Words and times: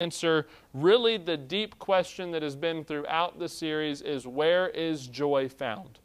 Answer 0.00 0.46
really 0.74 1.16
the 1.16 1.36
deep 1.36 1.78
question 1.78 2.30
that 2.30 2.42
has 2.42 2.54
been 2.54 2.84
throughout 2.84 3.38
the 3.38 3.48
series 3.48 4.02
is 4.02 4.26
where 4.26 4.68
is 4.68 5.06
joy 5.06 5.48
found? 5.48 5.98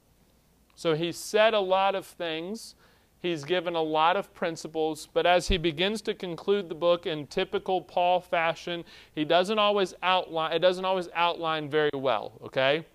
So 0.75 0.95
he's 0.95 1.17
said 1.17 1.53
a 1.53 1.59
lot 1.59 1.93
of 1.93 2.05
things, 2.05 2.75
he's 3.19 3.43
given 3.43 3.75
a 3.75 3.81
lot 3.81 4.15
of 4.15 4.33
principles, 4.33 5.09
but 5.13 5.25
as 5.25 5.49
he 5.49 5.57
begins 5.57 6.01
to 6.03 6.13
conclude 6.13 6.69
the 6.69 6.75
book 6.75 7.05
in 7.05 7.27
typical 7.27 7.81
Paul 7.81 8.21
fashion, 8.21 8.85
he 9.13 9.25
doesn't 9.25 9.59
always 9.59 9.93
outline 10.01 10.53
it 10.53 10.59
doesn't 10.59 10.85
always 10.85 11.09
outline 11.13 11.69
very 11.69 11.91
well, 11.93 12.33
okay? 12.43 12.85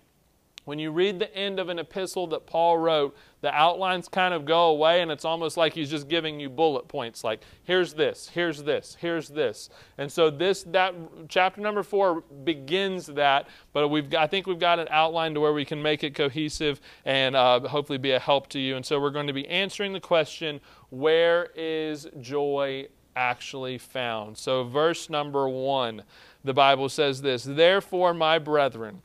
When 0.67 0.79
you 0.79 0.91
read 0.91 1.17
the 1.17 1.33
end 1.33 1.61
of 1.61 1.69
an 1.69 1.79
epistle 1.79 2.27
that 2.27 2.45
Paul 2.45 2.77
wrote, 2.77 3.15
the 3.39 3.53
outlines 3.53 4.09
kind 4.09 4.33
of 4.33 4.43
go 4.43 4.65
away, 4.65 5.01
and 5.01 5.09
it's 5.09 5.23
almost 5.23 5.55
like 5.55 5.71
he's 5.71 5.89
just 5.89 6.09
giving 6.09 6.41
you 6.41 6.49
bullet 6.49 6.89
points 6.89 7.23
like, 7.23 7.39
here's 7.63 7.93
this, 7.93 8.27
here's 8.33 8.61
this, 8.63 8.97
here's 8.99 9.29
this. 9.29 9.69
And 9.97 10.11
so 10.11 10.29
this 10.29 10.63
that 10.63 10.93
chapter 11.29 11.61
number 11.61 11.83
four 11.83 12.19
begins 12.43 13.05
that, 13.05 13.47
but 13.71 13.87
we've 13.87 14.13
I 14.13 14.27
think 14.27 14.45
we've 14.45 14.59
got 14.59 14.77
an 14.77 14.89
outline 14.91 15.33
to 15.35 15.39
where 15.39 15.53
we 15.53 15.63
can 15.63 15.81
make 15.81 16.03
it 16.03 16.13
cohesive 16.13 16.81
and 17.05 17.37
uh, 17.37 17.61
hopefully 17.61 17.97
be 17.97 18.11
a 18.11 18.19
help 18.19 18.49
to 18.49 18.59
you. 18.59 18.75
And 18.75 18.85
so 18.85 18.99
we're 18.99 19.11
going 19.11 19.27
to 19.27 19.33
be 19.33 19.47
answering 19.47 19.93
the 19.93 20.01
question, 20.01 20.59
where 20.89 21.47
is 21.55 22.07
joy 22.19 22.89
actually 23.15 23.77
found? 23.77 24.37
So 24.37 24.65
verse 24.65 25.09
number 25.09 25.47
one, 25.47 26.03
the 26.43 26.53
Bible 26.53 26.89
says 26.89 27.21
this, 27.21 27.45
Therefore, 27.45 28.13
my 28.13 28.37
brethren, 28.37 29.01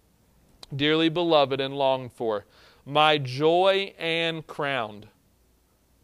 dearly 0.75 1.09
beloved 1.09 1.61
and 1.61 1.75
longed 1.75 2.13
for, 2.13 2.45
my 2.85 3.19
joy 3.19 3.95
and 3.99 4.47
crown. 4.47 5.07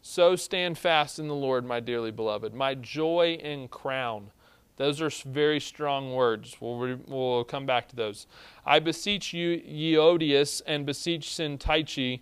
So 0.01 0.35
stand 0.35 0.77
fast 0.77 1.19
in 1.19 1.27
the 1.27 1.35
Lord, 1.35 1.65
my 1.65 1.79
dearly 1.79 2.11
beloved, 2.11 2.53
my 2.53 2.75
joy 2.75 3.39
and 3.43 3.69
crown. 3.69 4.31
Those 4.77 5.01
are 5.01 5.09
very 5.09 5.59
strong 5.59 6.13
words. 6.13 6.55
We'll, 6.61 6.97
we'll 7.05 7.43
come 7.43 7.65
back 7.65 7.89
to 7.89 7.97
those. 7.97 8.27
I 8.65 8.79
beseech 8.79 9.33
you, 9.33 9.57
Euodias, 9.59 10.61
and 10.65 10.85
beseech 10.85 11.27
Syntyche, 11.27 12.21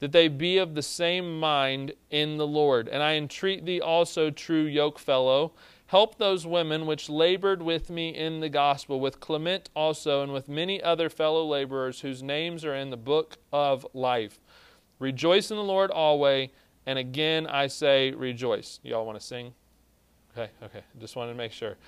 that 0.00 0.12
they 0.12 0.28
be 0.28 0.56
of 0.56 0.74
the 0.74 0.82
same 0.82 1.38
mind 1.38 1.92
in 2.10 2.38
the 2.38 2.46
Lord. 2.46 2.88
And 2.88 3.02
I 3.02 3.16
entreat 3.16 3.66
thee 3.66 3.80
also, 3.80 4.30
true 4.30 4.66
yokefellow, 4.66 5.50
Help 5.88 6.18
those 6.18 6.46
women 6.46 6.84
which 6.84 7.08
labored 7.08 7.62
with 7.62 7.88
me 7.88 8.10
in 8.10 8.40
the 8.40 8.50
gospel, 8.50 9.00
with 9.00 9.20
Clement 9.20 9.70
also, 9.74 10.22
and 10.22 10.34
with 10.34 10.46
many 10.46 10.82
other 10.82 11.08
fellow 11.08 11.42
laborers 11.46 12.00
whose 12.00 12.22
names 12.22 12.62
are 12.62 12.74
in 12.74 12.90
the 12.90 12.96
book 12.98 13.38
of 13.54 13.86
life. 13.94 14.38
Rejoice 14.98 15.50
in 15.50 15.56
the 15.56 15.62
Lord 15.62 15.90
always, 15.90 16.50
and 16.84 16.98
again 16.98 17.46
I 17.46 17.68
say 17.68 18.10
rejoice. 18.10 18.80
Y'all 18.82 19.06
want 19.06 19.18
to 19.18 19.26
sing? 19.26 19.54
Okay, 20.36 20.50
okay. 20.62 20.82
Just 21.00 21.16
wanted 21.16 21.32
to 21.32 21.38
make 21.38 21.52
sure. 21.52 21.78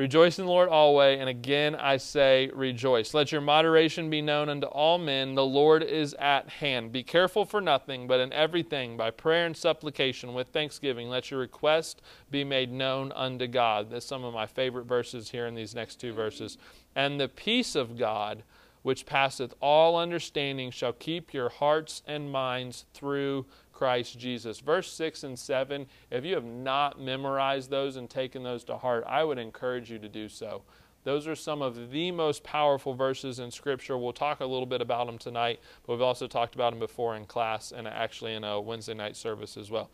Rejoice 0.00 0.38
in 0.38 0.46
the 0.46 0.50
Lord 0.50 0.70
always, 0.70 1.20
and 1.20 1.28
again 1.28 1.74
I 1.74 1.98
say 1.98 2.50
rejoice. 2.54 3.12
Let 3.12 3.32
your 3.32 3.42
moderation 3.42 4.08
be 4.08 4.22
known 4.22 4.48
unto 4.48 4.66
all 4.66 4.96
men. 4.96 5.34
The 5.34 5.44
Lord 5.44 5.82
is 5.82 6.14
at 6.14 6.48
hand. 6.48 6.90
Be 6.90 7.02
careful 7.02 7.44
for 7.44 7.60
nothing, 7.60 8.06
but 8.06 8.18
in 8.18 8.32
everything, 8.32 8.96
by 8.96 9.10
prayer 9.10 9.44
and 9.44 9.54
supplication, 9.54 10.32
with 10.32 10.48
thanksgiving, 10.48 11.10
let 11.10 11.30
your 11.30 11.38
request 11.38 12.00
be 12.30 12.44
made 12.44 12.72
known 12.72 13.12
unto 13.12 13.46
God. 13.46 13.90
That's 13.90 14.06
some 14.06 14.24
of 14.24 14.32
my 14.32 14.46
favorite 14.46 14.86
verses 14.86 15.32
here 15.32 15.46
in 15.46 15.54
these 15.54 15.74
next 15.74 15.96
two 15.96 16.14
verses. 16.14 16.56
And 16.96 17.20
the 17.20 17.28
peace 17.28 17.74
of 17.74 17.98
God, 17.98 18.42
which 18.80 19.04
passeth 19.04 19.52
all 19.60 19.98
understanding, 19.98 20.70
shall 20.70 20.94
keep 20.94 21.34
your 21.34 21.50
hearts 21.50 22.02
and 22.06 22.32
minds 22.32 22.86
through 22.94 23.44
Christ 23.80 24.18
Jesus. 24.18 24.60
Verse 24.60 24.92
6 24.92 25.24
and 25.24 25.38
7, 25.38 25.86
if 26.10 26.22
you 26.22 26.34
have 26.34 26.44
not 26.44 27.00
memorized 27.00 27.70
those 27.70 27.96
and 27.96 28.10
taken 28.10 28.42
those 28.42 28.62
to 28.64 28.76
heart, 28.76 29.04
I 29.08 29.24
would 29.24 29.38
encourage 29.38 29.90
you 29.90 29.98
to 30.00 30.08
do 30.08 30.28
so. 30.28 30.64
Those 31.04 31.26
are 31.26 31.34
some 31.34 31.62
of 31.62 31.90
the 31.90 32.10
most 32.10 32.44
powerful 32.44 32.92
verses 32.92 33.38
in 33.38 33.50
Scripture. 33.50 33.96
We'll 33.96 34.12
talk 34.12 34.40
a 34.40 34.44
little 34.44 34.66
bit 34.66 34.82
about 34.82 35.06
them 35.06 35.16
tonight, 35.16 35.60
but 35.86 35.94
we've 35.94 36.02
also 36.02 36.26
talked 36.26 36.54
about 36.54 36.72
them 36.72 36.78
before 36.78 37.16
in 37.16 37.24
class 37.24 37.72
and 37.72 37.88
actually 37.88 38.34
in 38.34 38.44
a 38.44 38.60
Wednesday 38.60 38.92
night 38.92 39.16
service 39.16 39.56
as 39.56 39.70
well 39.70 39.88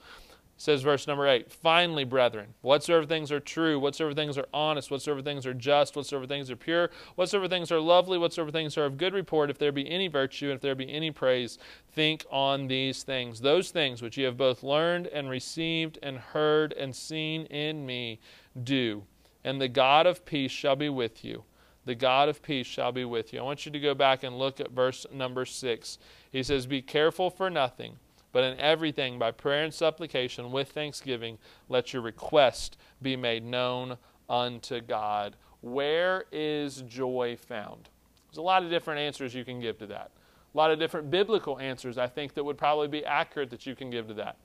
says 0.56 0.82
verse 0.82 1.06
number 1.06 1.26
8 1.26 1.50
finally 1.50 2.04
brethren 2.04 2.54
whatsoever 2.62 3.04
things 3.04 3.30
are 3.30 3.40
true 3.40 3.78
whatsoever 3.78 4.14
things 4.14 4.38
are 4.38 4.46
honest 4.52 4.90
whatsoever 4.90 5.20
things 5.20 5.46
are 5.46 5.54
just 5.54 5.96
whatsoever 5.96 6.26
things 6.26 6.50
are 6.50 6.56
pure 6.56 6.90
whatsoever 7.14 7.48
things 7.48 7.70
are 7.70 7.80
lovely 7.80 8.16
whatsoever 8.16 8.50
things 8.50 8.78
are 8.78 8.84
of 8.84 8.96
good 8.96 9.14
report 9.14 9.50
if 9.50 9.58
there 9.58 9.72
be 9.72 9.88
any 9.88 10.08
virtue 10.08 10.50
if 10.50 10.60
there 10.60 10.74
be 10.74 10.90
any 10.90 11.10
praise 11.10 11.58
think 11.92 12.24
on 12.30 12.66
these 12.66 13.02
things 13.02 13.40
those 13.40 13.70
things 13.70 14.00
which 14.00 14.16
ye 14.16 14.24
have 14.24 14.36
both 14.36 14.62
learned 14.62 15.06
and 15.08 15.28
received 15.28 15.98
and 16.02 16.18
heard 16.18 16.72
and 16.72 16.94
seen 16.94 17.44
in 17.46 17.84
me 17.84 18.18
do 18.62 19.02
and 19.44 19.60
the 19.60 19.68
god 19.68 20.06
of 20.06 20.24
peace 20.24 20.50
shall 20.50 20.76
be 20.76 20.88
with 20.88 21.24
you 21.24 21.44
the 21.86 21.94
God 21.94 22.28
of 22.28 22.42
peace 22.42 22.66
shall 22.66 22.90
be 22.90 23.04
with 23.04 23.32
you. 23.32 23.38
I 23.38 23.44
want 23.44 23.64
you 23.64 23.70
to 23.70 23.78
go 23.78 23.94
back 23.94 24.24
and 24.24 24.36
look 24.36 24.58
at 24.58 24.72
verse 24.72 25.06
number 25.12 25.44
six. 25.44 25.98
He 26.32 26.42
says, 26.42 26.66
Be 26.66 26.82
careful 26.82 27.30
for 27.30 27.48
nothing, 27.48 27.96
but 28.36 28.44
in 28.44 28.60
everything, 28.60 29.18
by 29.18 29.30
prayer 29.30 29.64
and 29.64 29.72
supplication, 29.72 30.52
with 30.52 30.72
thanksgiving, 30.72 31.38
let 31.70 31.94
your 31.94 32.02
request 32.02 32.76
be 33.00 33.16
made 33.16 33.42
known 33.42 33.96
unto 34.28 34.82
God. 34.82 35.36
Where 35.62 36.26
is 36.30 36.82
joy 36.82 37.38
found? 37.40 37.88
There's 38.28 38.36
a 38.36 38.42
lot 38.42 38.62
of 38.62 38.68
different 38.68 39.00
answers 39.00 39.34
you 39.34 39.42
can 39.42 39.58
give 39.58 39.78
to 39.78 39.86
that. 39.86 40.10
A 40.52 40.56
lot 40.58 40.70
of 40.70 40.78
different 40.78 41.10
biblical 41.10 41.58
answers, 41.58 41.96
I 41.96 42.08
think, 42.08 42.34
that 42.34 42.44
would 42.44 42.58
probably 42.58 42.88
be 42.88 43.06
accurate 43.06 43.48
that 43.48 43.64
you 43.64 43.74
can 43.74 43.88
give 43.88 44.06
to 44.08 44.14
that. 44.14 44.36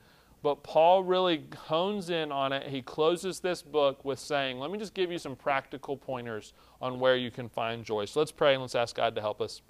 But 0.42 0.64
Paul 0.64 1.04
really 1.04 1.44
hones 1.58 2.10
in 2.10 2.32
on 2.32 2.54
it. 2.54 2.70
He 2.70 2.82
closes 2.82 3.42
this 3.42 3.62
book 3.62 4.06
with 4.06 4.20
saying, 4.20 4.58
Let 4.58 4.72
me 4.72 4.78
just 4.80 4.94
give 4.94 5.12
you 5.12 5.20
some 5.20 5.36
practical 5.36 5.98
pointers 5.98 6.54
on 6.82 7.02
where 7.02 7.18
you 7.18 7.30
can 7.30 7.50
find 7.50 7.84
joy. 7.84 8.06
So 8.06 8.22
let's 8.22 8.32
pray 8.32 8.54
and 8.54 8.62
let's 8.62 8.74
ask 8.74 8.96
God 8.96 9.16
to 9.16 9.22
help 9.22 9.42
us. 9.42 9.62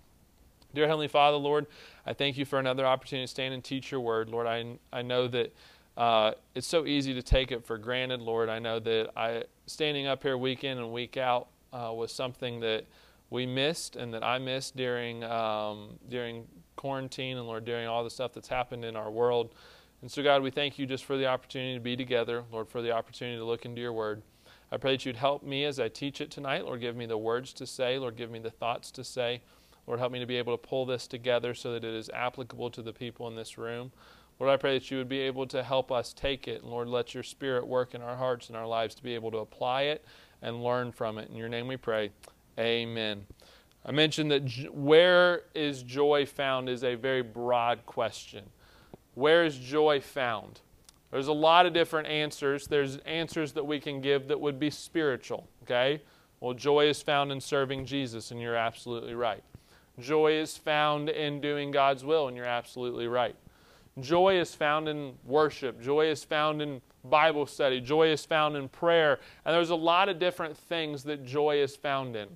Dear 0.74 0.88
Heavenly 0.88 1.10
Father, 1.10 1.36
Lord, 1.36 1.68
I 2.06 2.14
thank 2.14 2.38
you 2.38 2.46
for 2.46 2.58
another 2.58 2.86
opportunity 2.86 3.26
to 3.26 3.30
stand 3.30 3.54
and 3.54 3.62
teach 3.62 3.92
your 3.92 4.00
word. 4.00 4.30
Lord, 4.30 4.48
I, 4.48 4.78
I 4.94 5.02
know 5.02 5.28
that 5.28 5.54
uh, 5.98 6.32
it's 6.56 6.68
so 6.68 6.86
easy 6.86 7.14
to 7.14 7.22
take 7.22 7.52
it 7.52 7.66
for 7.66 7.78
granted, 7.78 8.22
Lord. 8.22 8.48
I 8.48 8.60
know 8.60 8.80
that 8.80 9.12
I 9.18 9.44
standing 9.66 10.08
up 10.08 10.24
here 10.24 10.38
week 10.38 10.64
in 10.64 10.78
and 10.78 10.94
week 10.94 11.18
out 11.18 11.50
uh, 11.74 11.92
was 11.94 12.14
something 12.14 12.62
that 12.62 12.86
we 13.30 13.46
missed 13.46 13.98
and 13.98 14.14
that 14.14 14.24
I 14.24 14.40
missed 14.40 14.78
during 14.78 15.26
um, 15.26 16.00
during 16.10 16.48
quarantine 16.78 17.38
and 17.38 17.46
Lord 17.46 17.66
during 17.66 17.88
all 17.88 18.06
the 18.06 18.10
stuff 18.10 18.32
that's 18.32 18.48
happened 18.48 18.86
in 18.86 18.96
our 18.96 19.12
world. 19.12 19.54
And 20.02 20.10
so 20.10 20.24
God, 20.24 20.42
we 20.42 20.52
thank 20.52 20.80
you 20.80 20.86
just 20.86 21.04
for 21.04 21.18
the 21.18 21.28
opportunity 21.28 21.74
to 21.74 21.82
be 21.82 21.98
together, 21.98 22.46
Lord, 22.50 22.70
for 22.70 22.82
the 22.82 22.92
opportunity 22.92 23.38
to 23.38 23.44
look 23.44 23.66
into 23.66 23.82
your 23.82 23.94
word. 23.94 24.22
I 24.72 24.78
pray 24.78 24.94
that 24.94 25.06
you'd 25.06 25.18
help 25.18 25.44
me 25.44 25.66
as 25.66 25.82
I 25.82 25.90
teach 25.90 26.22
it 26.22 26.32
tonight. 26.32 26.64
Lord, 26.64 26.80
give 26.80 26.96
me 26.96 27.06
the 27.06 27.18
words 27.18 27.52
to 27.54 27.68
say. 27.68 28.00
Lord, 28.00 28.16
give 28.16 28.32
me 28.32 28.40
the 28.40 28.50
thoughts 28.50 28.90
to 28.92 29.04
say. 29.04 29.42
Lord, 29.92 30.00
help 30.00 30.14
me 30.14 30.20
to 30.20 30.26
be 30.26 30.38
able 30.38 30.58
to 30.58 30.68
pull 30.70 30.86
this 30.86 31.06
together 31.06 31.54
so 31.54 31.74
that 31.74 31.84
it 31.84 31.94
is 31.94 32.10
applicable 32.14 32.70
to 32.70 32.82
the 32.82 32.94
people 32.94 33.28
in 33.28 33.36
this 33.36 33.58
room. 33.58 33.92
Lord, 34.40 34.50
I 34.50 34.56
pray 34.56 34.80
that 34.80 34.90
you 34.90 34.98
would 34.98 35.10
be 35.10 35.20
able 35.20 35.46
to 35.48 35.62
help 35.62 35.92
us 35.92 36.14
take 36.14 36.48
it. 36.48 36.62
And 36.62 36.72
Lord, 36.72 36.88
let 36.88 37.14
your 37.14 37.24
spirit 37.24 37.68
work 37.68 37.94
in 37.94 38.02
our 38.02 38.16
hearts 38.16 38.48
and 38.48 38.56
our 38.56 38.66
lives 38.66 38.96
to 38.96 39.04
be 39.04 39.14
able 39.16 39.32
to 39.32 39.40
apply 39.40 39.82
it 39.82 40.06
and 40.42 40.64
learn 40.64 40.94
from 40.94 41.18
it. 41.18 41.30
In 41.30 41.36
your 41.36 41.50
name 41.50 41.68
we 41.68 41.76
pray. 41.76 42.12
Amen. 42.58 43.26
I 43.86 43.92
mentioned 43.92 44.32
that 44.32 44.70
where 44.74 45.42
is 45.54 45.84
joy 45.84 46.26
found 46.26 46.70
is 46.70 46.86
a 46.86 46.96
very 46.96 47.22
broad 47.22 47.86
question. 47.86 48.46
Where 49.16 49.44
is 49.44 49.58
joy 49.58 50.00
found? 50.00 50.62
There's 51.12 51.28
a 51.28 51.34
lot 51.34 51.66
of 51.66 51.74
different 51.74 52.08
answers. 52.08 52.66
There's 52.66 52.96
answers 53.00 53.52
that 53.52 53.68
we 53.68 53.82
can 53.82 54.00
give 54.00 54.30
that 54.30 54.40
would 54.40 54.58
be 54.58 54.70
spiritual, 54.70 55.50
okay? 55.64 56.02
Well, 56.40 56.54
joy 56.54 56.86
is 56.86 57.02
found 57.02 57.34
in 57.34 57.42
serving 57.42 57.88
Jesus, 57.88 58.32
and 58.32 58.40
you're 58.40 58.56
absolutely 58.56 59.16
right. 59.16 59.44
Joy 60.00 60.34
is 60.34 60.58
found 60.58 61.10
in 61.10 61.42
doing 61.42 61.72
God's 61.72 62.04
will, 62.04 62.28
and 62.28 62.38
you're 62.38 62.46
absolutely 62.46 63.08
right. 63.08 63.36
Joy 64.00 64.40
is 64.40 64.56
found 64.56 64.88
in 64.88 65.14
worship. 65.26 65.82
Joy 65.82 66.08
is 66.08 66.24
found 66.24 66.62
in 66.62 66.82
Bible 67.04 67.46
study. 67.46 67.82
Joy 67.82 68.08
is 68.08 68.26
found 68.26 68.56
in 68.56 68.70
prayer. 68.70 69.20
And 69.46 69.54
there's 69.54 69.70
a 69.70 69.76
lot 69.76 70.08
of 70.08 70.20
different 70.20 70.58
things 70.58 71.04
that 71.04 71.26
joy 71.26 71.58
is 71.58 71.76
found 71.76 72.16
in. 72.16 72.30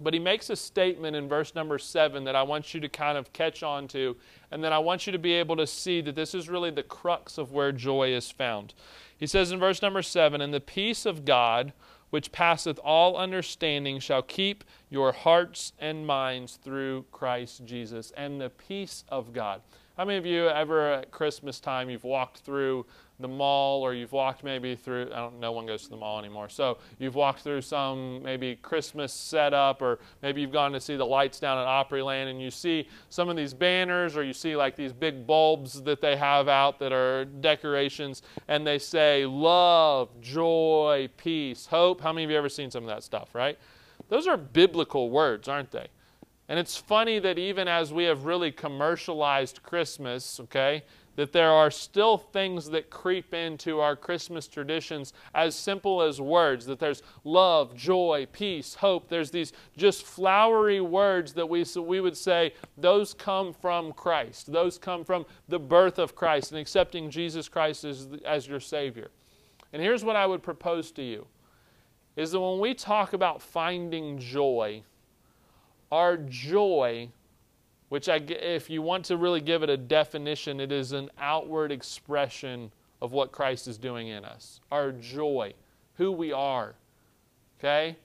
But 0.00 0.14
he 0.14 0.20
makes 0.20 0.48
a 0.48 0.56
statement 0.56 1.16
in 1.16 1.28
verse 1.28 1.54
number 1.54 1.78
seven 1.78 2.24
that 2.24 2.36
I 2.36 2.42
want 2.42 2.72
you 2.72 2.80
to 2.80 2.88
kind 2.88 3.18
of 3.18 3.32
catch 3.32 3.62
on 3.62 3.88
to, 3.88 4.16
and 4.52 4.62
then 4.62 4.72
I 4.72 4.78
want 4.78 5.06
you 5.06 5.12
to 5.12 5.18
be 5.18 5.32
able 5.32 5.56
to 5.56 5.66
see 5.66 6.00
that 6.02 6.14
this 6.14 6.34
is 6.34 6.48
really 6.48 6.70
the 6.70 6.84
crux 6.84 7.36
of 7.36 7.52
where 7.52 7.72
joy 7.72 8.14
is 8.14 8.30
found. 8.30 8.74
He 9.16 9.26
says 9.26 9.50
in 9.50 9.58
verse 9.58 9.82
number 9.82 10.02
seven, 10.02 10.40
And 10.40 10.54
the 10.54 10.60
peace 10.60 11.04
of 11.04 11.24
God, 11.24 11.72
which 12.10 12.32
passeth 12.32 12.78
all 12.82 13.16
understanding, 13.16 14.00
shall 14.00 14.22
keep 14.22 14.64
your 14.88 15.12
hearts 15.12 15.72
and 15.78 16.06
minds 16.06 16.58
through 16.62 17.04
Christ 17.12 17.64
Jesus. 17.64 18.12
And 18.16 18.40
the 18.40 18.50
peace 18.50 19.04
of 19.08 19.32
God. 19.32 19.62
How 19.96 20.04
many 20.04 20.18
of 20.18 20.26
you 20.26 20.48
ever 20.48 20.92
at 20.92 21.10
Christmas 21.10 21.58
time 21.58 21.90
you've 21.90 22.04
walked 22.04 22.38
through 22.38 22.86
the 23.20 23.28
mall 23.28 23.82
or 23.82 23.94
you've 23.94 24.12
walked 24.12 24.44
maybe 24.44 24.76
through 24.76 25.10
I 25.12 25.16
don't 25.16 25.40
no 25.40 25.52
one 25.52 25.66
goes 25.66 25.82
to 25.84 25.90
the 25.90 25.96
mall 25.96 26.18
anymore. 26.18 26.48
So 26.48 26.78
you've 26.98 27.14
walked 27.14 27.40
through 27.40 27.62
some 27.62 28.22
maybe 28.22 28.56
Christmas 28.56 29.12
setup 29.12 29.82
or 29.82 29.98
maybe 30.22 30.40
you've 30.40 30.52
gone 30.52 30.72
to 30.72 30.80
see 30.80 30.96
the 30.96 31.06
lights 31.06 31.40
down 31.40 31.58
at 31.58 31.66
Opryland 31.66 32.30
and 32.30 32.40
you 32.40 32.50
see 32.50 32.88
some 33.10 33.28
of 33.28 33.36
these 33.36 33.52
banners 33.54 34.16
or 34.16 34.22
you 34.22 34.32
see 34.32 34.54
like 34.56 34.76
these 34.76 34.92
big 34.92 35.26
bulbs 35.26 35.82
that 35.82 36.00
they 36.00 36.16
have 36.16 36.48
out 36.48 36.78
that 36.78 36.92
are 36.92 37.24
decorations 37.24 38.22
and 38.46 38.66
they 38.66 38.78
say 38.78 39.26
love, 39.26 40.08
joy, 40.20 41.08
peace, 41.16 41.66
hope. 41.66 42.00
How 42.00 42.12
many 42.12 42.24
of 42.24 42.30
you 42.30 42.36
ever 42.36 42.48
seen 42.48 42.70
some 42.70 42.84
of 42.84 42.88
that 42.88 43.02
stuff, 43.02 43.34
right? 43.34 43.58
Those 44.08 44.26
are 44.26 44.36
biblical 44.36 45.10
words, 45.10 45.48
aren't 45.48 45.70
they? 45.70 45.88
And 46.48 46.58
it's 46.58 46.76
funny 46.76 47.18
that 47.18 47.38
even 47.38 47.68
as 47.68 47.92
we 47.92 48.04
have 48.04 48.24
really 48.24 48.50
commercialized 48.50 49.62
Christmas, 49.62 50.40
okay, 50.40 50.82
that 51.18 51.32
there 51.32 51.50
are 51.50 51.68
still 51.68 52.16
things 52.16 52.70
that 52.70 52.90
creep 52.90 53.34
into 53.34 53.80
our 53.80 53.96
Christmas 53.96 54.46
traditions 54.46 55.12
as 55.34 55.56
simple 55.56 56.00
as 56.00 56.20
words, 56.20 56.64
that 56.66 56.78
there's 56.78 57.02
love, 57.24 57.74
joy, 57.74 58.24
peace, 58.30 58.76
hope. 58.76 59.08
There's 59.08 59.32
these 59.32 59.52
just 59.76 60.04
flowery 60.04 60.80
words 60.80 61.32
that 61.32 61.48
we, 61.48 61.64
so 61.64 61.82
we 61.82 62.00
would 62.00 62.16
say, 62.16 62.54
those 62.76 63.14
come 63.14 63.52
from 63.52 63.92
Christ. 63.94 64.52
Those 64.52 64.78
come 64.78 65.04
from 65.04 65.26
the 65.48 65.58
birth 65.58 65.98
of 65.98 66.14
Christ 66.14 66.52
and 66.52 66.60
accepting 66.60 67.10
Jesus 67.10 67.48
Christ 67.48 67.82
as, 67.82 68.06
as 68.24 68.46
your 68.46 68.60
Savior. 68.60 69.10
And 69.72 69.82
here's 69.82 70.04
what 70.04 70.14
I 70.14 70.24
would 70.24 70.44
propose 70.44 70.92
to 70.92 71.02
you 71.02 71.26
is 72.14 72.30
that 72.30 72.40
when 72.40 72.60
we 72.60 72.74
talk 72.74 73.12
about 73.12 73.42
finding 73.42 74.20
joy, 74.20 74.84
our 75.90 76.16
joy, 76.16 77.08
which 77.88 78.08
I, 78.08 78.16
if 78.16 78.68
you 78.68 78.82
want 78.82 79.04
to 79.06 79.16
really 79.16 79.40
give 79.40 79.62
it 79.62 79.70
a 79.70 79.76
definition, 79.76 80.60
it 80.60 80.72
is 80.72 80.92
an 80.92 81.10
outward 81.18 81.72
expression 81.72 82.70
of 83.00 83.12
what 83.12 83.32
Christ 83.32 83.68
is 83.68 83.78
doing 83.78 84.08
in 84.08 84.24
us. 84.24 84.60
Our 84.70 84.92
joy, 84.92 85.54
who 85.94 86.12
we 86.12 86.32
are, 86.32 86.74
okay? 87.58 87.96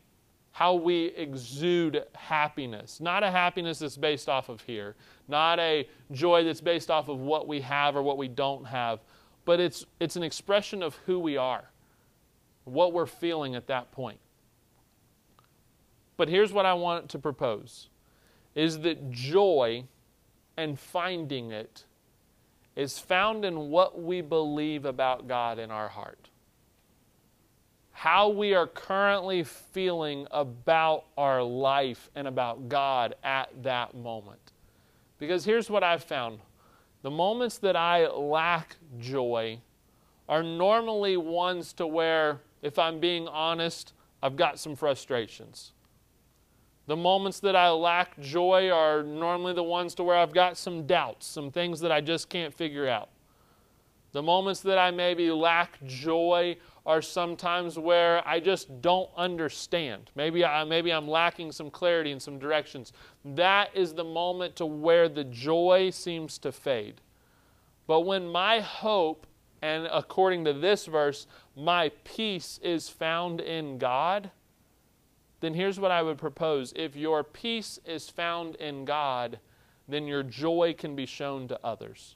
How 0.51 0.75
we 0.75 1.07
exude 1.17 2.03
happiness. 2.15 3.01
Not 3.01 3.23
a 3.23 3.31
happiness 3.31 3.79
that's 3.79 3.97
based 3.97 4.29
off 4.29 4.49
of 4.49 4.61
here, 4.61 4.95
not 5.27 5.59
a 5.59 5.87
joy 6.11 6.43
that's 6.43 6.61
based 6.61 6.89
off 6.89 7.09
of 7.09 7.19
what 7.19 7.47
we 7.47 7.59
have 7.61 7.95
or 7.95 8.03
what 8.03 8.17
we 8.17 8.27
don't 8.27 8.65
have, 8.65 8.99
but 9.45 9.59
it's, 9.59 9.85
it's 9.99 10.15
an 10.15 10.23
expression 10.23 10.81
of 10.81 10.95
who 11.05 11.19
we 11.19 11.35
are, 11.35 11.65
what 12.63 12.93
we're 12.93 13.05
feeling 13.05 13.55
at 13.55 13.67
that 13.67 13.91
point. 13.91 14.19
But 16.15 16.29
here's 16.29 16.53
what 16.53 16.65
I 16.65 16.73
want 16.73 17.09
to 17.09 17.19
propose 17.19 17.89
is 18.55 18.79
that 18.79 19.11
joy 19.11 19.85
and 20.57 20.79
finding 20.79 21.51
it 21.51 21.85
is 22.75 22.99
found 22.99 23.45
in 23.45 23.69
what 23.69 24.01
we 24.01 24.21
believe 24.21 24.85
about 24.85 25.27
God 25.27 25.59
in 25.59 25.71
our 25.71 25.89
heart. 25.89 26.29
How 27.91 28.29
we 28.29 28.53
are 28.55 28.67
currently 28.67 29.43
feeling 29.43 30.27
about 30.31 31.05
our 31.17 31.43
life 31.43 32.09
and 32.15 32.27
about 32.27 32.67
God 32.69 33.15
at 33.23 33.49
that 33.63 33.95
moment. 33.95 34.51
Because 35.19 35.45
here's 35.45 35.69
what 35.69 35.83
I've 35.83 36.03
found 36.03 36.39
the 37.03 37.11
moments 37.11 37.57
that 37.59 37.75
I 37.75 38.07
lack 38.07 38.77
joy 38.97 39.59
are 40.29 40.41
normally 40.41 41.17
ones 41.17 41.73
to 41.73 41.85
where, 41.85 42.39
if 42.61 42.79
I'm 42.79 42.99
being 42.99 43.27
honest, 43.27 43.93
I've 44.21 44.37
got 44.37 44.57
some 44.57 44.75
frustrations. 44.75 45.72
The 46.85 46.95
moments 46.95 47.39
that 47.41 47.55
I 47.55 47.69
lack 47.69 48.19
joy 48.19 48.69
are 48.69 49.03
normally 49.03 49.53
the 49.53 49.63
ones 49.63 49.95
to 49.95 50.03
where 50.03 50.17
I've 50.17 50.33
got 50.33 50.57
some 50.57 50.85
doubts, 50.85 51.25
some 51.25 51.49
things 51.49 51.79
that 51.79 51.91
I 51.91 52.01
just 52.01 52.29
can't 52.29 52.53
figure 52.53 52.89
out. 52.89 53.09
The 54.11 54.21
moments 54.21 54.59
that 54.61 54.77
I 54.77 54.91
maybe 54.91 55.31
lack 55.31 55.83
joy 55.85 56.57
are 56.85 57.01
sometimes 57.01 57.79
where 57.79 58.25
I 58.27 58.39
just 58.39 58.81
don't 58.81 59.09
understand. 59.15 60.11
Maybe, 60.15 60.43
I, 60.43 60.63
maybe 60.65 60.91
I'm 60.91 61.07
lacking 61.07 61.51
some 61.51 61.71
clarity 61.71 62.11
and 62.11 62.21
some 62.21 62.37
directions. 62.37 62.91
That 63.23 63.69
is 63.73 63.93
the 63.93 64.03
moment 64.03 64.55
to 64.57 64.65
where 64.65 65.07
the 65.07 65.23
joy 65.23 65.89
seems 65.89 66.37
to 66.39 66.51
fade. 66.51 67.01
But 67.87 68.01
when 68.01 68.27
my 68.27 68.59
hope, 68.59 69.25
and 69.61 69.87
according 69.91 70.45
to 70.45 70.53
this 70.53 70.85
verse, 70.85 71.25
my 71.55 71.89
peace 72.03 72.59
is 72.61 72.89
found 72.89 73.39
in 73.39 73.77
God, 73.77 74.29
then 75.43 75.53
here's 75.53 75.77
what 75.77 75.91
I 75.91 76.01
would 76.01 76.17
propose. 76.17 76.71
If 76.73 76.95
your 76.95 77.21
peace 77.21 77.77
is 77.85 78.09
found 78.09 78.55
in 78.55 78.85
God, 78.85 79.39
then 79.89 80.07
your 80.07 80.23
joy 80.23 80.73
can 80.77 80.95
be 80.95 81.05
shown 81.05 81.49
to 81.49 81.59
others. 81.65 82.15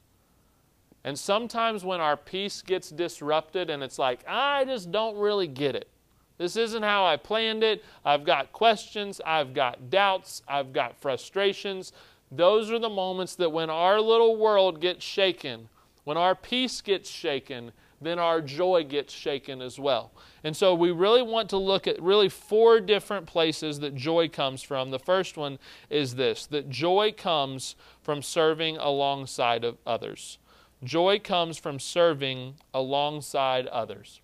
And 1.04 1.20
sometimes 1.20 1.84
when 1.84 2.00
our 2.00 2.16
peace 2.16 2.62
gets 2.62 2.90
disrupted 2.90 3.70
and 3.70 3.84
it's 3.84 4.00
like, 4.00 4.22
I 4.26 4.64
just 4.64 4.94
don't 4.94 5.18
really 5.18 5.48
get 5.48 5.76
it. 5.76 5.90
This 6.38 6.56
isn't 6.56 6.84
how 6.84 7.06
I 7.06 7.18
planned 7.18 7.64
it. 7.64 7.84
I've 8.06 8.24
got 8.24 8.54
questions, 8.54 9.20
I've 9.26 9.54
got 9.54 9.90
doubts, 9.90 10.42
I've 10.48 10.72
got 10.72 10.96
frustrations. 10.96 11.92
Those 12.32 12.72
are 12.72 12.80
the 12.80 12.88
moments 12.88 13.36
that 13.36 13.52
when 13.52 13.70
our 13.70 14.00
little 14.00 14.38
world 14.38 14.80
gets 14.80 15.04
shaken, 15.04 15.68
when 16.06 16.16
our 16.16 16.34
peace 16.34 16.80
gets 16.80 17.10
shaken, 17.10 17.74
then 18.02 18.20
our 18.20 18.42
joy 18.42 18.84
gets 18.84 19.14
shaken 19.14 19.62
as 19.62 19.80
well. 19.80 20.12
And 20.44 20.56
so 20.56 20.74
we 20.76 20.92
really 20.92 21.22
want 21.22 21.50
to 21.50 21.58
look 21.58 21.88
at 21.88 22.02
really 22.02 22.30
four 22.30 22.80
different 22.80 23.26
places 23.26 23.80
that 23.80 23.96
joy 23.96 24.30
comes 24.30 24.62
from. 24.62 24.92
The 24.92 25.00
first 25.00 25.38
one 25.38 25.58
is 25.90 26.16
this 26.16 26.46
that 26.48 26.70
joy 26.70 27.12
comes 27.12 27.76
from 28.02 28.22
serving 28.22 28.78
alongside 28.78 29.64
of 29.64 29.78
others. 29.86 30.38
Joy 30.84 31.20
comes 31.20 31.58
from 31.58 31.80
serving 31.80 32.56
alongside 32.74 33.66
others. 33.68 34.22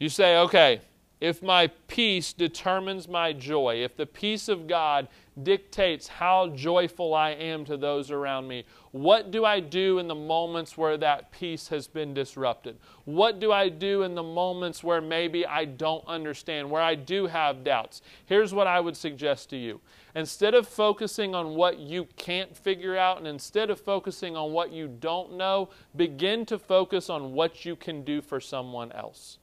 You 0.00 0.08
say, 0.08 0.36
okay, 0.38 0.80
if 1.20 1.42
my 1.42 1.68
peace 1.88 2.32
determines 2.32 3.08
my 3.08 3.32
joy, 3.32 3.82
if 3.82 3.96
the 3.96 4.06
peace 4.06 4.48
of 4.48 4.66
God 4.66 5.08
dictates 5.42 6.08
how 6.08 6.48
joyful 6.48 7.14
I 7.14 7.30
am 7.30 7.64
to 7.66 7.76
those 7.76 8.10
around 8.10 8.48
me, 8.48 8.64
what 8.92 9.30
do 9.30 9.44
I 9.44 9.60
do 9.60 9.98
in 9.98 10.08
the 10.08 10.14
moments 10.14 10.76
where 10.76 10.96
that 10.96 11.30
peace 11.30 11.68
has 11.68 11.86
been 11.86 12.14
disrupted? 12.14 12.78
What 13.04 13.38
do 13.40 13.52
I 13.52 13.68
do 13.68 14.02
in 14.02 14.14
the 14.14 14.22
moments 14.22 14.82
where 14.82 15.00
maybe 15.00 15.46
I 15.46 15.64
don't 15.64 16.06
understand, 16.06 16.70
where 16.70 16.82
I 16.82 16.94
do 16.94 17.26
have 17.26 17.64
doubts? 17.64 18.02
Here's 18.26 18.54
what 18.54 18.66
I 18.66 18.80
would 18.80 18.96
suggest 18.96 19.50
to 19.50 19.56
you. 19.56 19.80
Instead 20.14 20.54
of 20.54 20.66
focusing 20.66 21.34
on 21.34 21.54
what 21.54 21.78
you 21.78 22.06
can't 22.16 22.56
figure 22.56 22.96
out 22.96 23.18
and 23.18 23.26
instead 23.26 23.70
of 23.70 23.80
focusing 23.80 24.36
on 24.36 24.52
what 24.52 24.72
you 24.72 24.88
don't 24.88 25.36
know, 25.36 25.68
begin 25.96 26.46
to 26.46 26.58
focus 26.58 27.10
on 27.10 27.32
what 27.32 27.64
you 27.64 27.76
can 27.76 28.02
do 28.02 28.20
for 28.20 28.40
someone 28.40 28.90
else. 28.92 29.38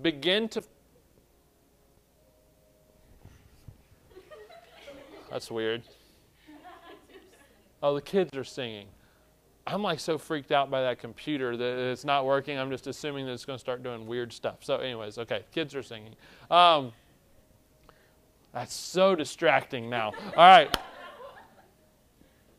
Begin 0.00 0.48
to 0.50 0.62
That's 5.30 5.50
weird. 5.50 5.82
Oh, 7.82 7.94
the 7.94 8.02
kids 8.02 8.36
are 8.36 8.44
singing. 8.44 8.88
I'm 9.66 9.82
like 9.82 9.98
so 9.98 10.16
freaked 10.16 10.52
out 10.52 10.70
by 10.70 10.82
that 10.82 11.00
computer 11.00 11.56
that 11.56 11.78
it's 11.90 12.04
not 12.04 12.24
working. 12.24 12.58
I'm 12.58 12.70
just 12.70 12.86
assuming 12.86 13.26
that 13.26 13.32
it's 13.32 13.44
going 13.44 13.56
to 13.56 13.60
start 13.60 13.82
doing 13.82 14.06
weird 14.06 14.32
stuff. 14.32 14.58
So, 14.60 14.76
anyways, 14.76 15.18
okay, 15.18 15.44
kids 15.52 15.74
are 15.74 15.82
singing. 15.82 16.14
Um, 16.50 16.92
that's 18.52 18.72
so 18.72 19.14
distracting 19.14 19.90
now. 19.90 20.12
All 20.36 20.46
right. 20.46 20.76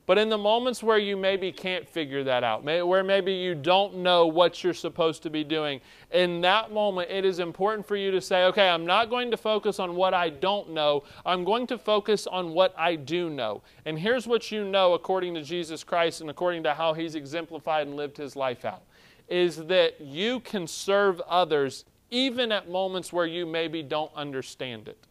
But 0.08 0.18
in 0.18 0.30
the 0.30 0.38
moments 0.38 0.82
where 0.82 0.98
you 0.98 1.18
maybe 1.18 1.52
can't 1.52 1.88
figure 1.88 2.24
that 2.24 2.42
out, 2.42 2.64
where 2.64 3.04
maybe 3.04 3.34
you 3.34 3.54
don't 3.54 3.98
know 3.98 4.26
what 4.26 4.64
you're 4.64 4.74
supposed 4.74 5.22
to 5.24 5.30
be 5.30 5.44
doing, 5.44 5.82
in 6.12 6.40
that 6.42 6.72
moment, 6.72 7.12
it 7.12 7.26
is 7.26 7.40
important 7.40 7.86
for 7.86 7.98
you 7.98 8.10
to 8.12 8.22
say, 8.22 8.46
okay, 8.46 8.70
I'm 8.70 8.86
not 8.86 9.10
going 9.10 9.30
to 9.32 9.38
focus 9.38 9.80
on 9.80 9.98
what 9.98 10.14
I 10.14 10.30
don't 10.30 10.72
know. 10.72 11.04
I'm 11.26 11.44
going 11.44 11.68
to 11.68 11.78
focus 11.78 12.26
on 12.26 12.54
what 12.54 12.74
I 12.78 12.96
do 12.96 13.30
know. 13.30 13.64
And 13.84 14.00
here's 14.00 14.26
what 14.26 14.50
you 14.50 14.64
know 14.64 14.94
according 14.94 15.34
to 15.34 15.44
Jesus 15.44 15.84
Christ 15.84 16.22
and 16.22 16.30
according 16.30 16.64
to 16.64 16.74
how 16.74 16.94
he's 16.94 17.16
exemplified 17.16 17.88
and 17.88 17.98
lived 17.98 18.16
his 18.16 18.38
life 18.38 18.64
out 18.64 18.84
is 19.28 19.58
that 19.66 20.00
you 20.00 20.40
can 20.40 20.66
serve 20.66 21.20
others 21.28 21.84
even 22.10 22.54
at 22.54 22.70
moments 22.70 23.12
where 23.12 23.26
you 23.26 23.46
maybe 23.46 23.84
don't 23.84 24.12
understand 24.16 24.88
it. 24.88 25.07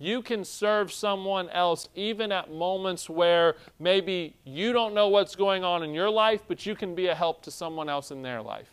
You 0.00 0.22
can 0.22 0.46
serve 0.46 0.90
someone 0.90 1.50
else 1.50 1.90
even 1.94 2.32
at 2.32 2.50
moments 2.50 3.10
where 3.10 3.56
maybe 3.78 4.34
you 4.44 4.72
don't 4.72 4.94
know 4.94 5.08
what's 5.08 5.36
going 5.36 5.62
on 5.62 5.82
in 5.82 5.92
your 5.92 6.08
life, 6.08 6.40
but 6.48 6.64
you 6.64 6.74
can 6.74 6.94
be 6.94 7.08
a 7.08 7.14
help 7.14 7.42
to 7.42 7.50
someone 7.50 7.90
else 7.90 8.10
in 8.10 8.22
their 8.22 8.40
life. 8.40 8.70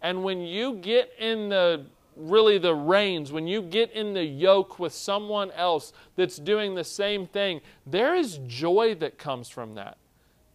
And 0.00 0.22
when 0.22 0.40
you 0.40 0.74
get 0.76 1.12
in 1.18 1.48
the 1.48 1.84
really 2.16 2.58
the 2.58 2.74
reins, 2.74 3.32
when 3.32 3.48
you 3.48 3.60
get 3.60 3.90
in 3.90 4.14
the 4.14 4.22
yoke 4.22 4.78
with 4.78 4.92
someone 4.92 5.50
else 5.50 5.92
that's 6.14 6.36
doing 6.36 6.76
the 6.76 6.84
same 6.84 7.26
thing, 7.26 7.60
there 7.84 8.14
is 8.14 8.38
joy 8.46 8.94
that 9.00 9.18
comes 9.18 9.48
from 9.48 9.74
that. 9.74 9.98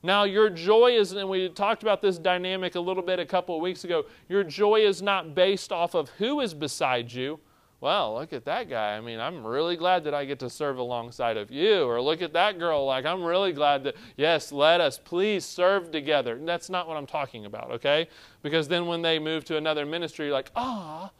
Now, 0.03 0.23
your 0.23 0.49
joy 0.49 0.91
is, 0.91 1.11
and 1.11 1.27
we 1.27 1.49
talked 1.49 1.81
about 1.83 2.01
this 2.01 2.17
dynamic 2.17 2.75
a 2.75 2.79
little 2.79 3.03
bit 3.03 3.19
a 3.19 3.25
couple 3.25 3.55
of 3.55 3.61
weeks 3.61 3.83
ago, 3.83 4.05
your 4.29 4.43
joy 4.43 4.85
is 4.85 5.01
not 5.01 5.35
based 5.35 5.73
off 5.73 5.95
of 5.95 6.09
who 6.11 6.39
is 6.39 6.53
beside 6.53 7.11
you. 7.11 7.39
Well, 7.79 8.15
look 8.15 8.33
at 8.33 8.45
that 8.45 8.69
guy. 8.69 8.97
I 8.97 9.01
mean, 9.01 9.19
I'm 9.19 9.45
really 9.45 9.75
glad 9.75 10.03
that 10.05 10.13
I 10.13 10.25
get 10.25 10.39
to 10.39 10.49
serve 10.49 10.79
alongside 10.79 11.37
of 11.37 11.51
you. 11.51 11.83
Or 11.83 12.01
look 12.01 12.23
at 12.23 12.33
that 12.33 12.57
girl. 12.57 12.85
Like, 12.85 13.05
I'm 13.05 13.23
really 13.23 13.53
glad 13.53 13.83
that, 13.83 13.95
yes, 14.15 14.51
let 14.51 14.81
us 14.81 14.97
please 14.97 15.45
serve 15.45 15.91
together. 15.91 16.39
That's 16.43 16.71
not 16.71 16.87
what 16.87 16.97
I'm 16.97 17.05
talking 17.05 17.45
about, 17.45 17.71
okay? 17.71 18.07
Because 18.41 18.67
then 18.67 18.87
when 18.87 19.03
they 19.03 19.19
move 19.19 19.45
to 19.45 19.57
another 19.57 19.85
ministry, 19.85 20.31
like, 20.31 20.49
ah, 20.55 21.11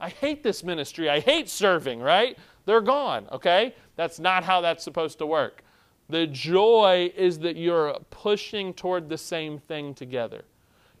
I 0.00 0.10
hate 0.10 0.42
this 0.42 0.62
ministry. 0.62 1.08
I 1.08 1.20
hate 1.20 1.48
serving, 1.48 2.00
right? 2.00 2.36
They're 2.66 2.82
gone, 2.82 3.26
okay? 3.32 3.74
That's 3.96 4.18
not 4.18 4.44
how 4.44 4.60
that's 4.60 4.84
supposed 4.84 5.18
to 5.18 5.26
work. 5.26 5.62
The 6.10 6.26
joy 6.26 7.10
is 7.16 7.38
that 7.38 7.56
you're 7.56 7.96
pushing 8.10 8.74
toward 8.74 9.08
the 9.08 9.16
same 9.16 9.58
thing 9.58 9.94
together, 9.94 10.42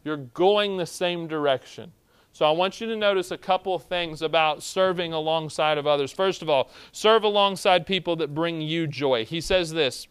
you're 0.04 0.16
going 0.16 0.78
the 0.78 0.86
same 0.86 1.28
direction. 1.28 1.92
So 2.32 2.46
I 2.46 2.50
want 2.50 2.80
you 2.80 2.86
to 2.86 2.96
notice 2.96 3.30
a 3.30 3.38
couple 3.38 3.74
of 3.74 3.84
things 3.84 4.22
about 4.22 4.62
serving 4.62 5.12
alongside 5.12 5.76
of 5.76 5.86
others. 5.86 6.12
First 6.12 6.40
of 6.40 6.48
all, 6.48 6.70
serve 6.90 7.24
alongside 7.24 7.86
people 7.86 8.16
that 8.16 8.34
bring 8.34 8.62
you 8.62 8.86
joy. 8.86 9.24
He 9.24 9.40
says 9.40 9.72
this 9.72 10.08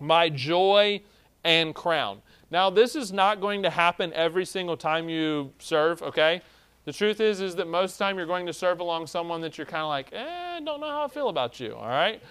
My 0.00 0.30
joy 0.30 1.02
and 1.44 1.74
crown. 1.74 2.22
Now, 2.50 2.70
this 2.70 2.96
is 2.96 3.12
not 3.12 3.40
going 3.40 3.62
to 3.64 3.70
happen 3.70 4.12
every 4.14 4.44
single 4.44 4.76
time 4.76 5.08
you 5.08 5.52
serve, 5.58 6.00
okay? 6.02 6.40
The 6.84 6.92
truth 6.92 7.20
is, 7.20 7.40
is 7.40 7.56
that 7.56 7.66
most 7.66 7.92
of 7.92 7.98
the 7.98 8.04
time 8.04 8.16
you're 8.16 8.26
going 8.26 8.46
to 8.46 8.52
serve 8.52 8.78
along 8.80 9.08
someone 9.08 9.40
that 9.40 9.58
you're 9.58 9.66
kind 9.66 9.82
of 9.82 9.88
like, 9.88 10.12
eh, 10.12 10.60
don't 10.60 10.80
know 10.80 10.88
how 10.88 11.04
I 11.04 11.08
feel 11.08 11.28
about 11.28 11.58
you, 11.58 11.74
all 11.74 11.88
right? 11.88 12.22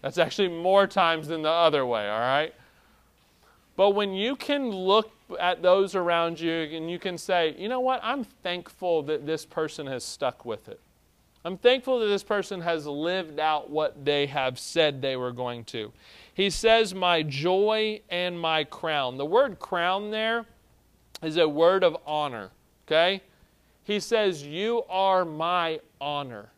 That's 0.00 0.18
actually 0.18 0.48
more 0.48 0.86
times 0.86 1.26
than 1.26 1.42
the 1.42 1.50
other 1.50 1.84
way, 1.84 2.08
all 2.08 2.20
right? 2.20 2.54
But 3.76 3.90
when 3.90 4.12
you 4.12 4.36
can 4.36 4.70
look 4.70 5.13
at 5.38 5.62
those 5.62 5.94
around 5.94 6.38
you 6.38 6.52
and 6.52 6.90
you 6.90 6.98
can 6.98 7.18
say, 7.18 7.54
you 7.58 7.68
know 7.68 7.80
what, 7.80 8.00
I'm 8.02 8.24
thankful 8.24 9.02
that 9.04 9.26
this 9.26 9.44
person 9.44 9.86
has 9.86 10.04
stuck 10.04 10.44
with 10.44 10.68
it. 10.68 10.80
I'm 11.46 11.58
thankful 11.58 12.00
that 12.00 12.06
this 12.06 12.22
person 12.22 12.62
has 12.62 12.86
lived 12.86 13.38
out 13.38 13.68
what 13.68 14.04
they 14.04 14.26
have 14.26 14.58
said 14.58 15.02
they 15.02 15.16
were 15.16 15.32
going 15.32 15.64
to. 15.64 15.92
He 16.32 16.48
says, 16.48 16.94
My 16.94 17.22
joy 17.22 18.00
and 18.08 18.40
my 18.40 18.64
crown. 18.64 19.18
The 19.18 19.26
word 19.26 19.58
crown 19.58 20.10
there 20.10 20.46
is 21.22 21.36
a 21.36 21.46
word 21.46 21.84
of 21.84 21.98
honor, 22.06 22.50
okay? 22.86 23.22
He 23.84 24.00
says, 24.00 24.42
You 24.42 24.84
are 24.88 25.26
my 25.26 25.80
honor. 26.00 26.48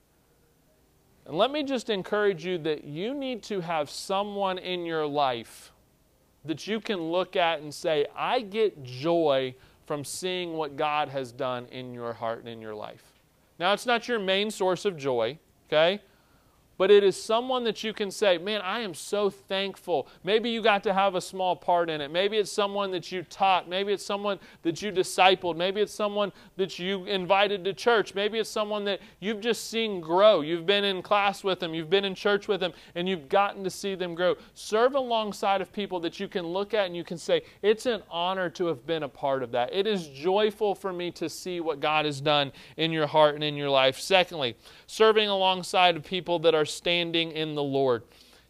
And 1.26 1.36
let 1.36 1.50
me 1.50 1.64
just 1.64 1.90
encourage 1.90 2.46
you 2.46 2.56
that 2.58 2.84
you 2.84 3.12
need 3.12 3.42
to 3.44 3.60
have 3.60 3.90
someone 3.90 4.58
in 4.58 4.86
your 4.86 5.04
life 5.04 5.72
that 6.46 6.66
you 6.66 6.80
can 6.80 7.00
look 7.00 7.36
at 7.36 7.60
and 7.60 7.72
say, 7.72 8.06
I 8.16 8.40
get 8.40 8.82
joy 8.82 9.54
from 9.86 10.04
seeing 10.04 10.54
what 10.54 10.76
God 10.76 11.08
has 11.08 11.32
done 11.32 11.66
in 11.66 11.94
your 11.94 12.12
heart 12.12 12.40
and 12.40 12.48
in 12.48 12.60
your 12.60 12.74
life. 12.74 13.02
Now, 13.58 13.72
it's 13.72 13.86
not 13.86 14.08
your 14.08 14.18
main 14.18 14.50
source 14.50 14.84
of 14.84 14.96
joy, 14.96 15.38
okay? 15.68 16.00
But 16.78 16.90
it 16.90 17.02
is 17.02 17.20
someone 17.20 17.64
that 17.64 17.82
you 17.82 17.92
can 17.92 18.10
say, 18.10 18.38
Man, 18.38 18.60
I 18.60 18.80
am 18.80 18.94
so 18.94 19.30
thankful. 19.30 20.08
Maybe 20.24 20.50
you 20.50 20.62
got 20.62 20.82
to 20.84 20.92
have 20.92 21.14
a 21.14 21.20
small 21.20 21.56
part 21.56 21.88
in 21.88 22.00
it. 22.00 22.10
Maybe 22.10 22.36
it's 22.36 22.52
someone 22.52 22.90
that 22.90 23.10
you 23.10 23.22
taught. 23.22 23.68
Maybe 23.68 23.92
it's 23.92 24.04
someone 24.04 24.38
that 24.62 24.82
you 24.82 24.92
discipled. 24.92 25.56
Maybe 25.56 25.80
it's 25.80 25.94
someone 25.94 26.32
that 26.56 26.78
you 26.78 27.04
invited 27.06 27.64
to 27.64 27.72
church. 27.72 28.14
Maybe 28.14 28.38
it's 28.38 28.50
someone 28.50 28.84
that 28.84 29.00
you've 29.20 29.40
just 29.40 29.70
seen 29.70 30.00
grow. 30.00 30.42
You've 30.42 30.66
been 30.66 30.84
in 30.84 31.02
class 31.02 31.42
with 31.42 31.60
them, 31.60 31.74
you've 31.74 31.90
been 31.90 32.04
in 32.04 32.14
church 32.14 32.48
with 32.48 32.60
them, 32.60 32.72
and 32.94 33.08
you've 33.08 33.28
gotten 33.28 33.64
to 33.64 33.70
see 33.70 33.94
them 33.94 34.14
grow. 34.14 34.36
Serve 34.54 34.94
alongside 34.94 35.60
of 35.60 35.72
people 35.72 36.00
that 36.00 36.20
you 36.20 36.28
can 36.28 36.46
look 36.46 36.74
at 36.74 36.86
and 36.86 36.96
you 36.96 37.04
can 37.04 37.18
say, 37.18 37.42
It's 37.62 37.86
an 37.86 38.02
honor 38.10 38.50
to 38.50 38.66
have 38.66 38.86
been 38.86 39.04
a 39.04 39.08
part 39.08 39.42
of 39.42 39.50
that. 39.52 39.72
It 39.72 39.86
is 39.86 40.08
joyful 40.08 40.74
for 40.74 40.92
me 40.92 41.10
to 41.12 41.28
see 41.28 41.60
what 41.60 41.80
God 41.80 42.04
has 42.04 42.20
done 42.20 42.52
in 42.76 42.92
your 42.92 43.06
heart 43.06 43.34
and 43.34 43.44
in 43.44 43.56
your 43.56 43.70
life. 43.70 43.98
Secondly, 43.98 44.56
serving 44.86 45.28
alongside 45.28 45.96
of 45.96 46.04
people 46.04 46.38
that 46.40 46.54
are 46.54 46.65
standing 46.66 47.32
in 47.32 47.54
the 47.54 47.62
Lord. 47.62 48.02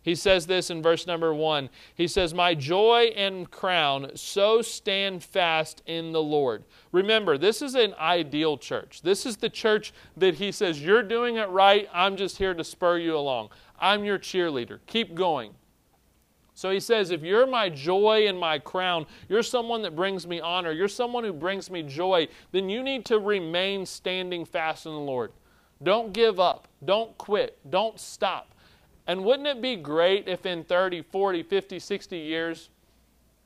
He 0.06 0.14
says 0.14 0.46
this 0.46 0.70
in 0.70 0.82
verse 0.82 1.04
number 1.04 1.34
one. 1.34 1.68
He 1.96 2.06
says, 2.06 2.32
My 2.32 2.54
joy 2.54 3.12
and 3.16 3.50
crown, 3.50 4.12
so 4.14 4.62
stand 4.62 5.24
fast 5.24 5.82
in 5.84 6.12
the 6.12 6.22
Lord. 6.22 6.62
Remember, 6.92 7.36
this 7.36 7.60
is 7.60 7.74
an 7.74 7.92
ideal 7.98 8.56
church. 8.56 9.02
This 9.02 9.26
is 9.26 9.36
the 9.36 9.50
church 9.50 9.92
that 10.16 10.36
he 10.36 10.52
says, 10.52 10.80
You're 10.80 11.02
doing 11.02 11.38
it 11.38 11.48
right. 11.48 11.88
I'm 11.92 12.16
just 12.16 12.38
here 12.38 12.54
to 12.54 12.62
spur 12.62 12.98
you 12.98 13.16
along. 13.16 13.48
I'm 13.80 14.04
your 14.04 14.16
cheerleader. 14.16 14.78
Keep 14.86 15.16
going. 15.16 15.54
So 16.54 16.70
he 16.70 16.78
says, 16.78 17.10
If 17.10 17.22
you're 17.22 17.46
my 17.46 17.68
joy 17.68 18.28
and 18.28 18.38
my 18.38 18.60
crown, 18.60 19.06
you're 19.28 19.42
someone 19.42 19.82
that 19.82 19.96
brings 19.96 20.24
me 20.24 20.40
honor, 20.40 20.70
you're 20.70 20.86
someone 20.86 21.24
who 21.24 21.32
brings 21.32 21.68
me 21.68 21.82
joy, 21.82 22.28
then 22.52 22.68
you 22.68 22.84
need 22.84 23.04
to 23.06 23.18
remain 23.18 23.84
standing 23.84 24.44
fast 24.44 24.86
in 24.86 24.92
the 24.92 24.98
Lord. 24.98 25.32
Don't 25.82 26.12
give 26.12 26.40
up. 26.40 26.68
Don't 26.86 27.16
quit. 27.18 27.58
Don't 27.68 28.00
stop. 28.00 28.54
And 29.06 29.24
wouldn't 29.24 29.46
it 29.46 29.62
be 29.62 29.76
great 29.76 30.28
if 30.28 30.46
in 30.46 30.64
30, 30.64 31.02
40, 31.02 31.42
50, 31.42 31.78
60 31.78 32.16
years, 32.16 32.70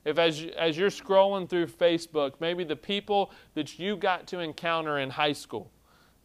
if 0.05 0.17
as, 0.17 0.45
as 0.57 0.77
you're 0.77 0.89
scrolling 0.89 1.47
through 1.47 1.67
Facebook, 1.67 2.33
maybe 2.39 2.63
the 2.63 2.75
people 2.75 3.31
that 3.53 3.77
you 3.77 3.95
got 3.95 4.25
to 4.27 4.39
encounter 4.39 4.99
in 4.99 5.11
high 5.11 5.33
school, 5.33 5.71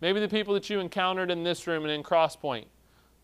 maybe 0.01 0.21
the 0.21 0.29
people 0.29 0.55
that 0.55 0.71
you 0.71 0.81
encountered 0.81 1.31
in 1.31 1.43
this 1.43 1.67
room 1.67 1.83
and 1.83 1.93
in 1.93 2.03
Crosspoint, 2.03 2.67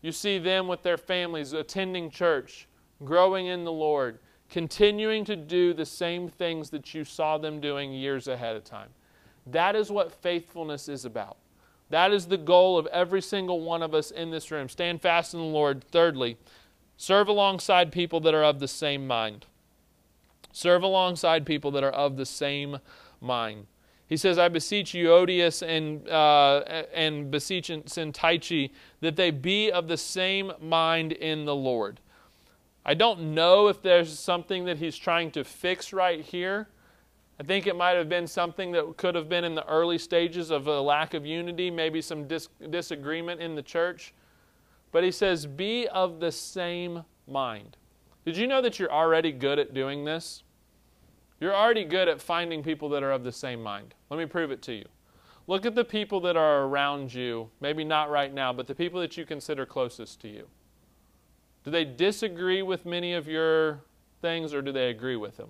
you 0.01 0.11
see 0.11 0.37
them 0.37 0.67
with 0.67 0.83
their 0.83 0.97
families 0.97 1.53
attending 1.53 2.09
church, 2.11 2.67
growing 3.03 3.47
in 3.47 3.63
the 3.63 3.71
Lord, 3.71 4.19
continuing 4.49 5.25
to 5.25 5.35
do 5.35 5.73
the 5.73 5.85
same 5.85 6.29
things 6.29 6.69
that 6.69 6.93
you 6.93 7.03
saw 7.03 7.37
them 7.37 7.59
doing 7.59 7.91
years 7.91 8.27
ahead 8.27 8.55
of 8.55 8.63
time. 8.63 8.89
That 9.47 9.75
is 9.75 9.89
what 9.89 10.11
faithfulness 10.11 10.87
is 10.87 11.05
about. 11.05 11.37
That 11.93 12.11
is 12.11 12.25
the 12.25 12.37
goal 12.39 12.79
of 12.79 12.87
every 12.87 13.21
single 13.21 13.61
one 13.61 13.83
of 13.83 13.93
us 13.93 14.09
in 14.09 14.31
this 14.31 14.49
room. 14.49 14.67
Stand 14.67 14.99
fast 14.99 15.35
in 15.35 15.39
the 15.39 15.45
Lord. 15.45 15.83
Thirdly, 15.83 16.37
serve 16.97 17.27
alongside 17.27 17.91
people 17.91 18.19
that 18.21 18.33
are 18.33 18.43
of 18.43 18.59
the 18.59 18.67
same 18.67 19.05
mind. 19.05 19.45
Serve 20.51 20.81
alongside 20.81 21.45
people 21.45 21.69
that 21.69 21.83
are 21.83 21.91
of 21.91 22.17
the 22.17 22.25
same 22.25 22.79
mind. 23.21 23.67
He 24.07 24.17
says, 24.17 24.39
I 24.39 24.49
beseech 24.49 24.93
Euodias 24.93 25.61
and, 25.61 26.09
uh, 26.09 26.63
and 26.95 27.29
beseech 27.29 27.67
Syntyche 27.67 28.71
that 29.01 29.15
they 29.15 29.29
be 29.29 29.71
of 29.71 29.87
the 29.87 29.97
same 29.97 30.51
mind 30.59 31.11
in 31.11 31.45
the 31.45 31.55
Lord. 31.55 31.99
I 32.83 32.95
don't 32.95 33.35
know 33.35 33.67
if 33.67 33.83
there's 33.83 34.17
something 34.17 34.65
that 34.65 34.79
he's 34.79 34.97
trying 34.97 35.29
to 35.33 35.43
fix 35.43 35.93
right 35.93 36.21
here, 36.21 36.69
I 37.43 37.45
think 37.45 37.67
it 37.67 37.75
might 37.75 37.97
have 37.97 38.07
been 38.07 38.25
something 38.25 38.71
that 38.71 38.95
could 38.95 39.15
have 39.15 39.27
been 39.27 39.43
in 39.43 39.53
the 39.53 39.67
early 39.67 39.97
stages 39.97 40.49
of 40.49 40.67
a 40.67 40.79
lack 40.79 41.13
of 41.13 41.25
unity, 41.25 41.69
maybe 41.69 42.01
some 42.01 42.25
dis- 42.25 42.47
disagreement 42.69 43.41
in 43.41 43.53
the 43.53 43.61
church. 43.61 44.13
But 44.93 45.03
he 45.03 45.11
says, 45.11 45.45
Be 45.45 45.85
of 45.89 46.21
the 46.21 46.31
same 46.31 47.03
mind. 47.27 47.75
Did 48.23 48.37
you 48.37 48.47
know 48.47 48.61
that 48.61 48.79
you're 48.79 48.91
already 48.91 49.33
good 49.33 49.59
at 49.59 49.73
doing 49.73 50.05
this? 50.05 50.43
You're 51.41 51.53
already 51.53 51.83
good 51.83 52.07
at 52.07 52.21
finding 52.21 52.63
people 52.63 52.87
that 52.89 53.03
are 53.03 53.11
of 53.11 53.25
the 53.25 53.31
same 53.33 53.61
mind. 53.61 53.93
Let 54.09 54.19
me 54.19 54.25
prove 54.25 54.51
it 54.51 54.61
to 54.61 54.73
you. 54.73 54.85
Look 55.45 55.65
at 55.65 55.75
the 55.75 55.83
people 55.83 56.21
that 56.21 56.37
are 56.37 56.63
around 56.63 57.13
you, 57.13 57.49
maybe 57.59 57.83
not 57.83 58.09
right 58.09 58.33
now, 58.33 58.53
but 58.53 58.67
the 58.67 58.75
people 58.75 59.01
that 59.01 59.17
you 59.17 59.25
consider 59.25 59.65
closest 59.65 60.21
to 60.21 60.29
you. 60.29 60.47
Do 61.65 61.71
they 61.71 61.83
disagree 61.83 62.61
with 62.61 62.85
many 62.85 63.11
of 63.11 63.27
your 63.27 63.81
things 64.21 64.53
or 64.53 64.61
do 64.61 64.71
they 64.71 64.89
agree 64.89 65.17
with 65.17 65.35
them? 65.35 65.49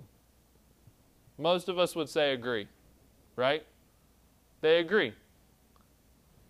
Most 1.38 1.68
of 1.68 1.78
us 1.78 1.96
would 1.96 2.08
say 2.08 2.32
agree, 2.32 2.68
right? 3.36 3.64
They 4.60 4.78
agree. 4.78 5.12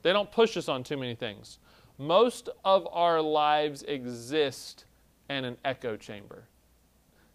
They 0.03 0.13
don't 0.13 0.31
push 0.31 0.57
us 0.57 0.69
on 0.69 0.85
too 0.85 0.97
many 0.97 1.15
things. 1.15 1.59
Most 1.97 2.49
of 2.65 2.87
our 2.93 3.21
lives 3.21 3.83
exist 3.85 4.85
in 5.31 5.45
an 5.45 5.57
echo 5.65 5.97
chamber. 5.97 6.45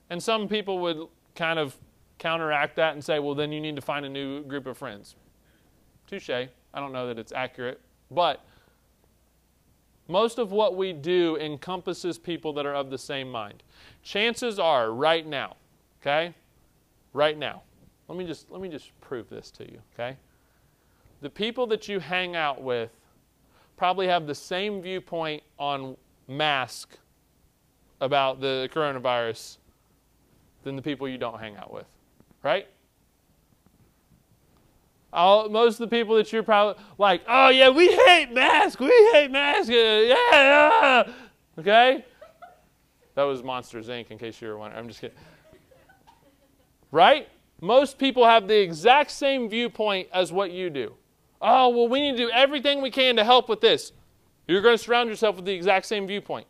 And 0.10 0.22
some 0.22 0.48
people 0.48 0.80
would 0.80 1.08
kind 1.36 1.58
of 1.58 1.76
counteract 2.18 2.76
that 2.76 2.94
and 2.94 3.04
say, 3.04 3.20
well, 3.20 3.34
then 3.34 3.52
you 3.52 3.62
need 3.62 3.76
to 3.76 3.82
find 3.82 4.06
a 4.06 4.10
new 4.10 4.44
group 4.44 4.68
of 4.68 4.78
friends. 4.78 5.16
Touche. 6.08 6.30
I 6.30 6.50
don't 6.76 6.92
know 6.92 7.08
that 7.08 7.18
it's 7.18 7.32
accurate. 7.32 7.80
But 8.12 8.44
most 10.08 10.38
of 10.40 10.52
what 10.52 10.76
we 10.76 10.92
do 10.94 11.38
encompasses 11.38 12.18
people 12.18 12.54
that 12.54 12.66
are 12.66 12.76
of 12.76 12.90
the 12.90 12.98
same 12.98 13.32
mind. 13.32 13.64
Chances 14.04 14.60
are, 14.60 14.92
right 14.92 15.26
now, 15.26 15.56
okay, 16.02 16.34
right 17.14 17.38
now. 17.38 17.62
Let 18.08 18.18
me 18.18 18.26
just 18.26 18.50
let 18.50 18.62
me 18.62 18.70
just 18.70 19.00
prove 19.02 19.30
this 19.30 19.52
to 19.52 19.64
you, 19.64 19.80
okay? 19.94 20.18
The 21.22 21.30
people 21.30 21.68
that 21.68 21.88
you 21.88 22.00
hang 22.00 22.36
out 22.36 22.62
with 22.62 22.92
probably 23.78 24.08
have 24.08 24.28
the 24.28 24.36
same 24.36 24.82
viewpoint 24.82 25.44
on 25.58 25.96
mask 26.28 26.98
about 28.02 28.40
the 28.42 28.70
coronavirus 28.74 29.58
than 30.64 30.76
the 30.76 30.82
people 30.82 31.08
you 31.08 31.18
don't 31.18 31.40
hang 31.40 31.56
out 31.56 31.74
with, 31.74 31.86
right? 32.44 32.68
All, 35.12 35.50
most 35.50 35.80
of 35.80 35.90
the 35.90 35.96
people 35.96 36.16
that 36.18 36.32
you're 36.32 36.44
probably 36.44 36.82
like, 36.98 37.22
oh 37.28 37.50
yeah, 37.50 37.70
we 37.70 37.88
hate 37.88 38.32
masks, 38.32 38.80
we 38.80 39.10
hate 39.14 39.32
masks, 39.32 39.70
uh, 39.70 39.74
yeah, 39.74 40.16
yeah. 40.32 41.14
okay? 41.58 42.06
That 43.16 43.24
was 43.24 43.44
Monsters 43.44 43.88
Inc. 43.90 44.12
In 44.12 44.18
case 44.18 44.42
you 44.42 44.48
were 44.48 44.58
wondering, 44.58 44.82
I'm 44.82 44.88
just 44.88 45.02
kidding. 45.02 45.18
Right? 46.92 47.28
Most 47.62 47.98
people 47.98 48.26
have 48.26 48.48
the 48.48 48.60
exact 48.60 49.12
same 49.12 49.50
viewpoint 49.50 50.08
as 50.14 50.32
what 50.32 50.52
you 50.52 50.70
do. 50.70 50.94
Oh, 51.42 51.70
well, 51.70 51.88
we 51.88 52.02
need 52.02 52.18
to 52.18 52.26
do 52.26 52.32
everything 52.32 52.82
we 52.82 52.92
can 52.92 53.16
to 53.16 53.24
help 53.24 53.50
with 53.50 53.62
this. 53.62 53.92
You're 54.48 54.62
going 54.62 54.78
to 54.78 54.84
surround 54.84 55.10
yourself 55.10 55.36
with 55.36 55.46
the 55.46 55.54
exact 55.54 55.86
same 55.86 56.08
viewpoint. 56.08 56.48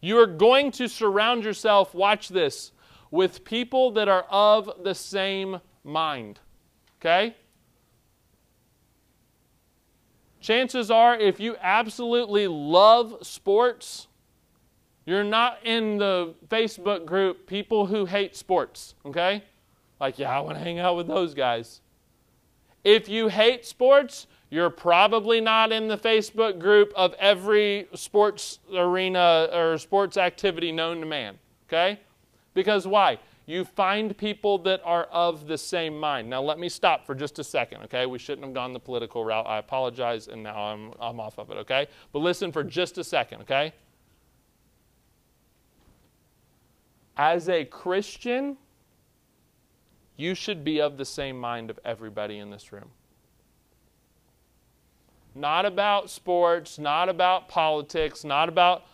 You 0.00 0.18
are 0.18 0.26
going 0.26 0.70
to 0.72 0.88
surround 0.88 1.44
yourself, 1.44 1.94
watch 1.94 2.28
this, 2.28 2.72
with 3.10 3.44
people 3.44 3.90
that 3.92 4.08
are 4.08 4.24
of 4.30 4.70
the 4.82 4.94
same 4.94 5.60
mind. 5.84 6.40
Okay? 7.00 7.36
Chances 10.40 10.90
are, 10.90 11.16
if 11.18 11.38
you 11.38 11.56
absolutely 11.60 12.46
love 12.46 13.18
sports, 13.22 14.08
you're 15.10 15.24
not 15.24 15.58
in 15.64 15.98
the 15.98 16.34
Facebook 16.46 17.04
group 17.04 17.48
people 17.48 17.84
who 17.84 18.06
hate 18.06 18.36
sports. 18.36 18.94
Okay? 19.04 19.42
Like, 19.98 20.20
yeah, 20.20 20.30
I 20.30 20.38
want 20.38 20.56
to 20.56 20.62
hang 20.62 20.78
out 20.78 20.96
with 20.96 21.08
those 21.08 21.34
guys. 21.34 21.80
If 22.84 23.08
you 23.08 23.26
hate 23.26 23.66
sports, 23.66 24.28
you're 24.50 24.70
probably 24.70 25.40
not 25.40 25.72
in 25.72 25.88
the 25.88 25.98
Facebook 25.98 26.60
group 26.60 26.92
of 26.94 27.14
every 27.14 27.88
sports 27.92 28.60
arena 28.72 29.48
or 29.52 29.78
sports 29.78 30.16
activity 30.16 30.70
known 30.70 31.00
to 31.00 31.06
man. 31.06 31.40
Okay? 31.66 31.98
Because 32.54 32.86
why? 32.86 33.18
You 33.46 33.64
find 33.64 34.16
people 34.16 34.58
that 34.58 34.80
are 34.84 35.06
of 35.06 35.48
the 35.48 35.58
same 35.58 35.98
mind. 35.98 36.30
Now, 36.30 36.40
let 36.40 36.60
me 36.60 36.68
stop 36.68 37.04
for 37.04 37.16
just 37.16 37.40
a 37.40 37.44
second, 37.44 37.82
okay? 37.82 38.06
We 38.06 38.20
shouldn't 38.20 38.44
have 38.44 38.54
gone 38.54 38.72
the 38.72 38.78
political 38.78 39.24
route. 39.24 39.44
I 39.44 39.58
apologize, 39.58 40.28
and 40.28 40.44
now 40.44 40.56
I'm, 40.56 40.92
I'm 41.00 41.18
off 41.18 41.36
of 41.40 41.50
it, 41.50 41.56
okay? 41.56 41.88
But 42.12 42.20
listen 42.20 42.52
for 42.52 42.62
just 42.62 42.96
a 42.98 43.02
second, 43.02 43.40
okay? 43.40 43.72
As 47.16 47.48
a 47.48 47.64
Christian, 47.64 48.56
you 50.16 50.34
should 50.34 50.64
be 50.64 50.80
of 50.80 50.96
the 50.96 51.04
same 51.04 51.38
mind 51.38 51.70
of 51.70 51.78
everybody 51.84 52.38
in 52.38 52.50
this 52.50 52.72
room. 52.72 52.90
Not 55.34 55.64
about 55.64 56.10
sports, 56.10 56.78
not 56.78 57.08
about 57.08 57.48
politics, 57.48 58.24
not 58.24 58.48
about, 58.48 58.84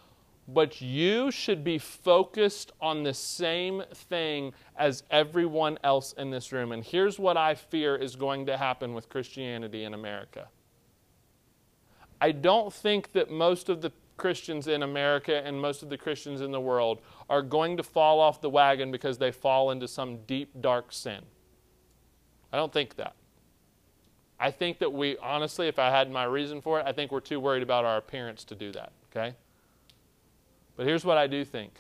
but 0.49 0.81
you 0.81 1.31
should 1.31 1.65
be 1.65 1.79
focused 1.79 2.73
on 2.81 3.03
the 3.03 3.15
same 3.15 3.83
thing 3.93 4.53
as 4.77 5.03
everyone 5.11 5.79
else 5.83 6.13
in 6.13 6.31
this 6.31 6.53
room. 6.53 6.73
And 6.73 6.85
here's 6.85 7.19
what 7.19 7.37
I 7.37 7.55
fear 7.55 7.97
is 7.97 8.15
going 8.17 8.47
to 8.47 8.57
happen 8.57 8.95
with 8.95 9.09
Christianity 9.09 9.85
in 9.85 9.95
America. 9.95 10.49
I 12.21 12.33
don't 12.33 12.73
think 12.73 13.13
that 13.13 13.31
most 13.31 13.69
of 13.69 13.83
the 13.83 13.93
Christians 14.17 14.67
in 14.67 14.83
America 14.83 15.45
and 15.45 15.61
most 15.61 15.83
of 15.83 15.89
the 15.89 15.99
Christians 15.99 16.41
in 16.41 16.51
the 16.51 16.61
world 16.61 17.01
are 17.29 17.43
going 17.43 17.77
to 17.77 17.83
fall 17.83 18.21
off 18.21 18.41
the 18.41 18.51
wagon 18.51 18.91
because 18.91 19.19
they 19.19 19.31
fall 19.31 19.71
into 19.71 19.87
some 19.87 20.19
deep, 20.27 20.51
dark 20.61 20.93
sin. 20.93 21.21
I 22.53 22.57
don't 22.57 22.73
think 22.73 22.97
that. 22.97 23.15
I 24.39 24.51
think 24.51 24.79
that 24.79 24.93
we, 24.93 25.17
honestly, 25.19 25.69
if 25.69 25.79
I 25.79 25.91
had 25.91 26.11
my 26.11 26.25
reason 26.25 26.61
for 26.61 26.81
it, 26.81 26.87
I 26.87 26.93
think 26.93 27.11
we're 27.11 27.21
too 27.21 27.41
worried 27.41 27.63
about 27.63 27.85
our 27.85 27.97
appearance 27.97 28.45
to 28.45 28.55
do 28.55 28.71
that, 28.73 28.93
okay? 29.11 29.35
But 30.77 30.87
here's 30.87 31.05
what 31.05 31.17
I 31.17 31.27
do 31.27 31.45
think 31.45 31.73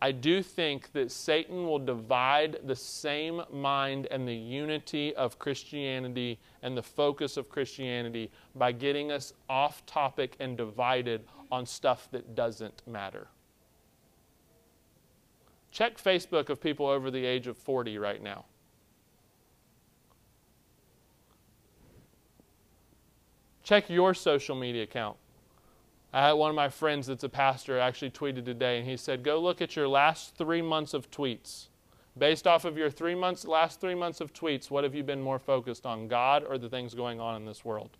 I 0.00 0.12
do 0.12 0.42
think 0.42 0.92
that 0.92 1.10
Satan 1.10 1.64
will 1.66 1.78
divide 1.78 2.58
the 2.64 2.76
same 2.76 3.42
mind 3.50 4.06
and 4.10 4.28
the 4.28 4.34
unity 4.34 5.14
of 5.14 5.38
Christianity 5.38 6.38
and 6.62 6.76
the 6.76 6.82
focus 6.82 7.38
of 7.38 7.48
Christianity 7.48 8.30
by 8.54 8.72
getting 8.72 9.10
us 9.10 9.32
off 9.48 9.86
topic 9.86 10.36
and 10.38 10.56
divided 10.56 11.24
on 11.50 11.64
stuff 11.64 12.08
that 12.12 12.34
doesn't 12.34 12.82
matter. 12.86 13.28
Check 15.70 15.96
Facebook 15.98 16.50
of 16.50 16.60
people 16.60 16.86
over 16.86 17.10
the 17.10 17.24
age 17.24 17.46
of 17.46 17.56
40 17.56 17.98
right 17.98 18.22
now. 18.22 18.44
Check 23.62 23.90
your 23.90 24.14
social 24.14 24.54
media 24.54 24.84
account. 24.84 25.16
I 26.16 26.28
had 26.28 26.32
one 26.32 26.48
of 26.48 26.56
my 26.56 26.70
friends 26.70 27.06
that's 27.08 27.24
a 27.24 27.28
pastor 27.28 27.78
actually 27.78 28.10
tweeted 28.10 28.46
today, 28.46 28.78
and 28.78 28.88
he 28.88 28.96
said, 28.96 29.22
Go 29.22 29.38
look 29.38 29.60
at 29.60 29.76
your 29.76 29.86
last 29.86 30.34
three 30.34 30.62
months 30.62 30.94
of 30.94 31.10
tweets. 31.10 31.66
Based 32.16 32.46
off 32.46 32.64
of 32.64 32.78
your 32.78 32.88
three 32.88 33.14
months, 33.14 33.44
last 33.44 33.82
three 33.82 33.94
months 33.94 34.22
of 34.22 34.32
tweets, 34.32 34.70
what 34.70 34.82
have 34.82 34.94
you 34.94 35.02
been 35.02 35.20
more 35.20 35.38
focused 35.38 35.84
on, 35.84 36.08
God 36.08 36.42
or 36.48 36.56
the 36.56 36.70
things 36.70 36.94
going 36.94 37.20
on 37.20 37.36
in 37.36 37.44
this 37.44 37.66
world? 37.66 37.90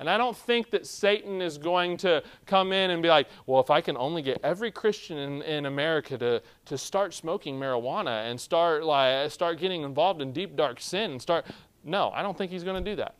And 0.00 0.10
I 0.10 0.18
don't 0.18 0.36
think 0.36 0.70
that 0.70 0.88
Satan 0.88 1.40
is 1.40 1.56
going 1.56 1.98
to 1.98 2.24
come 2.44 2.72
in 2.72 2.90
and 2.90 3.00
be 3.00 3.08
like, 3.08 3.28
well, 3.46 3.60
if 3.60 3.70
I 3.70 3.80
can 3.80 3.96
only 3.96 4.22
get 4.22 4.40
every 4.42 4.72
Christian 4.72 5.18
in, 5.18 5.42
in 5.42 5.66
America 5.66 6.18
to, 6.18 6.42
to 6.64 6.76
start 6.76 7.14
smoking 7.14 7.60
marijuana 7.60 8.28
and 8.28 8.40
start, 8.40 8.82
like, 8.82 9.30
start 9.30 9.60
getting 9.60 9.82
involved 9.82 10.20
in 10.20 10.32
deep, 10.32 10.56
dark 10.56 10.80
sin 10.80 11.12
and 11.12 11.22
start. 11.22 11.46
No, 11.84 12.10
I 12.10 12.22
don't 12.22 12.36
think 12.36 12.50
he's 12.50 12.64
going 12.64 12.84
to 12.84 12.90
do 12.90 12.96
that. 12.96 13.14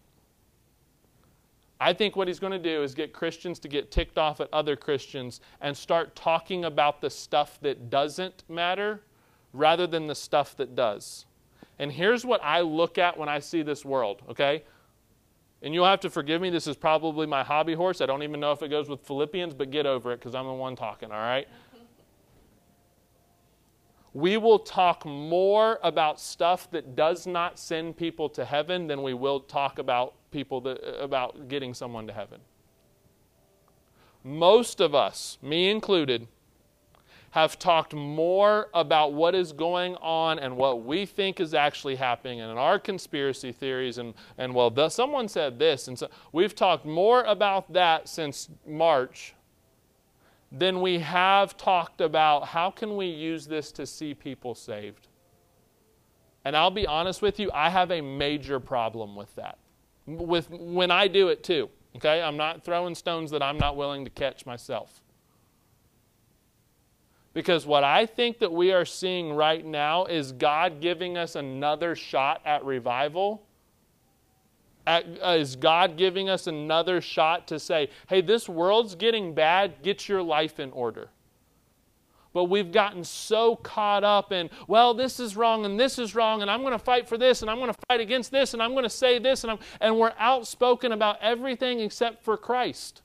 I 1.83 1.93
think 1.93 2.15
what 2.15 2.29
he's 2.29 2.39
going 2.39 2.53
to 2.53 2.61
do 2.61 2.85
is 2.85 2.95
get 2.95 3.13
Christians 3.13 3.59
to 3.59 3.67
get 3.67 3.91
ticked 3.91 4.17
off 4.17 4.41
at 4.41 4.49
other 4.53 4.77
Christians 4.77 5.41
and 5.61 5.77
start 5.77 6.15
talking 6.15 6.65
about 6.65 7.01
the 7.01 7.11
stuff 7.11 7.59
that 7.63 7.91
doesn't 7.91 8.45
matter 8.49 9.01
rather 9.53 9.89
than 9.89 10.07
the 10.07 10.15
stuff 10.15 10.57
that 10.59 10.77
does. 10.77 11.27
And 11.81 11.91
here's 11.91 12.25
what 12.25 12.41
I 12.45 12.61
look 12.61 12.99
at 12.99 13.19
when 13.19 13.29
I 13.29 13.41
see 13.41 13.63
this 13.63 13.85
world, 13.85 14.23
okay? 14.31 14.63
And 15.61 15.75
you'll 15.75 15.87
have 15.87 15.99
to 16.01 16.11
forgive 16.11 16.41
me, 16.41 16.51
this 16.51 16.69
is 16.69 16.77
probably 16.77 17.27
my 17.27 17.43
hobby 17.43 17.75
horse. 17.75 18.01
I 18.01 18.07
don't 18.07 18.23
even 18.23 18.39
know 18.39 18.53
if 18.53 18.63
it 18.63 18.69
goes 18.69 18.89
with 18.89 19.01
Philippians, 19.01 19.53
but 19.53 19.73
get 19.73 19.85
over 19.85 20.13
it 20.13 20.21
because 20.21 20.37
I'm 20.37 20.47
the 20.47 20.53
one 20.53 20.77
talking, 20.77 21.11
all 21.11 21.19
right? 21.19 21.49
we 24.15 24.37
will 24.37 24.59
talk 24.59 25.05
more 25.07 25.81
about 25.83 26.21
stuff 26.21 26.71
that 26.71 26.95
does 26.95 27.27
not 27.27 27.59
send 27.59 27.97
people 27.97 28.29
to 28.29 28.45
heaven 28.45 28.87
than 28.87 29.03
we 29.03 29.15
will 29.15 29.41
talk 29.41 29.79
about 29.79 30.15
people 30.33 30.61
that, 30.63 30.83
uh, 30.83 31.03
about 31.03 31.49
getting 31.49 31.75
someone 31.75 32.07
to 32.07 32.13
heaven. 32.13 32.41
Most 34.25 34.81
of 34.81 34.95
us, 34.95 35.39
me 35.43 35.71
included, 35.71 36.27
have 37.33 37.59
talked 37.59 37.95
more 37.95 38.69
about 38.75 39.15
what 39.15 39.35
is 39.35 39.53
going 39.53 39.97
on 39.97 40.39
and 40.39 40.55
what 40.55 40.85
we 40.85 41.07
think 41.07 41.41
is 41.41 41.55
actually 41.55 41.97
happening 41.97 42.43
and 42.43 42.59
our 42.59 42.79
conspiracy 42.79 43.53
theories 43.53 43.97
and, 43.97 44.13
and 44.37 44.55
well, 44.55 44.69
the, 44.69 44.89
someone 44.91 45.27
said 45.29 45.59
this. 45.59 45.89
And 45.89 45.99
so 45.99 46.09
we've 46.33 46.55
talked 46.55 46.85
more 46.85 47.23
about 47.23 47.73
that 47.73 48.07
since 48.07 48.51
March 48.67 49.35
than 50.53 50.83
we 50.83 50.99
have 50.99 51.57
talked 51.57 52.03
about 52.03 52.49
how 52.49 52.71
can 52.71 52.97
we 52.97 53.07
use 53.07 53.47
this 53.47 53.73
to 53.73 53.87
see 53.87 54.13
people 54.13 54.55
saved. 54.55 55.09
And 56.45 56.55
I'll 56.55 56.71
be 56.71 56.87
honest 56.87 57.23
with 57.23 57.41
you, 57.41 57.51
I 57.55 57.71
have 57.71 57.91
a 57.91 58.03
major 58.03 58.61
problem 58.61 59.17
with 59.17 59.35
that. 59.37 59.57
With 60.07 60.51
when 60.51 60.91
I 60.91 61.09
do 61.09 61.29
it 61.29 61.45
too. 61.45 61.71
Okay? 61.97 62.23
I'm 62.23 62.37
not 62.37 62.65
throwing 62.65 62.95
stones 62.95 63.31
that 63.31 63.43
I'm 63.43 63.59
not 63.59 63.77
willing 63.77 64.05
to 64.05 64.11
catch 64.11 64.47
myself. 64.47 65.01
Because 67.35 67.65
what 67.65 67.83
I 67.83 68.05
think 68.05 68.41
that 68.41 68.53
we 68.53 68.73
are 68.73 68.85
seeing 68.85 69.33
right 69.33 69.65
now 69.65 70.05
is 70.05 70.33
God 70.33 70.81
giving 70.81 71.17
us 71.17 71.35
another 71.35 71.95
shot 71.95 72.43
at 72.45 72.65
revival 72.65 73.43
at, 74.87 75.07
uh, 75.23 75.31
is 75.39 75.57
God 75.57 75.97
giving 75.97 76.29
us 76.29 76.47
another 76.47 77.01
shot 77.01 77.47
to 77.49 77.59
say, 77.59 77.89
hey, 78.09 78.21
this 78.21 78.49
world's 78.49 78.95
getting 78.95 79.35
bad, 79.35 79.83
get 79.83 80.09
your 80.09 80.23
life 80.23 80.59
in 80.59 80.73
order? 80.73 81.09
But 82.33 82.45
we've 82.45 82.73
gotten 82.73 83.05
so 83.05 83.57
caught 83.57 84.05
up 84.05 84.33
in, 84.33 84.49
well, 84.67 84.95
this 84.95 85.21
is 85.21 85.37
wrong 85.37 85.65
and 85.67 85.79
this 85.79 85.99
is 85.99 86.15
wrong, 86.15 86.43
and 86.43 86.51
I'm 86.51 86.63
going 86.63 86.73
to 86.73 86.79
fight 86.79 87.09
for 87.09 87.19
this 87.19 87.43
and 87.43 87.51
I'm 87.51 87.59
going 87.59 87.73
to 87.73 87.79
fight 87.89 88.01
against 88.01 88.31
this 88.31 88.55
and 88.55 88.63
I'm 88.63 88.73
going 88.73 88.85
to 88.85 88.91
say 88.91 89.19
this, 89.19 89.45
and, 89.45 89.51
I'm, 89.51 89.59
and 89.81 89.99
we're 89.99 90.15
outspoken 90.19 90.93
about 90.93 91.19
everything 91.21 91.81
except 91.81 92.25
for 92.25 92.37
Christ. 92.37 93.03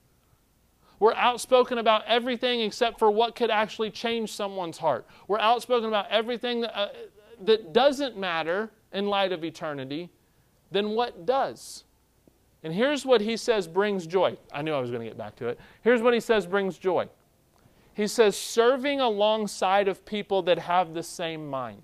We're 0.99 1.13
outspoken 1.13 1.77
about 1.77 2.03
everything 2.07 2.61
except 2.61 2.99
for 2.99 3.11
what 3.11 3.35
could 3.35 3.51
actually 3.51 3.91
change 3.91 4.31
someone's 4.31 4.77
heart. 4.77 5.05
We're 5.27 5.39
outspoken 5.39 5.87
about 5.89 6.09
everything 6.09 6.61
that, 6.61 6.77
uh, 6.77 6.87
that 7.43 7.73
doesn't 7.73 8.17
matter 8.17 8.71
in 8.93 9.07
light 9.07 9.31
of 9.31 9.43
eternity 9.43 10.09
then 10.71 10.89
what 10.89 11.25
does? 11.25 11.83
And 12.63 12.73
here's 12.73 13.05
what 13.05 13.21
he 13.21 13.37
says 13.37 13.67
brings 13.67 14.07
joy. 14.07 14.37
I 14.51 14.61
knew 14.61 14.73
I 14.73 14.79
was 14.79 14.89
going 14.89 15.01
to 15.01 15.07
get 15.07 15.17
back 15.17 15.35
to 15.37 15.47
it. 15.47 15.59
Here's 15.83 16.01
what 16.01 16.13
he 16.13 16.19
says 16.19 16.45
brings 16.45 16.77
joy. 16.77 17.07
He 17.97 18.05
says, 18.05 18.37
serving 18.37 19.01
alongside 19.01 19.87
of 19.87 20.05
people 20.05 20.43
that 20.43 20.59
have 20.59 20.93
the 20.93 21.01
same 21.01 21.49
mind. 21.49 21.81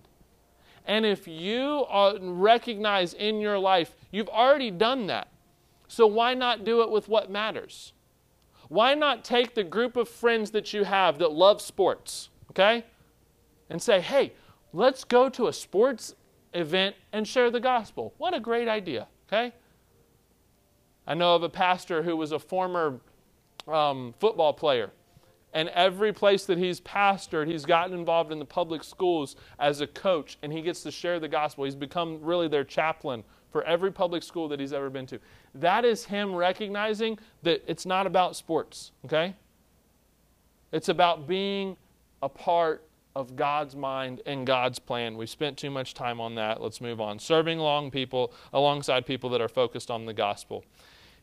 And 0.86 1.08
if 1.08 1.28
you 1.28 1.88
recognize 2.22 3.16
in 3.16 3.40
your 3.40 3.58
life, 3.58 3.96
you've 4.12 4.30
already 4.30 4.70
done 4.70 5.08
that. 5.08 5.30
So 5.88 6.06
why 6.06 6.36
not 6.36 6.64
do 6.64 6.84
it 6.84 6.92
with 6.92 7.10
what 7.10 7.32
matters? 7.32 7.94
Why 8.68 8.94
not 8.94 9.24
take 9.24 9.56
the 9.56 9.64
group 9.64 9.98
of 9.98 10.08
friends 10.08 10.52
that 10.52 10.72
you 10.72 10.84
have 10.84 11.18
that 11.18 11.32
love 11.32 11.60
sports, 11.60 12.30
okay? 12.52 12.86
And 13.72 13.82
say, 13.82 14.00
hey, 14.00 14.34
let's 14.72 15.04
go 15.04 15.30
to 15.30 15.48
a 15.48 15.54
sports 15.54 16.14
event 16.54 16.96
and 17.12 17.28
share 17.28 17.50
the 17.50 17.60
gospel. 17.60 18.14
What 18.20 18.36
a 18.36 18.40
great 18.40 18.68
idea, 18.68 19.08
okay? 19.28 19.52
I 21.08 21.16
know 21.16 21.34
of 21.34 21.42
a 21.42 21.50
pastor 21.50 22.04
who 22.04 22.16
was 22.16 22.32
a 22.32 22.38
former 22.38 23.00
um, 23.68 24.14
football 24.20 24.54
player, 24.54 24.92
And 25.54 25.70
every 25.70 26.12
place 26.12 26.46
that 26.46 26.58
he's 26.58 26.82
pastored, 26.82 27.48
he's 27.48 27.66
gotten 27.66 27.98
involved 27.98 28.32
in 28.32 28.40
the 28.40 28.46
public 28.46 28.84
schools 28.84 29.36
as 29.60 29.82
a 29.82 29.88
coach, 29.88 30.38
and 30.42 30.52
he 30.52 30.62
gets 30.62 30.82
to 30.84 30.92
share 30.92 31.20
the 31.20 31.28
gospel. 31.28 31.64
He's 31.64 31.76
become 31.76 32.20
really 32.22 32.48
their 32.48 32.64
chaplain 32.64 33.24
for 33.52 33.64
every 33.64 33.92
public 33.92 34.24
school 34.24 34.48
that 34.48 34.60
he's 34.60 34.74
ever 34.74 34.90
been 34.90 35.06
to. 35.06 35.20
That 35.54 35.86
is 35.86 36.06
him 36.06 36.34
recognizing 36.34 37.20
that 37.44 37.64
it's 37.68 37.86
not 37.86 38.08
about 38.08 38.36
sports, 38.36 38.92
okay? 39.06 39.36
It's 40.72 40.90
about 40.90 41.28
being 41.28 41.78
a 42.24 42.30
part 42.30 42.84
of 43.16 43.36
God's 43.36 43.76
mind 43.76 44.22
and 44.26 44.48
God's 44.48 44.80
plan. 44.80 45.18
We 45.18 45.28
spent 45.28 45.58
too 45.58 45.70
much 45.70 45.94
time 45.94 46.20
on 46.20 46.34
that. 46.36 46.62
Let's 46.62 46.82
move 46.82 47.00
on. 47.00 47.20
Serving 47.20 47.60
along 47.60 47.92
people 47.92 48.34
alongside 48.54 49.06
people 49.06 49.30
that 49.30 49.42
are 49.42 49.48
focused 49.48 49.92
on 49.92 50.08
the 50.08 50.14
gospel. 50.14 50.66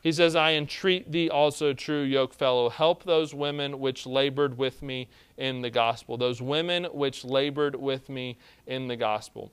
He 0.03 0.13
says, 0.13 0.35
I 0.35 0.53
entreat 0.53 1.13
thee 1.13 1.29
also, 1.29 1.75
true 1.75 2.03
yoke 2.03 2.33
fellow, 2.33 2.71
help 2.71 3.05
those 3.05 3.35
women 3.35 3.81
which 3.81 4.07
labored 4.07 4.57
with 4.57 4.83
me 4.83 5.09
in 5.37 5.61
the 5.61 5.71
gospel. 5.71 6.17
Those 6.17 6.41
women 6.41 6.85
which 6.85 7.25
labored 7.25 7.77
with 7.77 8.09
me 8.09 8.39
in 8.67 8.89
the 8.89 8.97
gospel. 8.97 9.53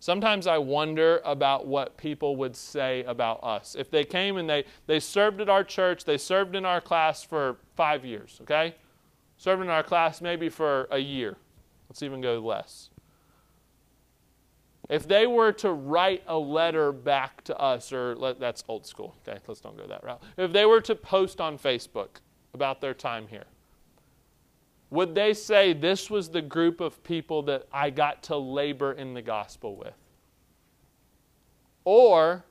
Sometimes 0.00 0.46
I 0.46 0.58
wonder 0.58 1.20
about 1.24 1.66
what 1.66 1.96
people 1.96 2.36
would 2.36 2.54
say 2.54 3.02
about 3.04 3.42
us. 3.42 3.76
If 3.78 3.90
they 3.90 4.04
came 4.04 4.36
and 4.36 4.48
they, 4.48 4.64
they 4.86 5.00
served 5.00 5.40
at 5.40 5.48
our 5.48 5.64
church, 5.64 6.04
they 6.04 6.18
served 6.18 6.54
in 6.54 6.64
our 6.64 6.80
class 6.80 7.22
for 7.22 7.56
five 7.74 8.04
years, 8.04 8.38
okay? 8.42 8.74
Served 9.38 9.62
in 9.62 9.68
our 9.68 9.82
class 9.82 10.20
maybe 10.20 10.48
for 10.48 10.86
a 10.90 10.98
year. 10.98 11.36
Let's 11.88 12.02
even 12.02 12.20
go 12.20 12.38
less. 12.38 12.90
If 14.88 15.06
they 15.06 15.26
were 15.26 15.52
to 15.52 15.72
write 15.72 16.22
a 16.26 16.38
letter 16.38 16.92
back 16.92 17.44
to 17.44 17.58
us, 17.58 17.92
or 17.92 18.14
let, 18.16 18.40
that's 18.40 18.64
old 18.68 18.86
school, 18.86 19.14
okay, 19.26 19.38
let's 19.46 19.60
don't 19.60 19.76
go 19.76 19.86
that 19.86 20.02
route. 20.02 20.22
If 20.36 20.52
they 20.52 20.64
were 20.64 20.80
to 20.82 20.94
post 20.94 21.40
on 21.40 21.58
Facebook 21.58 22.20
about 22.54 22.80
their 22.80 22.94
time 22.94 23.26
here, 23.28 23.44
would 24.90 25.14
they 25.14 25.34
say 25.34 25.74
this 25.74 26.08
was 26.08 26.30
the 26.30 26.40
group 26.40 26.80
of 26.80 27.02
people 27.04 27.42
that 27.42 27.68
I 27.70 27.90
got 27.90 28.22
to 28.24 28.38
labor 28.38 28.92
in 28.92 29.12
the 29.12 29.20
gospel 29.20 29.76
with? 29.76 29.92
Or 31.84 32.44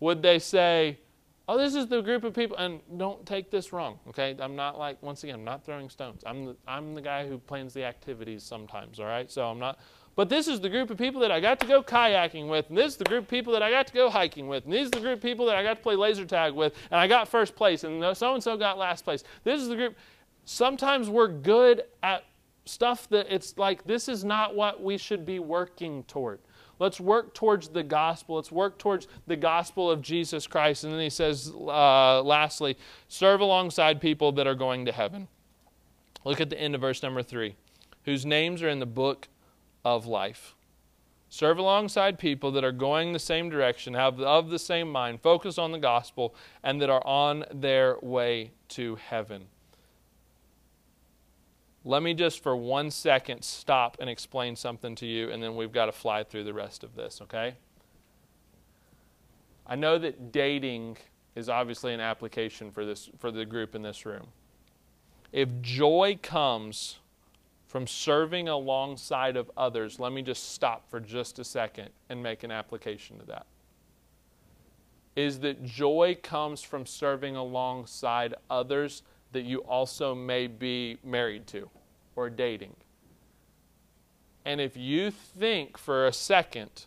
would 0.00 0.22
they 0.22 0.38
say, 0.38 0.98
oh, 1.48 1.56
this 1.56 1.74
is 1.74 1.86
the 1.86 2.02
group 2.02 2.24
of 2.24 2.34
people, 2.34 2.56
and 2.58 2.80
don't 2.96 3.24
take 3.24 3.50
this 3.50 3.72
wrong, 3.72 3.98
okay? 4.08 4.36
I'm 4.38 4.56
not 4.56 4.78
like, 4.78 5.02
once 5.02 5.24
again, 5.24 5.36
I'm 5.36 5.44
not 5.44 5.64
throwing 5.64 5.88
stones. 5.88 6.22
I'm 6.26 6.44
the, 6.44 6.56
I'm 6.68 6.94
the 6.94 7.00
guy 7.00 7.26
who 7.26 7.38
plans 7.38 7.72
the 7.72 7.84
activities 7.84 8.42
sometimes, 8.42 9.00
all 9.00 9.06
right? 9.06 9.30
So 9.30 9.46
I'm 9.46 9.58
not, 9.58 9.78
but 10.20 10.28
this 10.28 10.48
is 10.48 10.60
the 10.60 10.68
group 10.68 10.90
of 10.90 10.98
people 10.98 11.18
that 11.22 11.30
I 11.30 11.40
got 11.40 11.58
to 11.60 11.66
go 11.66 11.82
kayaking 11.82 12.46
with, 12.46 12.68
and 12.68 12.76
this 12.76 12.92
is 12.92 12.96
the 12.98 13.04
group 13.04 13.24
of 13.24 13.30
people 13.30 13.54
that 13.54 13.62
I 13.62 13.70
got 13.70 13.86
to 13.86 13.94
go 13.94 14.10
hiking 14.10 14.48
with, 14.48 14.64
and 14.64 14.72
these 14.74 14.88
are 14.88 14.90
the 14.90 15.00
group 15.00 15.14
of 15.14 15.22
people 15.22 15.46
that 15.46 15.56
I 15.56 15.62
got 15.62 15.78
to 15.78 15.82
play 15.82 15.96
laser 15.96 16.26
tag 16.26 16.52
with, 16.52 16.74
and 16.90 17.00
I 17.00 17.06
got 17.06 17.26
first 17.26 17.56
place, 17.56 17.84
and 17.84 18.14
so 18.14 18.34
and 18.34 18.42
so 18.42 18.54
got 18.58 18.76
last 18.76 19.02
place. 19.02 19.24
This 19.44 19.62
is 19.62 19.68
the 19.68 19.76
group 19.76 19.96
sometimes 20.44 21.08
we're 21.08 21.26
good 21.26 21.84
at 22.02 22.24
stuff 22.66 23.08
that 23.08 23.28
it's 23.30 23.56
like 23.56 23.82
this 23.84 24.10
is 24.10 24.22
not 24.22 24.54
what 24.54 24.82
we 24.82 24.98
should 24.98 25.24
be 25.24 25.38
working 25.38 26.02
toward. 26.04 26.40
Let's 26.78 27.00
work 27.00 27.32
towards 27.32 27.68
the 27.68 27.82
gospel. 27.82 28.36
Let's 28.36 28.52
work 28.52 28.78
towards 28.78 29.08
the 29.26 29.36
gospel 29.36 29.90
of 29.90 30.02
Jesus 30.02 30.46
Christ. 30.46 30.84
And 30.84 30.92
then 30.92 31.00
he 31.00 31.08
says, 31.08 31.50
uh, 31.54 32.22
lastly, 32.22 32.76
serve 33.08 33.40
alongside 33.40 34.02
people 34.02 34.32
that 34.32 34.46
are 34.46 34.54
going 34.54 34.84
to 34.84 34.92
heaven. 34.92 35.28
Look 36.26 36.42
at 36.42 36.50
the 36.50 36.60
end 36.60 36.74
of 36.74 36.82
verse 36.82 37.02
number 37.02 37.22
three, 37.22 37.54
whose 38.04 38.26
names 38.26 38.62
are 38.62 38.68
in 38.68 38.80
the 38.80 38.86
book 38.86 39.28
of 39.84 40.06
life. 40.06 40.54
Serve 41.28 41.58
alongside 41.58 42.18
people 42.18 42.50
that 42.52 42.64
are 42.64 42.72
going 42.72 43.12
the 43.12 43.18
same 43.18 43.48
direction, 43.48 43.94
have 43.94 44.20
of 44.20 44.50
the 44.50 44.58
same 44.58 44.90
mind, 44.90 45.20
focus 45.20 45.58
on 45.58 45.70
the 45.70 45.78
gospel, 45.78 46.34
and 46.62 46.80
that 46.82 46.90
are 46.90 47.06
on 47.06 47.44
their 47.52 47.96
way 48.02 48.50
to 48.68 48.96
heaven. 48.96 49.46
Let 51.84 52.02
me 52.02 52.14
just 52.14 52.42
for 52.42 52.56
one 52.56 52.90
second 52.90 53.42
stop 53.42 53.96
and 54.00 54.10
explain 54.10 54.56
something 54.56 54.94
to 54.96 55.06
you, 55.06 55.30
and 55.30 55.42
then 55.42 55.56
we've 55.56 55.72
got 55.72 55.86
to 55.86 55.92
fly 55.92 56.24
through 56.24 56.44
the 56.44 56.52
rest 56.52 56.82
of 56.84 56.94
this, 56.94 57.20
okay? 57.22 57.54
I 59.66 59.76
know 59.76 59.98
that 59.98 60.32
dating 60.32 60.98
is 61.36 61.48
obviously 61.48 61.94
an 61.94 62.00
application 62.00 62.70
for 62.72 62.84
this 62.84 63.08
for 63.18 63.30
the 63.30 63.46
group 63.46 63.74
in 63.76 63.82
this 63.82 64.04
room. 64.04 64.28
If 65.32 65.48
joy 65.62 66.18
comes 66.20 66.98
from 67.70 67.86
serving 67.86 68.48
alongside 68.48 69.36
of 69.36 69.48
others, 69.56 70.00
let 70.00 70.12
me 70.12 70.22
just 70.22 70.50
stop 70.50 70.90
for 70.90 70.98
just 70.98 71.38
a 71.38 71.44
second 71.44 71.88
and 72.08 72.20
make 72.20 72.42
an 72.42 72.50
application 72.50 73.16
to 73.20 73.24
that. 73.26 73.46
Is 75.14 75.38
that 75.40 75.64
joy 75.64 76.18
comes 76.20 76.62
from 76.62 76.84
serving 76.84 77.36
alongside 77.36 78.34
others 78.50 79.04
that 79.30 79.44
you 79.44 79.58
also 79.60 80.16
may 80.16 80.48
be 80.48 80.98
married 81.04 81.46
to 81.46 81.70
or 82.16 82.28
dating. 82.28 82.74
And 84.44 84.60
if 84.60 84.76
you 84.76 85.12
think 85.12 85.78
for 85.78 86.08
a 86.08 86.12
second 86.12 86.86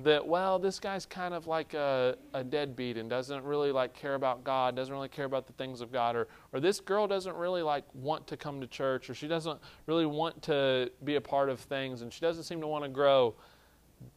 that, 0.00 0.26
well, 0.26 0.58
this 0.58 0.78
guy's 0.78 1.06
kind 1.06 1.32
of 1.32 1.46
like 1.46 1.72
a, 1.72 2.16
a 2.34 2.44
deadbeat 2.44 2.98
and 2.98 3.08
doesn't 3.08 3.42
really 3.44 3.72
like 3.72 3.94
care 3.94 4.14
about 4.14 4.44
God, 4.44 4.76
doesn't 4.76 4.92
really 4.92 5.08
care 5.08 5.24
about 5.24 5.46
the 5.46 5.54
things 5.54 5.80
of 5.80 5.90
God, 5.90 6.16
or, 6.16 6.28
or 6.52 6.60
this 6.60 6.80
girl 6.80 7.06
doesn't 7.06 7.34
really 7.34 7.62
like 7.62 7.84
want 7.94 8.26
to 8.26 8.36
come 8.36 8.60
to 8.60 8.66
church, 8.66 9.08
or 9.08 9.14
she 9.14 9.26
doesn't 9.26 9.58
really 9.86 10.06
want 10.06 10.42
to 10.42 10.90
be 11.04 11.14
a 11.14 11.20
part 11.20 11.48
of 11.48 11.60
things, 11.60 12.02
and 12.02 12.12
she 12.12 12.20
doesn't 12.20 12.44
seem 12.44 12.60
to 12.60 12.66
want 12.66 12.84
to 12.84 12.90
grow, 12.90 13.34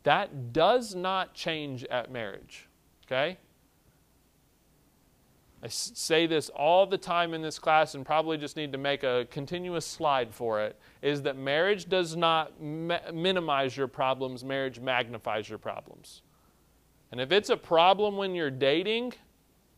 that 0.04 0.52
does 0.52 0.96
not 0.96 1.34
change 1.34 1.86
at 1.86 2.12
marriage. 2.12 2.68
Okay? 3.08 3.38
I 5.62 5.68
say 5.68 6.26
this 6.26 6.50
all 6.50 6.86
the 6.86 6.98
time 6.98 7.34
in 7.34 7.42
this 7.42 7.60
class 7.60 7.94
and 7.94 8.06
probably 8.06 8.38
just 8.38 8.56
need 8.56 8.72
to 8.72 8.78
make 8.78 9.04
a 9.04 9.28
continuous 9.30 9.86
slide 9.86 10.34
for 10.34 10.62
it 10.62 10.80
is 11.02 11.22
that 11.24 11.36
marriage 11.36 11.90
does 11.90 12.16
not 12.16 12.62
minimize 12.62 13.76
your 13.76 13.88
problems, 13.88 14.44
marriage 14.44 14.80
magnifies 14.80 15.50
your 15.50 15.58
problems. 15.58 16.22
And 17.12 17.20
if 17.20 17.32
it's 17.32 17.50
a 17.50 17.58
problem 17.58 18.16
when 18.16 18.36
you're 18.36 18.52
dating, 18.52 19.14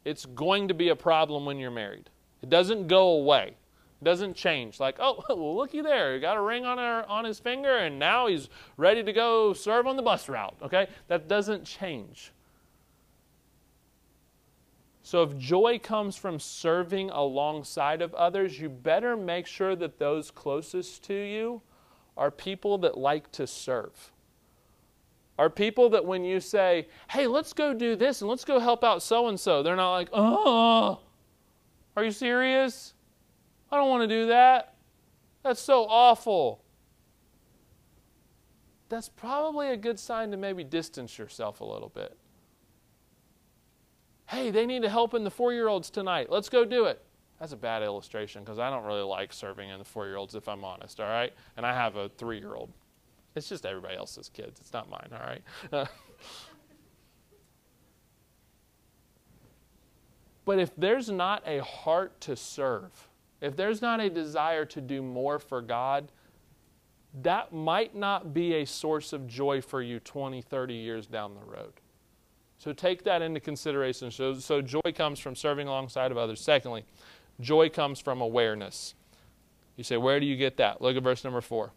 it's 0.05 0.25
going 0.25 0.67
to 0.67 0.73
be 0.75 0.89
a 0.89 0.95
problem 0.95 1.45
when 1.45 1.57
you're 1.57 1.71
married. 1.71 2.09
It 2.43 2.49
doesn't 2.49 2.87
go 2.87 3.09
away. 3.13 3.55
It 4.01 4.05
doesn't 4.05 4.35
change. 4.35 4.79
Like, 4.79 4.97
oh, 4.99 5.23
well, 5.29 5.55
looky 5.57 5.81
there. 5.81 6.13
He 6.13 6.19
got 6.19 6.37
a 6.37 6.41
ring 6.41 6.65
on, 6.65 6.77
our, 6.77 7.05
on 7.05 7.25
his 7.25 7.39
finger 7.39 7.77
and 7.77 7.97
now 7.97 8.27
he's 8.27 8.49
ready 8.77 9.03
to 9.03 9.13
go 9.13 9.53
serve 9.53 9.87
on 9.87 9.95
the 9.95 10.03
bus 10.03 10.29
route. 10.29 10.55
Okay? 10.61 10.87
That 11.07 11.27
doesn't 11.27 11.65
change. 11.65 12.31
So 15.03 15.23
if 15.23 15.37
joy 15.37 15.79
comes 15.79 16.15
from 16.15 16.39
serving 16.39 17.09
alongside 17.09 18.01
of 18.01 18.13
others, 18.13 18.59
you 18.59 18.69
better 18.69 19.17
make 19.17 19.47
sure 19.47 19.75
that 19.75 19.97
those 19.97 20.29
closest 20.29 21.03
to 21.05 21.13
you 21.13 21.61
are 22.15 22.29
people 22.29 22.77
that 22.79 22.97
like 22.97 23.31
to 23.31 23.47
serve. 23.47 24.11
Are 25.39 25.49
people 25.49 25.89
that 25.89 26.05
when 26.05 26.23
you 26.23 26.39
say, 26.39 26.87
hey, 27.09 27.25
let's 27.25 27.51
go 27.51 27.73
do 27.73 27.95
this 27.95 28.21
and 28.21 28.29
let's 28.29 28.45
go 28.45 28.59
help 28.59 28.83
out 28.83 29.01
so 29.01 29.27
and 29.27 29.39
so, 29.39 29.63
they're 29.63 29.75
not 29.75 29.93
like, 29.93 30.09
oh, 30.13 30.99
are 31.95 32.03
you 32.03 32.11
serious? 32.11 32.93
I 33.71 33.77
don't 33.77 33.89
want 33.89 34.07
to 34.07 34.07
do 34.07 34.27
that. 34.27 34.75
That's 35.41 35.61
so 35.61 35.87
awful. 35.87 36.63
That's 38.89 39.09
probably 39.09 39.69
a 39.69 39.77
good 39.77 39.99
sign 39.99 40.29
to 40.29 40.37
maybe 40.37 40.63
distance 40.63 41.17
yourself 41.17 41.61
a 41.61 41.65
little 41.65 41.89
bit 41.89 42.15
hey, 44.31 44.49
they 44.49 44.65
need 44.65 44.81
to 44.81 44.89
help 44.89 45.13
in 45.13 45.25
the 45.25 45.29
four 45.29 45.51
year 45.53 45.67
olds 45.67 45.89
tonight. 45.89 46.31
Let's 46.31 46.47
go 46.47 46.63
do 46.63 46.85
it. 46.85 47.01
That's 47.39 47.51
a 47.51 47.57
bad 47.57 47.83
illustration 47.83 48.43
because 48.43 48.59
I 48.59 48.69
don't 48.69 48.85
really 48.85 49.01
like 49.01 49.33
serving 49.33 49.69
in 49.69 49.77
the 49.77 49.85
four 49.85 50.07
year 50.07 50.15
olds, 50.15 50.35
if 50.35 50.47
I'm 50.47 50.63
honest, 50.63 51.01
all 51.01 51.09
right? 51.09 51.33
And 51.57 51.65
I 51.65 51.73
have 51.73 51.97
a 51.97 52.07
three 52.09 52.39
year 52.39 52.55
old. 52.55 52.71
It's 53.35 53.49
just 53.49 53.65
everybody 53.65 53.97
else's 53.97 54.29
kids, 54.29 54.59
it's 54.59 54.73
not 54.73 54.89
mine, 54.89 55.09
all 55.11 55.19
right? 55.19 55.41
but 60.45 60.59
if 60.59 60.71
there's 60.77 61.09
not 61.09 61.43
a 61.45 61.63
heart 61.63 62.19
to 62.21 62.35
serve, 62.35 63.09
if 63.41 63.55
there's 63.55 63.81
not 63.81 63.99
a 63.99 64.09
desire 64.09 64.65
to 64.65 64.81
do 64.81 65.01
more 65.01 65.39
for 65.39 65.61
God, 65.61 66.11
that 67.21 67.51
might 67.51 67.95
not 67.95 68.33
be 68.33 68.53
a 68.55 68.65
source 68.65 69.11
of 69.13 69.27
joy 69.27 69.61
for 69.61 69.81
you 69.81 69.99
20, 69.99 70.41
30 70.41 70.73
years 70.73 71.07
down 71.07 71.33
the 71.33 71.43
road. 71.43 71.80
So 72.61 72.73
take 72.73 73.03
that 73.05 73.23
into 73.23 73.39
consideration. 73.39 74.11
So, 74.11 74.35
so 74.35 74.61
joy 74.61 74.91
comes 74.93 75.17
from 75.17 75.35
serving 75.35 75.67
alongside 75.67 76.11
of 76.11 76.17
others. 76.19 76.39
Secondly, 76.39 76.85
joy 77.39 77.69
comes 77.69 77.99
from 77.99 78.21
awareness. 78.21 78.93
You 79.77 79.83
say, 79.83 79.97
where 79.97 80.19
do 80.19 80.27
you 80.27 80.35
get 80.37 80.57
that? 80.57 80.79
Look 80.79 80.95
at 80.95 81.01
verse 81.01 81.23
number 81.23 81.41
four. 81.41 81.71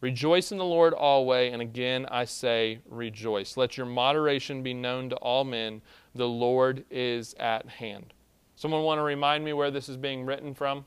Rejoice 0.00 0.50
in 0.50 0.58
the 0.58 0.64
Lord 0.64 0.92
always, 0.92 1.52
and 1.52 1.62
again 1.62 2.04
I 2.10 2.24
say, 2.24 2.80
rejoice. 2.90 3.56
Let 3.56 3.76
your 3.76 3.86
moderation 3.86 4.64
be 4.64 4.74
known 4.74 5.08
to 5.10 5.16
all 5.18 5.44
men. 5.44 5.82
The 6.16 6.26
Lord 6.26 6.84
is 6.90 7.34
at 7.34 7.68
hand. 7.68 8.14
Someone 8.56 8.82
want 8.82 8.98
to 8.98 9.04
remind 9.04 9.44
me 9.44 9.52
where 9.52 9.70
this 9.70 9.88
is 9.88 9.96
being 9.96 10.26
written 10.26 10.52
from? 10.52 10.84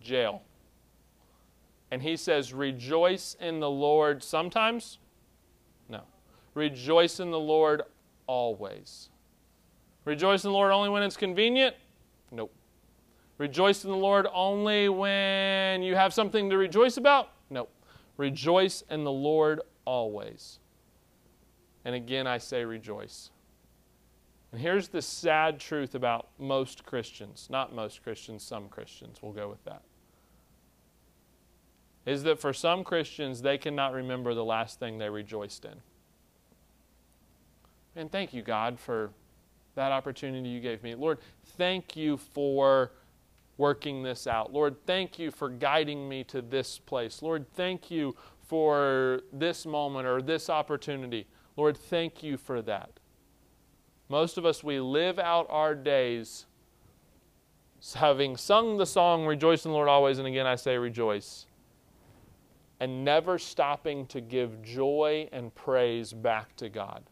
Jail. 0.00 0.42
And 1.92 2.02
he 2.02 2.16
says, 2.16 2.52
Rejoice 2.52 3.36
in 3.38 3.60
the 3.60 3.70
Lord 3.70 4.24
sometimes, 4.24 4.98
Rejoice 6.58 7.20
in 7.20 7.30
the 7.30 7.38
Lord 7.38 7.82
always. 8.26 9.10
Rejoice 10.04 10.44
in 10.44 10.50
the 10.50 10.56
Lord 10.56 10.72
only 10.72 10.88
when 10.88 11.04
it's 11.04 11.16
convenient? 11.16 11.76
Nope. 12.32 12.52
Rejoice 13.38 13.84
in 13.84 13.90
the 13.90 13.96
Lord 13.96 14.26
only 14.32 14.88
when 14.88 15.82
you 15.82 15.94
have 15.94 16.12
something 16.12 16.50
to 16.50 16.58
rejoice 16.58 16.96
about? 16.96 17.30
Nope. 17.48 17.70
Rejoice 18.16 18.82
in 18.90 19.04
the 19.04 19.12
Lord 19.12 19.60
always. 19.84 20.58
And 21.84 21.94
again, 21.94 22.26
I 22.26 22.38
say 22.38 22.64
rejoice. 22.64 23.30
And 24.50 24.60
here's 24.60 24.88
the 24.88 25.00
sad 25.00 25.60
truth 25.60 25.94
about 25.94 26.26
most 26.40 26.84
Christians, 26.84 27.46
not 27.48 27.72
most 27.72 28.02
Christians, 28.02 28.42
some 28.42 28.68
Christians, 28.68 29.18
we'll 29.22 29.32
go 29.32 29.48
with 29.48 29.62
that. 29.64 29.82
Is 32.04 32.24
that 32.24 32.40
for 32.40 32.52
some 32.52 32.82
Christians, 32.82 33.42
they 33.42 33.58
cannot 33.58 33.92
remember 33.92 34.34
the 34.34 34.44
last 34.44 34.80
thing 34.80 34.98
they 34.98 35.08
rejoiced 35.08 35.64
in. 35.64 35.80
And 37.96 38.10
thank 38.10 38.32
you, 38.32 38.42
God, 38.42 38.78
for 38.78 39.10
that 39.74 39.92
opportunity 39.92 40.48
you 40.48 40.60
gave 40.60 40.82
me. 40.82 40.94
Lord, 40.94 41.18
thank 41.56 41.96
you 41.96 42.16
for 42.16 42.92
working 43.56 44.02
this 44.02 44.26
out. 44.26 44.52
Lord, 44.52 44.76
thank 44.86 45.18
you 45.18 45.30
for 45.30 45.48
guiding 45.48 46.08
me 46.08 46.24
to 46.24 46.40
this 46.40 46.78
place. 46.78 47.22
Lord, 47.22 47.46
thank 47.54 47.90
you 47.90 48.16
for 48.46 49.20
this 49.32 49.66
moment 49.66 50.06
or 50.06 50.22
this 50.22 50.48
opportunity. 50.48 51.26
Lord, 51.56 51.76
thank 51.76 52.22
you 52.22 52.36
for 52.36 52.62
that. 52.62 53.00
Most 54.08 54.38
of 54.38 54.46
us, 54.46 54.64
we 54.64 54.80
live 54.80 55.18
out 55.18 55.46
our 55.50 55.74
days 55.74 56.46
having 57.94 58.36
sung 58.36 58.76
the 58.76 58.86
song, 58.86 59.26
Rejoice 59.26 59.64
in 59.64 59.70
the 59.70 59.74
Lord 59.74 59.88
always, 59.88 60.18
and 60.18 60.26
again 60.26 60.46
I 60.46 60.56
say 60.56 60.78
rejoice, 60.78 61.46
and 62.80 63.04
never 63.04 63.38
stopping 63.38 64.06
to 64.06 64.20
give 64.20 64.62
joy 64.62 65.28
and 65.32 65.54
praise 65.54 66.12
back 66.12 66.56
to 66.56 66.68
God. 66.68 67.04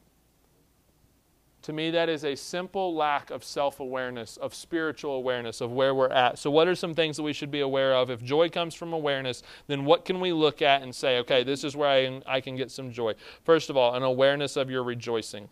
To 1.67 1.73
me, 1.73 1.91
that 1.91 2.09
is 2.09 2.25
a 2.25 2.37
simple 2.37 2.95
lack 2.95 3.33
of 3.33 3.43
self 3.43 3.81
awareness, 3.81 4.37
of 4.37 4.55
spiritual 4.55 5.17
awareness 5.17 5.61
of 5.61 5.73
where 5.73 5.97
we're 5.97 6.11
at. 6.11 6.39
So, 6.39 6.49
what 6.49 6.69
are 6.69 6.77
some 6.77 6.95
things 6.95 7.17
that 7.17 7.25
we 7.25 7.33
should 7.33 7.51
be 7.51 7.59
aware 7.59 7.93
of? 7.93 8.09
If 8.09 8.23
joy 8.23 8.49
comes 8.51 8.73
from 8.73 8.93
awareness, 8.93 9.43
then 9.67 9.85
what 9.85 10.05
can 10.05 10.21
we 10.21 10.33
look 10.33 10.63
at 10.63 10.83
and 10.83 10.95
say, 10.95 11.19
okay, 11.19 11.43
this 11.43 11.65
is 11.65 11.75
where 11.75 11.89
I, 11.89 12.23
I 12.25 12.41
can 12.41 12.55
get 12.55 12.71
some 12.71 12.93
joy? 12.93 13.15
First 13.43 13.69
of 13.69 13.77
all, 13.77 13.97
an 13.97 14.05
awareness 14.05 14.57
of 14.57 14.71
your 14.71 14.85
rejoicing 14.85 15.49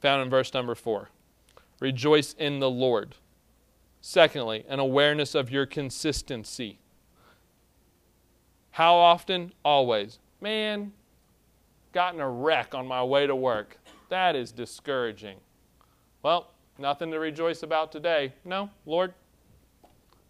found 0.00 0.22
in 0.22 0.30
verse 0.30 0.54
number 0.54 0.74
four. 0.74 1.10
Rejoice 1.78 2.32
in 2.38 2.60
the 2.60 2.70
Lord. 2.70 3.16
Secondly, 4.00 4.64
an 4.70 4.78
awareness 4.78 5.34
of 5.34 5.50
your 5.50 5.66
consistency. 5.66 6.78
How 8.70 8.94
often? 8.94 9.52
Always. 9.62 10.18
Man, 10.40 10.92
gotten 11.92 12.20
a 12.20 12.28
wreck 12.30 12.74
on 12.74 12.86
my 12.86 13.04
way 13.04 13.26
to 13.26 13.36
work. 13.36 13.76
That 14.14 14.36
is 14.36 14.52
discouraging. 14.52 15.38
Well, 16.22 16.52
nothing 16.78 17.10
to 17.10 17.18
rejoice 17.18 17.64
about 17.64 17.90
today. 17.90 18.32
No, 18.44 18.70
Lord, 18.86 19.12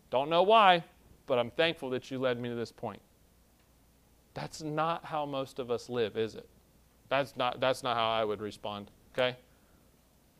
don't 0.08 0.30
know 0.30 0.42
why, 0.42 0.84
but 1.26 1.38
I'm 1.38 1.50
thankful 1.50 1.90
that 1.90 2.10
you 2.10 2.18
led 2.18 2.40
me 2.40 2.48
to 2.48 2.54
this 2.54 2.72
point. 2.72 3.02
That's 4.32 4.62
not 4.62 5.04
how 5.04 5.26
most 5.26 5.58
of 5.58 5.70
us 5.70 5.90
live, 5.90 6.16
is 6.16 6.34
it? 6.34 6.48
That's 7.10 7.36
not, 7.36 7.60
that's 7.60 7.82
not 7.82 7.98
how 7.98 8.10
I 8.10 8.24
would 8.24 8.40
respond, 8.40 8.90
okay? 9.12 9.36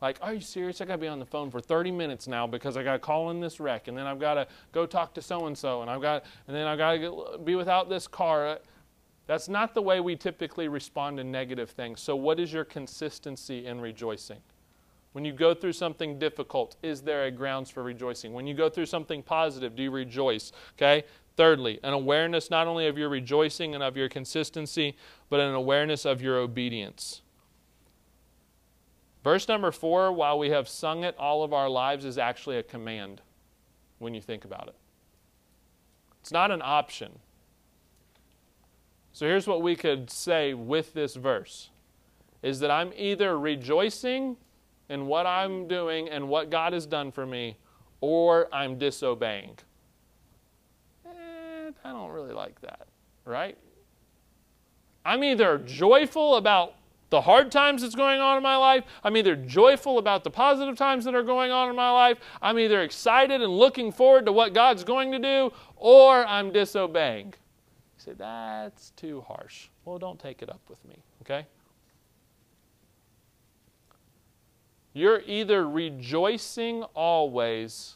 Like, 0.00 0.16
are 0.22 0.32
you 0.32 0.40
serious? 0.40 0.80
I 0.80 0.86
got 0.86 0.94
to 0.94 0.98
be 0.98 1.08
on 1.08 1.18
the 1.18 1.26
phone 1.26 1.50
for 1.50 1.60
30 1.60 1.90
minutes 1.90 2.26
now 2.26 2.46
because 2.46 2.78
I 2.78 2.82
got 2.82 2.94
to 2.94 2.98
call 2.98 3.28
in 3.30 3.40
this 3.40 3.60
wreck, 3.60 3.88
and 3.88 3.98
then 3.98 4.06
I've 4.06 4.20
got 4.20 4.34
to 4.34 4.46
go 4.72 4.86
talk 4.86 5.12
to 5.16 5.20
so 5.20 5.48
and 5.48 5.58
so, 5.58 5.82
and 5.82 5.90
I've 5.90 6.00
got, 6.00 6.24
and 6.48 6.56
then 6.56 6.66
I've 6.66 6.78
got 6.78 6.94
to 6.94 7.38
be 7.44 7.56
without 7.56 7.90
this 7.90 8.08
car. 8.08 8.58
That's 9.26 9.48
not 9.48 9.74
the 9.74 9.82
way 9.82 10.00
we 10.00 10.16
typically 10.16 10.68
respond 10.68 11.16
to 11.16 11.24
negative 11.24 11.70
things. 11.70 12.00
So, 12.00 12.14
what 12.14 12.38
is 12.38 12.52
your 12.52 12.64
consistency 12.64 13.66
in 13.66 13.80
rejoicing? 13.80 14.38
When 15.12 15.24
you 15.24 15.32
go 15.32 15.54
through 15.54 15.74
something 15.74 16.18
difficult, 16.18 16.76
is 16.82 17.02
there 17.02 17.24
a 17.24 17.30
grounds 17.30 17.70
for 17.70 17.82
rejoicing? 17.82 18.32
When 18.32 18.46
you 18.46 18.54
go 18.54 18.68
through 18.68 18.86
something 18.86 19.22
positive, 19.22 19.76
do 19.76 19.84
you 19.84 19.90
rejoice? 19.90 20.50
Okay? 20.76 21.04
Thirdly, 21.36 21.78
an 21.82 21.92
awareness 21.92 22.50
not 22.50 22.66
only 22.66 22.86
of 22.86 22.98
your 22.98 23.08
rejoicing 23.08 23.74
and 23.74 23.82
of 23.82 23.96
your 23.96 24.08
consistency, 24.08 24.96
but 25.30 25.40
an 25.40 25.54
awareness 25.54 26.04
of 26.04 26.20
your 26.20 26.38
obedience. 26.38 27.22
Verse 29.22 29.48
number 29.48 29.72
four, 29.72 30.12
while 30.12 30.38
we 30.38 30.50
have 30.50 30.68
sung 30.68 31.02
it 31.02 31.16
all 31.16 31.42
of 31.42 31.52
our 31.52 31.68
lives, 31.68 32.04
is 32.04 32.18
actually 32.18 32.58
a 32.58 32.62
command 32.62 33.22
when 33.98 34.14
you 34.14 34.20
think 34.20 34.44
about 34.44 34.68
it. 34.68 34.74
It's 36.20 36.32
not 36.32 36.50
an 36.50 36.60
option. 36.62 37.20
So 39.14 39.26
here's 39.26 39.46
what 39.46 39.62
we 39.62 39.76
could 39.76 40.10
say 40.10 40.54
with 40.54 40.92
this 40.92 41.14
verse 41.14 41.70
is 42.42 42.58
that 42.58 42.70
I'm 42.72 42.92
either 42.96 43.38
rejoicing 43.38 44.36
in 44.88 45.06
what 45.06 45.24
I'm 45.24 45.68
doing 45.68 46.08
and 46.08 46.28
what 46.28 46.50
God 46.50 46.72
has 46.72 46.84
done 46.84 47.12
for 47.12 47.24
me, 47.24 47.56
or 48.00 48.52
I'm 48.52 48.76
disobeying. 48.76 49.56
Eh, 51.06 51.70
I 51.84 51.90
don't 51.90 52.10
really 52.10 52.34
like 52.34 52.60
that, 52.62 52.88
right? 53.24 53.56
I'm 55.06 55.22
either 55.22 55.58
joyful 55.58 56.34
about 56.34 56.74
the 57.10 57.20
hard 57.20 57.52
times 57.52 57.82
that's 57.82 57.94
going 57.94 58.20
on 58.20 58.36
in 58.36 58.42
my 58.42 58.56
life. 58.56 58.82
I'm 59.04 59.16
either 59.16 59.36
joyful 59.36 59.98
about 59.98 60.24
the 60.24 60.30
positive 60.30 60.76
times 60.76 61.04
that 61.04 61.14
are 61.14 61.22
going 61.22 61.52
on 61.52 61.70
in 61.70 61.76
my 61.76 61.90
life. 61.92 62.18
I'm 62.42 62.58
either 62.58 62.82
excited 62.82 63.40
and 63.42 63.56
looking 63.56 63.92
forward 63.92 64.26
to 64.26 64.32
what 64.32 64.54
God's 64.54 64.82
going 64.82 65.12
to 65.12 65.20
do, 65.20 65.52
or 65.76 66.26
I'm 66.26 66.50
disobeying. 66.50 67.34
Say, 68.04 68.12
that's 68.12 68.90
too 68.90 69.22
harsh. 69.26 69.68
Well, 69.86 69.98
don't 69.98 70.18
take 70.18 70.42
it 70.42 70.50
up 70.50 70.60
with 70.68 70.84
me, 70.84 70.96
okay? 71.22 71.46
You're 74.92 75.22
either 75.26 75.66
rejoicing 75.66 76.82
always, 76.94 77.94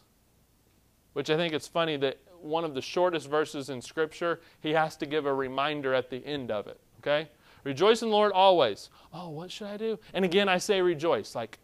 which 1.13 1.29
I 1.29 1.37
think 1.37 1.53
it's 1.53 1.69
funny 1.69 1.99
that 1.99 2.19
one 2.41 2.65
of 2.65 2.75
the 2.75 2.81
shortest 2.81 3.29
verses 3.29 3.69
in 3.69 3.83
Scripture, 3.83 4.41
he 4.61 4.71
has 4.71 4.97
to 4.97 5.05
give 5.05 5.27
a 5.27 5.35
reminder 5.35 5.93
at 5.93 6.09
the 6.09 6.25
end 6.25 6.51
of 6.51 6.69
it, 6.69 6.81
okay? 7.01 7.29
Rejoice 7.65 8.01
in 8.01 8.09
the 8.09 8.15
Lord 8.15 8.33
always. 8.33 8.89
Oh, 9.13 9.29
what 9.29 9.51
should 9.51 9.67
I 9.67 9.77
do? 9.77 9.99
And 10.15 10.25
again, 10.25 10.49
I 10.49 10.57
say 10.57 10.81
rejoice. 10.81 11.35
Like, 11.35 11.59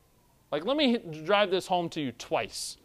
like 0.52 0.66
let 0.66 0.76
me 0.76 0.98
drive 1.24 1.50
this 1.50 1.66
home 1.66 1.88
to 1.90 2.00
you 2.00 2.12
twice. 2.12 2.76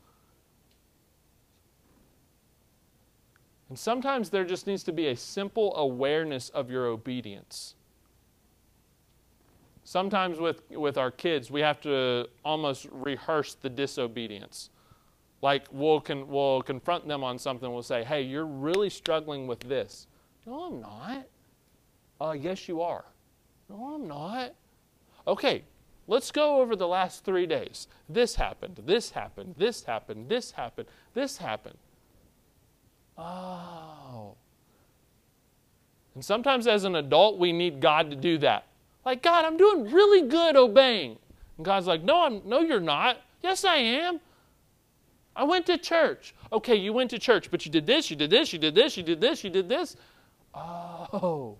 And 3.70 3.78
sometimes 3.78 4.32
there 4.32 4.44
just 4.44 4.66
needs 4.66 4.84
to 4.84 4.92
be 4.92 5.08
a 5.08 5.16
simple 5.16 5.76
awareness 5.76 6.50
of 6.50 6.72
your 6.72 6.88
obedience. 6.88 7.76
Sometimes 9.84 10.40
with, 10.40 10.62
with 10.72 10.98
our 10.98 11.12
kids, 11.12 11.50
we 11.50 11.62
have 11.62 11.80
to 11.82 12.28
almost 12.44 12.88
rehearse 12.92 13.56
the 13.56 13.70
disobedience. 13.70 14.70
Like 15.42 15.66
we'll, 15.72 16.02
con, 16.02 16.28
we'll 16.28 16.62
confront 16.62 17.08
them 17.08 17.24
on 17.24 17.40
something, 17.40 17.72
we'll 17.72 17.82
say, 17.82 18.04
hey, 18.04 18.24
you're 18.24 18.46
really 18.46 18.90
struggling 18.90 19.48
with 19.48 19.62
this. 19.62 20.08
No, 20.46 20.64
I'm 20.64 20.82
not. 20.82 21.28
Uh, 22.20 22.32
yes, 22.32 22.68
you 22.68 22.82
are. 22.82 23.06
No, 23.70 23.96
I'm 23.96 24.08
not. 24.08 24.54
Okay, 25.28 25.64
let's 26.08 26.32
go 26.32 26.60
over 26.60 26.76
the 26.76 26.88
last 26.88 27.24
three 27.24 27.46
days. 27.46 27.88
This 28.10 28.36
happened, 28.36 28.82
this 28.86 29.12
happened, 29.12 29.56
this 29.58 29.84
happened, 29.84 30.28
this 30.28 30.52
happened, 30.52 30.88
this 31.14 31.38
happened. 31.38 31.78
Oh. 33.20 34.36
And 36.16 36.24
sometimes 36.24 36.68
as 36.68 36.86
an 36.86 36.96
adult, 36.96 37.38
we 37.38 37.52
need 37.52 37.80
God 37.80 38.10
to 38.10 38.16
do 38.16 38.38
that. 38.40 38.66
Like, 39.06 39.22
God, 39.22 39.46
I'm 39.46 39.58
doing 39.58 39.92
really 39.92 40.28
good 40.28 40.56
obeying. 40.56 41.18
And 41.58 41.66
God's 41.66 41.88
like, 41.88 42.04
No, 42.04 42.24
I'm 42.24 42.42
no, 42.46 42.62
you're 42.62 42.80
not. 42.80 43.22
Yes, 43.44 43.64
I 43.66 43.76
am. 43.76 44.20
I 45.36 45.44
went 45.44 45.66
to 45.68 45.78
church. 45.78 46.34
Okay, 46.52 46.76
you 46.76 46.92
went 46.92 47.10
to 47.12 47.20
church, 47.20 47.52
but 47.52 47.66
you 47.66 47.72
did 47.72 47.86
this, 47.86 48.10
you 48.10 48.16
did 48.16 48.30
this, 48.30 48.52
you 48.52 48.60
did 48.60 48.76
this, 48.76 48.98
you 48.98 49.04
did 49.04 49.22
this, 49.22 49.44
you 49.44 49.50
did 49.50 49.70
this. 49.70 49.96
Oh. 50.54 51.56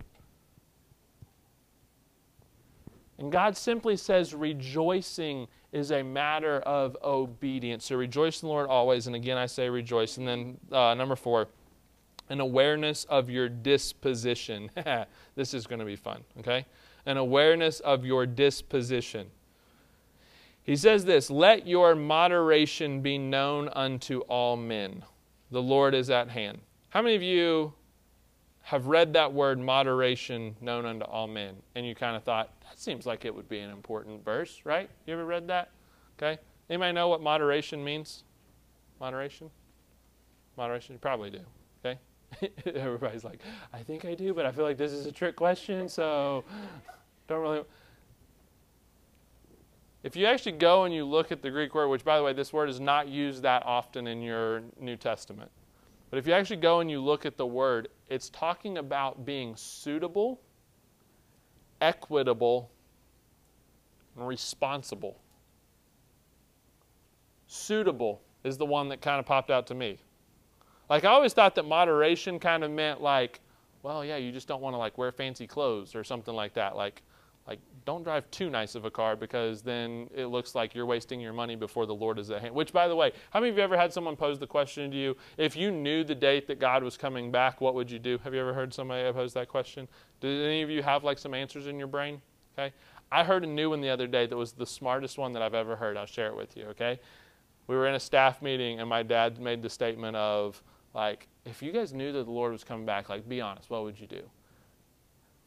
And 3.18 3.30
God 3.30 3.56
simply 3.56 3.96
says 3.96 4.34
rejoicing 4.34 5.46
is 5.72 5.92
a 5.92 6.02
matter 6.02 6.60
of 6.60 6.96
obedience. 7.02 7.86
So 7.86 7.96
rejoice 7.96 8.42
in 8.42 8.48
the 8.48 8.52
Lord 8.52 8.68
always. 8.68 9.06
And 9.06 9.14
again, 9.14 9.38
I 9.38 9.46
say 9.46 9.68
rejoice. 9.68 10.16
And 10.16 10.26
then 10.26 10.58
uh, 10.72 10.94
number 10.94 11.16
four, 11.16 11.48
an 12.28 12.40
awareness 12.40 13.04
of 13.04 13.30
your 13.30 13.48
disposition. 13.48 14.70
this 15.34 15.54
is 15.54 15.66
going 15.66 15.80
to 15.80 15.84
be 15.84 15.96
fun, 15.96 16.22
okay? 16.38 16.66
An 17.06 17.16
awareness 17.16 17.80
of 17.80 18.04
your 18.04 18.26
disposition. 18.26 19.28
He 20.62 20.76
says 20.76 21.04
this 21.04 21.30
Let 21.30 21.66
your 21.66 21.94
moderation 21.94 23.00
be 23.00 23.18
known 23.18 23.68
unto 23.70 24.20
all 24.20 24.56
men. 24.56 25.04
The 25.50 25.62
Lord 25.62 25.94
is 25.94 26.10
at 26.10 26.30
hand. 26.30 26.60
How 26.90 27.02
many 27.02 27.16
of 27.16 27.22
you 27.22 27.72
have 28.70 28.86
read 28.86 29.14
that 29.14 29.32
word 29.32 29.58
moderation 29.58 30.54
known 30.60 30.86
unto 30.86 31.04
all 31.04 31.26
men? 31.26 31.56
And 31.74 31.84
you 31.84 31.96
kind 31.96 32.14
of 32.14 32.22
thought, 32.22 32.52
that 32.62 32.78
seems 32.78 33.04
like 33.04 33.24
it 33.24 33.34
would 33.34 33.48
be 33.48 33.58
an 33.58 33.68
important 33.68 34.24
verse, 34.24 34.60
right? 34.62 34.88
You 35.06 35.14
ever 35.14 35.24
read 35.24 35.48
that? 35.48 35.70
Okay. 36.16 36.40
Anybody 36.68 36.92
know 36.92 37.08
what 37.08 37.20
moderation 37.20 37.82
means? 37.82 38.22
Moderation? 39.00 39.50
Moderation? 40.56 40.92
You 40.92 41.00
probably 41.00 41.30
do. 41.30 41.40
Okay. 41.84 41.98
Everybody's 42.76 43.24
like, 43.24 43.40
I 43.72 43.78
think 43.78 44.04
I 44.04 44.14
do, 44.14 44.32
but 44.32 44.46
I 44.46 44.52
feel 44.52 44.64
like 44.64 44.78
this 44.78 44.92
is 44.92 45.04
a 45.04 45.10
trick 45.10 45.34
question, 45.34 45.88
so 45.88 46.44
don't 47.26 47.42
really. 47.42 47.64
If 50.04 50.14
you 50.14 50.26
actually 50.26 50.52
go 50.52 50.84
and 50.84 50.94
you 50.94 51.04
look 51.04 51.32
at 51.32 51.42
the 51.42 51.50
Greek 51.50 51.74
word, 51.74 51.88
which 51.88 52.04
by 52.04 52.18
the 52.18 52.22
way, 52.22 52.34
this 52.34 52.52
word 52.52 52.70
is 52.70 52.78
not 52.78 53.08
used 53.08 53.42
that 53.42 53.64
often 53.66 54.06
in 54.06 54.22
your 54.22 54.62
New 54.78 54.96
Testament, 54.96 55.50
but 56.10 56.18
if 56.18 56.26
you 56.26 56.32
actually 56.32 56.56
go 56.56 56.80
and 56.80 56.90
you 56.90 57.00
look 57.00 57.24
at 57.24 57.36
the 57.36 57.46
word, 57.46 57.88
it's 58.08 58.28
talking 58.30 58.78
about 58.78 59.24
being 59.24 59.54
suitable, 59.56 60.40
equitable, 61.80 62.70
and 64.16 64.26
responsible. 64.26 65.20
Suitable 67.46 68.20
is 68.44 68.56
the 68.58 68.66
one 68.66 68.88
that 68.88 69.00
kind 69.00 69.20
of 69.20 69.26
popped 69.26 69.50
out 69.50 69.66
to 69.68 69.74
me. 69.74 69.98
Like 70.88 71.04
I 71.04 71.08
always 71.08 71.32
thought 71.32 71.54
that 71.54 71.64
moderation 71.64 72.40
kind 72.40 72.64
of 72.64 72.70
meant 72.72 73.00
like, 73.00 73.40
well, 73.82 74.04
yeah, 74.04 74.16
you 74.16 74.32
just 74.32 74.48
don't 74.48 74.60
want 74.60 74.74
to 74.74 74.78
like 74.78 74.98
wear 74.98 75.12
fancy 75.12 75.46
clothes 75.46 75.94
or 75.94 76.02
something 76.02 76.34
like 76.34 76.54
that. 76.54 76.76
Like 76.76 77.02
like 77.50 77.58
don't 77.84 78.04
drive 78.04 78.30
too 78.30 78.48
nice 78.48 78.76
of 78.76 78.84
a 78.84 78.90
car 78.90 79.16
because 79.16 79.62
then 79.62 80.08
it 80.14 80.26
looks 80.26 80.54
like 80.54 80.74
you're 80.74 80.86
wasting 80.86 81.20
your 81.20 81.32
money 81.32 81.56
before 81.56 81.84
the 81.84 81.94
Lord 81.94 82.18
is 82.18 82.30
at 82.30 82.40
hand. 82.40 82.54
Which 82.54 82.72
by 82.72 82.86
the 82.86 82.94
way, 82.94 83.12
how 83.30 83.40
many 83.40 83.50
of 83.50 83.56
you 83.56 83.62
ever 83.64 83.76
had 83.76 83.92
someone 83.92 84.14
pose 84.14 84.38
the 84.38 84.46
question 84.46 84.90
to 84.90 84.96
you, 84.96 85.16
if 85.36 85.56
you 85.56 85.72
knew 85.72 86.04
the 86.04 86.14
date 86.14 86.46
that 86.46 86.60
God 86.60 86.84
was 86.84 86.96
coming 86.96 87.32
back, 87.32 87.60
what 87.60 87.74
would 87.74 87.90
you 87.90 87.98
do? 87.98 88.18
Have 88.22 88.32
you 88.32 88.40
ever 88.40 88.54
heard 88.54 88.72
somebody 88.72 89.10
pose 89.12 89.32
that 89.34 89.48
question? 89.48 89.88
Did 90.20 90.46
any 90.46 90.62
of 90.62 90.70
you 90.70 90.82
have 90.82 91.02
like 91.02 91.18
some 91.18 91.34
answers 91.34 91.66
in 91.66 91.78
your 91.78 91.88
brain? 91.88 92.22
Okay. 92.56 92.72
I 93.10 93.24
heard 93.24 93.42
a 93.42 93.48
new 93.48 93.70
one 93.70 93.80
the 93.80 93.90
other 93.90 94.06
day 94.06 94.26
that 94.26 94.36
was 94.36 94.52
the 94.52 94.66
smartest 94.66 95.18
one 95.18 95.32
that 95.32 95.42
I've 95.42 95.54
ever 95.54 95.74
heard. 95.74 95.96
I'll 95.96 96.06
share 96.06 96.28
it 96.28 96.36
with 96.36 96.56
you, 96.56 96.66
okay? 96.66 97.00
We 97.66 97.74
were 97.74 97.88
in 97.88 97.96
a 97.96 98.00
staff 98.00 98.40
meeting 98.40 98.78
and 98.78 98.88
my 98.88 99.02
dad 99.02 99.40
made 99.40 99.62
the 99.62 99.70
statement 99.70 100.16
of 100.16 100.62
like, 100.94 101.26
if 101.44 101.60
you 101.60 101.72
guys 101.72 101.92
knew 101.92 102.12
that 102.12 102.24
the 102.24 102.30
Lord 102.30 102.52
was 102.52 102.62
coming 102.62 102.86
back, 102.86 103.08
like 103.08 103.28
be 103.28 103.40
honest, 103.40 103.68
what 103.68 103.82
would 103.82 103.98
you 103.98 104.06
do? 104.06 104.22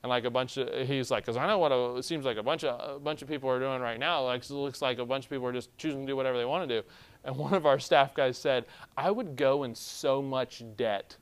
And 0.03 0.09
like 0.09 0.25
a 0.25 0.29
bunch 0.29 0.57
of 0.57 0.87
he's 0.87 1.09
like 1.09 1.23
because 1.23 1.37
i 1.37 1.47
know 1.47 1.57
what 1.57 1.71
a, 1.71 1.95
it 1.95 2.03
seems 2.03 2.25
like 2.25 2.37
a 2.37 2.43
bunch 2.43 2.63
of 2.63 2.97
a 2.97 2.99
bunch 2.99 3.21
of 3.21 3.27
people 3.27 3.49
are 3.49 3.59
doing 3.59 3.81
right 3.81 3.99
now 3.99 4.23
like 4.23 4.43
it 4.43 4.49
looks 4.51 4.81
like 4.81 4.99
a 4.99 5.05
bunch 5.05 5.25
of 5.25 5.29
people 5.29 5.47
are 5.47 5.53
just 5.53 5.75
choosing 5.77 6.01
to 6.01 6.07
do 6.07 6.15
whatever 6.15 6.37
they 6.37 6.45
want 6.45 6.67
to 6.67 6.81
do 6.81 6.87
and 7.23 7.35
one 7.35 7.53
of 7.53 7.65
our 7.65 7.79
staff 7.79 8.13
guys 8.13 8.37
said 8.37 8.65
i 8.97 9.09
would 9.09 9.35
go 9.35 9.63
in 9.63 9.73
so 9.73 10.21
much 10.21 10.63
debt 10.75 11.15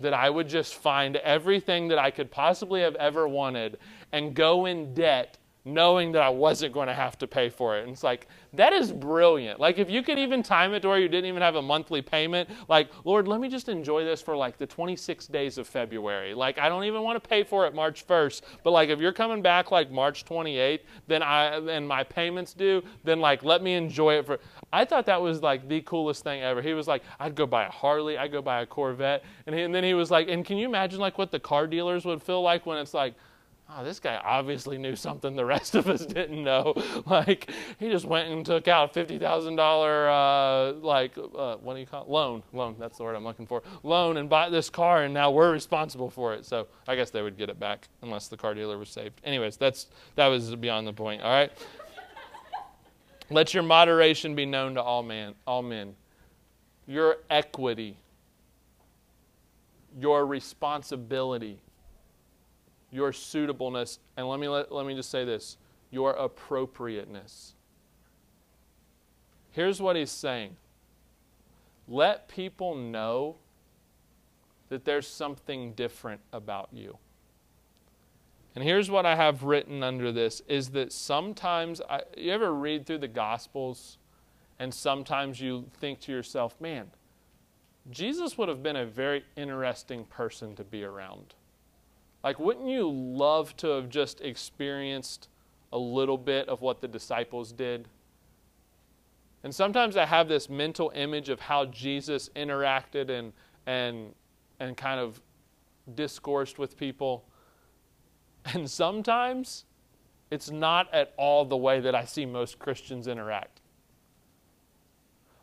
that 0.00 0.14
i 0.14 0.30
would 0.30 0.48
just 0.48 0.74
find 0.74 1.16
everything 1.16 1.88
that 1.88 1.98
i 1.98 2.10
could 2.10 2.30
possibly 2.30 2.80
have 2.80 2.94
ever 2.96 3.28
wanted 3.28 3.78
and 4.12 4.34
go 4.34 4.66
in 4.66 4.94
debt 4.94 5.36
knowing 5.64 6.12
that 6.12 6.22
I 6.22 6.28
wasn't 6.28 6.74
going 6.74 6.88
to 6.88 6.94
have 6.94 7.16
to 7.18 7.26
pay 7.26 7.48
for 7.48 7.78
it. 7.78 7.82
And 7.84 7.92
it's 7.92 8.02
like, 8.02 8.28
that 8.52 8.72
is 8.72 8.92
brilliant. 8.92 9.58
Like, 9.58 9.78
if 9.78 9.88
you 9.88 10.02
could 10.02 10.18
even 10.18 10.42
time 10.42 10.74
it 10.74 10.80
to 10.80 10.88
where 10.88 10.98
you 10.98 11.08
didn't 11.08 11.26
even 11.26 11.40
have 11.40 11.54
a 11.54 11.62
monthly 11.62 12.02
payment, 12.02 12.50
like, 12.68 12.90
Lord, 13.04 13.26
let 13.26 13.40
me 13.40 13.48
just 13.48 13.70
enjoy 13.70 14.04
this 14.04 14.20
for 14.20 14.36
like 14.36 14.58
the 14.58 14.66
26 14.66 15.26
days 15.28 15.56
of 15.56 15.66
February. 15.66 16.34
Like, 16.34 16.58
I 16.58 16.68
don't 16.68 16.84
even 16.84 17.02
want 17.02 17.22
to 17.22 17.28
pay 17.28 17.44
for 17.44 17.66
it 17.66 17.74
March 17.74 18.06
1st, 18.06 18.42
but 18.62 18.72
like, 18.72 18.90
if 18.90 19.00
you're 19.00 19.12
coming 19.12 19.40
back 19.40 19.70
like 19.70 19.90
March 19.90 20.24
28th, 20.26 20.80
then 21.06 21.22
I, 21.22 21.56
and 21.56 21.88
my 21.88 22.04
payments 22.04 22.52
due, 22.52 22.82
then 23.02 23.20
like, 23.20 23.42
let 23.42 23.62
me 23.62 23.74
enjoy 23.74 24.18
it 24.18 24.26
for. 24.26 24.38
I 24.70 24.84
thought 24.84 25.06
that 25.06 25.20
was 25.20 25.40
like 25.40 25.66
the 25.66 25.80
coolest 25.82 26.24
thing 26.24 26.42
ever. 26.42 26.60
He 26.60 26.74
was 26.74 26.86
like, 26.86 27.02
I'd 27.18 27.34
go 27.34 27.46
buy 27.46 27.64
a 27.64 27.70
Harley, 27.70 28.18
I'd 28.18 28.32
go 28.32 28.42
buy 28.42 28.60
a 28.60 28.66
Corvette. 28.66 29.24
And, 29.46 29.56
he, 29.56 29.62
and 29.62 29.74
then 29.74 29.82
he 29.82 29.94
was 29.94 30.10
like, 30.10 30.28
and 30.28 30.44
can 30.44 30.58
you 30.58 30.68
imagine 30.68 31.00
like 31.00 31.16
what 31.16 31.30
the 31.30 31.40
car 31.40 31.66
dealers 31.66 32.04
would 32.04 32.22
feel 32.22 32.42
like 32.42 32.66
when 32.66 32.76
it's 32.76 32.92
like, 32.92 33.14
oh, 33.70 33.84
this 33.84 33.98
guy 33.98 34.20
obviously 34.22 34.78
knew 34.78 34.94
something 34.94 35.36
the 35.36 35.44
rest 35.44 35.74
of 35.74 35.88
us 35.88 36.04
didn't 36.06 36.42
know. 36.42 36.74
like, 37.06 37.50
he 37.78 37.90
just 37.90 38.04
went 38.04 38.28
and 38.28 38.44
took 38.44 38.68
out 38.68 38.92
$50,000, 38.94 39.58
uh, 39.58 40.78
like, 40.80 41.16
uh, 41.18 41.56
what 41.56 41.74
do 41.74 41.80
you 41.80 41.86
call 41.86 42.02
it? 42.02 42.08
Loan. 42.08 42.42
Loan, 42.52 42.76
that's 42.78 42.98
the 42.98 43.04
word 43.04 43.14
I'm 43.14 43.24
looking 43.24 43.46
for. 43.46 43.62
Loan 43.82 44.16
and 44.16 44.28
bought 44.28 44.50
this 44.50 44.70
car, 44.70 45.04
and 45.04 45.14
now 45.14 45.30
we're 45.30 45.52
responsible 45.52 46.10
for 46.10 46.34
it. 46.34 46.44
So 46.44 46.68
I 46.86 46.96
guess 46.96 47.10
they 47.10 47.22
would 47.22 47.36
get 47.36 47.48
it 47.48 47.58
back 47.58 47.88
unless 48.02 48.28
the 48.28 48.36
car 48.36 48.54
dealer 48.54 48.78
was 48.78 48.90
saved. 48.90 49.20
Anyways, 49.24 49.56
that's, 49.56 49.88
that 50.16 50.26
was 50.26 50.54
beyond 50.56 50.86
the 50.86 50.92
point, 50.92 51.22
all 51.22 51.32
right? 51.32 51.52
Let 53.30 53.54
your 53.54 53.62
moderation 53.62 54.34
be 54.34 54.46
known 54.46 54.74
to 54.74 54.82
all, 54.82 55.02
man, 55.02 55.34
all 55.46 55.62
men. 55.62 55.94
Your 56.86 57.16
equity, 57.30 57.96
your 59.98 60.26
responsibility 60.26 61.60
your 62.94 63.12
suitableness, 63.12 63.98
and 64.16 64.28
let 64.28 64.38
me, 64.38 64.48
let, 64.48 64.70
let 64.72 64.86
me 64.86 64.94
just 64.94 65.10
say 65.10 65.24
this 65.24 65.56
your 65.90 66.12
appropriateness. 66.12 67.54
Here's 69.52 69.80
what 69.80 69.96
he's 69.96 70.10
saying 70.10 70.56
let 71.86 72.28
people 72.28 72.74
know 72.74 73.36
that 74.68 74.84
there's 74.84 75.06
something 75.06 75.72
different 75.74 76.20
about 76.32 76.68
you. 76.72 76.98
And 78.54 78.64
here's 78.64 78.90
what 78.90 79.04
I 79.04 79.16
have 79.16 79.42
written 79.42 79.82
under 79.82 80.12
this 80.12 80.40
is 80.48 80.70
that 80.70 80.92
sometimes 80.92 81.80
I, 81.88 82.02
you 82.16 82.32
ever 82.32 82.54
read 82.54 82.86
through 82.86 82.98
the 82.98 83.08
gospels 83.08 83.98
and 84.58 84.72
sometimes 84.72 85.40
you 85.40 85.66
think 85.80 86.00
to 86.00 86.12
yourself, 86.12 86.60
man, 86.60 86.90
Jesus 87.90 88.38
would 88.38 88.48
have 88.48 88.62
been 88.62 88.76
a 88.76 88.86
very 88.86 89.24
interesting 89.36 90.04
person 90.04 90.54
to 90.56 90.64
be 90.64 90.84
around. 90.84 91.34
Like, 92.24 92.38
wouldn't 92.38 92.66
you 92.66 92.90
love 92.90 93.54
to 93.58 93.68
have 93.68 93.90
just 93.90 94.22
experienced 94.22 95.28
a 95.74 95.78
little 95.78 96.16
bit 96.16 96.48
of 96.48 96.62
what 96.62 96.80
the 96.80 96.88
disciples 96.88 97.52
did? 97.52 97.86
And 99.42 99.54
sometimes 99.54 99.98
I 99.98 100.06
have 100.06 100.26
this 100.26 100.48
mental 100.48 100.90
image 100.94 101.28
of 101.28 101.38
how 101.38 101.66
Jesus 101.66 102.30
interacted 102.34 103.10
and, 103.10 103.34
and, 103.66 104.14
and 104.58 104.74
kind 104.74 104.98
of 104.98 105.20
discoursed 105.94 106.58
with 106.58 106.78
people. 106.78 107.26
And 108.54 108.70
sometimes 108.70 109.66
it's 110.30 110.50
not 110.50 110.92
at 110.94 111.12
all 111.18 111.44
the 111.44 111.58
way 111.58 111.80
that 111.80 111.94
I 111.94 112.06
see 112.06 112.24
most 112.24 112.58
Christians 112.58 113.06
interact. 113.06 113.60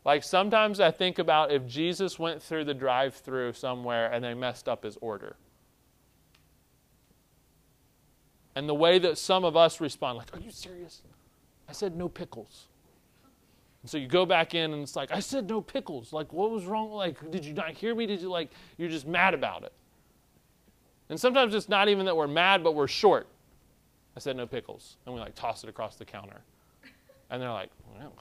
Like 0.04 0.24
sometimes 0.24 0.80
I 0.80 0.90
think 0.90 1.20
about 1.20 1.52
if 1.52 1.64
Jesus 1.64 2.18
went 2.18 2.42
through 2.42 2.64
the 2.64 2.74
drive 2.74 3.14
through 3.14 3.52
somewhere 3.52 4.12
and 4.12 4.24
they 4.24 4.34
messed 4.34 4.68
up 4.68 4.82
his 4.82 4.96
order 5.00 5.36
and 8.54 8.68
the 8.68 8.74
way 8.74 8.98
that 8.98 9.18
some 9.18 9.44
of 9.44 9.56
us 9.56 9.80
respond, 9.80 10.18
like, 10.18 10.36
Are 10.36 10.40
you 10.40 10.50
serious? 10.50 11.02
I 11.68 11.72
said 11.72 11.96
no 11.96 12.08
pickles. 12.08 12.66
And 13.82 13.90
so 13.90 13.98
you 13.98 14.06
go 14.06 14.24
back 14.24 14.54
in 14.54 14.72
and 14.72 14.82
it's 14.82 14.94
like, 14.94 15.10
I 15.10 15.20
said 15.20 15.48
no 15.48 15.60
pickles. 15.60 16.12
Like, 16.12 16.32
what 16.32 16.50
was 16.50 16.66
wrong? 16.66 16.92
Like, 16.92 17.30
did 17.30 17.44
you 17.44 17.52
not 17.52 17.70
hear 17.70 17.94
me? 17.94 18.06
Did 18.06 18.20
you 18.20 18.30
like, 18.30 18.50
you're 18.78 18.88
just 18.88 19.06
mad 19.06 19.34
about 19.34 19.64
it? 19.64 19.72
And 21.08 21.18
sometimes 21.18 21.54
it's 21.54 21.68
not 21.68 21.88
even 21.88 22.06
that 22.06 22.16
we're 22.16 22.28
mad, 22.28 22.62
but 22.62 22.74
we're 22.74 22.86
short. 22.86 23.26
I 24.16 24.20
said 24.20 24.36
no 24.36 24.46
pickles. 24.46 24.98
And 25.04 25.14
we 25.14 25.20
like 25.20 25.34
toss 25.34 25.64
it 25.64 25.68
across 25.68 25.96
the 25.96 26.04
counter. 26.04 26.42
And 27.30 27.42
they're 27.42 27.50
like, 27.50 27.70
well, 27.98 28.12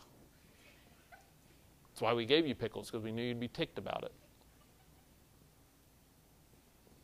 that's 1.91 2.01
why 2.01 2.13
we 2.13 2.25
gave 2.25 2.47
you 2.47 2.55
pickles, 2.55 2.89
because 2.89 3.03
we 3.03 3.11
knew 3.11 3.23
you'd 3.23 3.39
be 3.39 3.47
ticked 3.47 3.77
about 3.77 4.03
it. 4.03 4.11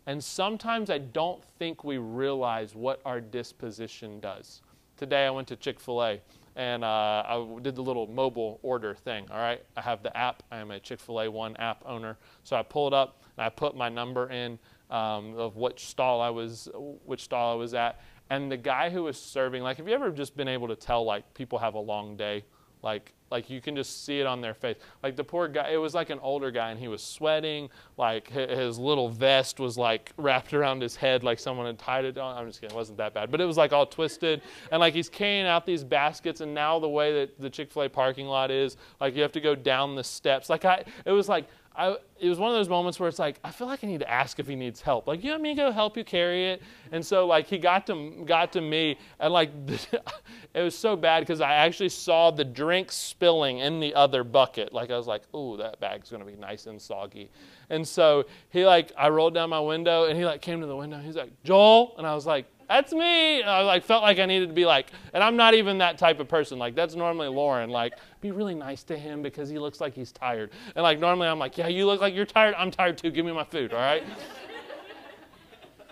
And 0.08 0.24
sometimes 0.24 0.90
I 0.90 1.00
don't 1.00 1.44
think 1.60 1.84
we 1.84 1.98
realize 1.98 2.74
what 2.74 3.02
our 3.04 3.20
disposition 3.20 4.22
does. 4.22 4.62
Today 4.96 5.28
I 5.28 5.30
went 5.30 5.50
to 5.50 5.58
Chick 5.58 5.82
fil 5.82 6.02
A 6.02 6.22
and 6.56 6.84
uh, 6.84 6.88
I 7.28 7.60
did 7.62 7.76
the 7.76 7.84
little 7.84 8.08
mobile 8.08 8.60
order 8.64 8.96
thing. 8.96 9.28
All 9.30 9.38
right, 9.38 9.62
I 9.76 9.82
have 9.82 10.02
the 10.02 10.16
app. 10.16 10.44
I 10.50 10.58
am 10.58 10.72
a 10.72 10.80
Chick 10.80 11.02
fil 11.02 11.20
A 11.20 11.30
One 11.30 11.58
app 11.58 11.84
owner. 11.86 12.18
So 12.44 12.56
I 12.56 12.64
pulled 12.64 12.94
up 12.94 13.22
and 13.38 13.46
I 13.46 13.50
put 13.50 13.76
my 13.76 13.90
number 13.90 14.30
in 14.30 14.58
um, 14.90 15.38
of 15.38 15.58
which 15.58 15.88
stall 15.88 16.22
I 16.22 16.30
was, 16.30 16.70
which 17.06 17.24
stall 17.24 17.52
I 17.52 17.56
was 17.56 17.74
at. 17.74 18.00
And 18.30 18.50
the 18.50 18.58
guy 18.58 18.90
who 18.90 19.04
was 19.04 19.22
serving, 19.22 19.62
like, 19.62 19.76
have 19.76 19.90
you 19.90 19.94
ever 19.94 20.10
just 20.10 20.38
been 20.38 20.48
able 20.48 20.70
to 20.70 20.76
tell, 20.76 21.04
like, 21.04 21.34
people 21.34 21.60
have 21.60 21.76
a 21.76 21.80
long 21.80 22.16
day? 22.16 22.44
Like, 22.82 23.14
like 23.30 23.50
you 23.50 23.62
can 23.62 23.76
just 23.76 24.06
see 24.06 24.20
it 24.20 24.26
on 24.26 24.42
their 24.42 24.54
face. 24.54 24.78
Like 25.04 25.16
the 25.16 25.24
poor 25.24 25.48
guy, 25.48 25.70
it 25.70 25.78
was 25.78 25.94
like 25.94 26.10
an 26.10 26.20
older 26.20 26.52
guy, 26.52 26.72
and 26.72 26.80
he 26.80 26.88
was 26.88 27.04
sweating. 27.04 27.70
Like 27.98 28.30
his 28.30 28.80
little 28.80 29.10
vest 29.10 29.60
was 29.60 29.78
like 29.78 30.12
wrapped 30.18 30.54
around 30.54 30.82
his 30.82 30.96
head, 30.96 31.24
like 31.24 31.40
someone 31.40 31.66
had 31.66 31.80
tied 31.80 32.06
it 32.06 32.18
on. 32.18 32.38
I'm 32.38 32.48
just 32.48 32.62
kidding, 32.62 32.76
it 32.76 32.78
wasn't 32.78 32.98
that 33.00 33.14
bad, 33.14 33.32
but 33.32 33.42
it 33.42 33.46
was 33.46 33.58
like 33.58 33.74
all 33.74 33.86
twisted. 33.86 34.42
And 34.72 34.80
like 34.80 34.94
he's 34.94 35.10
carrying 35.10 35.46
out 35.46 35.66
these 35.66 35.84
baskets, 35.84 36.42
and 36.42 36.54
now 36.54 36.80
the 36.80 36.90
way 36.90 37.14
that 37.14 37.40
the 37.40 37.50
Chick 37.50 37.72
Fil 37.72 37.84
A 37.84 37.90
parking 37.90 38.28
lot 38.28 38.52
is, 38.52 38.78
like 39.02 39.16
you 39.16 39.22
have 39.22 39.32
to 39.34 39.42
go 39.42 39.56
down 39.56 39.96
the 39.96 40.04
steps. 40.04 40.50
Like 40.50 40.66
I, 40.66 40.84
it 41.06 41.12
was 41.12 41.28
like 41.28 41.48
I, 41.78 41.96
it 42.20 42.28
was 42.28 42.40
one 42.40 42.50
of 42.50 42.56
those 42.58 42.70
moments 42.70 43.00
where 43.00 43.08
it's 43.08 43.20
like 43.20 43.40
I 43.44 43.52
feel 43.52 43.68
like 43.68 43.84
I 43.84 43.88
need 43.88 44.00
to 44.00 44.10
ask 44.10 44.40
if 44.40 44.48
he 44.48 44.56
needs 44.56 44.82
help. 44.82 45.08
Like, 45.08 45.24
you 45.24 45.30
want 45.30 45.44
me 45.44 45.50
to 45.50 45.56
go 45.56 45.72
help 45.72 45.96
you 45.96 46.04
carry 46.04 46.48
it? 46.48 46.64
And 46.92 47.06
so 47.06 47.28
like 47.28 47.46
he 47.46 47.60
got 47.60 47.86
to 47.88 48.24
got 48.26 48.52
to 48.54 48.62
me, 48.62 48.98
and 49.20 49.32
like 49.32 49.52
it 50.54 50.62
was 50.62 50.76
so 50.76 50.96
bad 50.96 51.20
because 51.20 51.40
I 51.40 51.54
actually 51.54 51.90
saw 51.90 52.32
the 52.32 52.44
drink 52.44 52.92
spilling 52.92 53.60
in 53.60 53.80
the 53.80 53.94
other 53.94 54.24
bucket. 54.24 54.74
Like 54.74 54.90
I 54.90 54.98
was 54.98 55.06
like, 55.06 55.22
oh, 55.36 55.56
that 55.58 55.80
bag's 55.80 56.10
gonna 56.10 56.26
be 56.26 56.36
nice 56.36 56.66
and 56.66 56.82
soggy. 56.82 57.30
And 57.70 57.88
so 57.88 58.26
he 58.50 58.66
like 58.66 58.92
I 58.98 59.10
rolled 59.10 59.36
down 59.36 59.52
my 59.52 59.60
window, 59.60 60.06
and 60.06 60.18
he 60.18 60.26
like 60.26 60.42
came 60.42 60.60
to 60.62 60.68
the 60.68 60.76
window. 60.76 60.98
He's 60.98 61.16
like, 61.16 61.32
Joel, 61.44 61.94
and 62.00 62.08
I 62.08 62.16
was 62.16 62.26
like, 62.26 62.48
that's 62.70 62.92
me. 62.92 63.44
I 63.44 63.62
like 63.62 63.84
felt 63.84 64.04
like 64.04 64.20
I 64.20 64.26
needed 64.26 64.48
to 64.48 64.54
be 64.54 64.66
like, 64.66 64.92
and 65.14 65.24
I'm 65.24 65.36
not 65.36 65.54
even 65.54 65.78
that 65.78 65.98
type 65.98 66.20
of 66.20 66.28
person. 66.28 66.60
Like 66.60 66.76
that's 66.76 66.96
normally 66.96 67.28
Lauren. 67.30 67.70
Like 67.70 67.94
be 68.22 68.32
really 68.32 68.56
nice 68.56 68.84
to 68.84 68.98
him 68.98 69.22
because 69.22 69.50
he 69.50 69.58
looks 69.60 69.80
like 69.80 69.94
he's 69.94 70.12
tired. 70.12 70.52
And 70.76 70.84
like 70.84 71.00
normally 71.00 71.28
I'm 71.28 71.40
like, 71.40 71.58
yeah, 71.58 71.68
you 71.68 71.86
look 71.86 72.02
like 72.02 72.14
you're 72.14 72.26
tired. 72.26 72.56
I'm 72.58 72.72
tired 72.72 72.98
too. 72.98 73.12
Give 73.12 73.26
me 73.26 73.32
my 73.32 73.44
food. 73.44 73.74
All 73.74 73.80
right. 73.80 74.04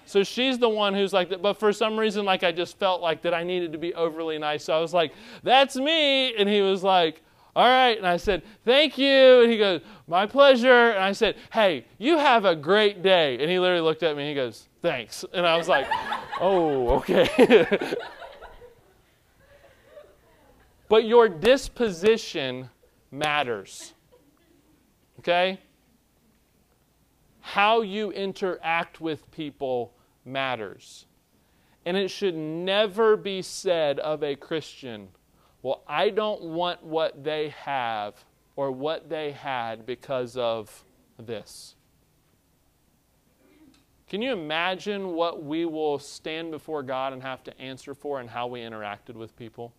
So 0.07 0.23
she's 0.23 0.59
the 0.59 0.69
one 0.69 0.93
who's 0.93 1.13
like, 1.13 1.41
but 1.41 1.59
for 1.59 1.73
some 1.73 1.97
reason, 1.97 2.25
like 2.25 2.43
I 2.43 2.51
just 2.51 2.77
felt 2.77 3.01
like 3.01 3.23
that 3.23 3.33
I 3.33 3.43
needed 3.43 3.71
to 3.71 3.77
be 3.77 3.93
overly 3.95 4.37
nice. 4.37 4.63
So 4.63 4.77
I 4.77 4.79
was 4.79 4.93
like, 4.93 5.13
that's 5.43 5.75
me. 5.75 6.35
And 6.35 6.47
he 6.47 6.61
was 6.61 6.83
like, 6.83 7.21
all 7.55 7.67
right. 7.67 7.97
And 7.97 8.05
I 8.05 8.17
said, 8.17 8.43
thank 8.65 8.97
you. 8.97 9.41
And 9.41 9.51
he 9.51 9.57
goes, 9.57 9.81
my 10.07 10.25
pleasure. 10.25 10.91
And 10.91 11.03
I 11.03 11.11
said, 11.11 11.37
hey, 11.51 11.85
you 11.97 12.17
have 12.17 12.45
a 12.45 12.55
great 12.55 13.01
day. 13.01 13.39
And 13.39 13.49
he 13.49 13.57
literally 13.59 13.81
looked 13.81 14.03
at 14.03 14.15
me 14.15 14.23
and 14.23 14.29
he 14.29 14.35
goes, 14.35 14.67
thanks. 14.85 15.25
And 15.33 15.47
I 15.47 15.57
was 15.57 15.67
like, 15.67 15.87
oh, 16.39 16.89
okay. 16.97 17.67
but 20.89 21.05
your 21.05 21.27
disposition 21.27 22.69
matters. 23.09 23.93
Okay? 25.19 25.59
How 27.39 27.81
you 27.81 28.11
interact 28.11 29.01
with 29.01 29.29
people 29.31 29.93
matters. 30.23 31.07
And 31.85 31.97
it 31.97 32.09
should 32.09 32.35
never 32.35 33.17
be 33.17 33.41
said 33.41 33.99
of 33.99 34.23
a 34.23 34.35
Christian, 34.35 35.07
well, 35.63 35.81
I 35.87 36.11
don't 36.11 36.43
want 36.43 36.83
what 36.83 37.23
they 37.23 37.49
have 37.49 38.23
or 38.55 38.71
what 38.71 39.09
they 39.09 39.31
had 39.31 39.85
because 39.87 40.37
of 40.37 40.83
this. 41.17 41.74
Can 44.15 44.21
you 44.21 44.31
imagine 44.31 45.13
what 45.13 45.43
we 45.43 45.65
will 45.65 45.99
stand 45.99 46.49
before 46.49 46.81
God 46.83 47.11
and 47.11 47.21
have 47.21 47.43
to 47.43 47.59
answer 47.59 47.93
for 47.93 48.21
and 48.21 48.29
how 48.29 48.47
we 48.47 48.61
interacted 48.61 49.15
with 49.15 49.35
people? 49.35 49.73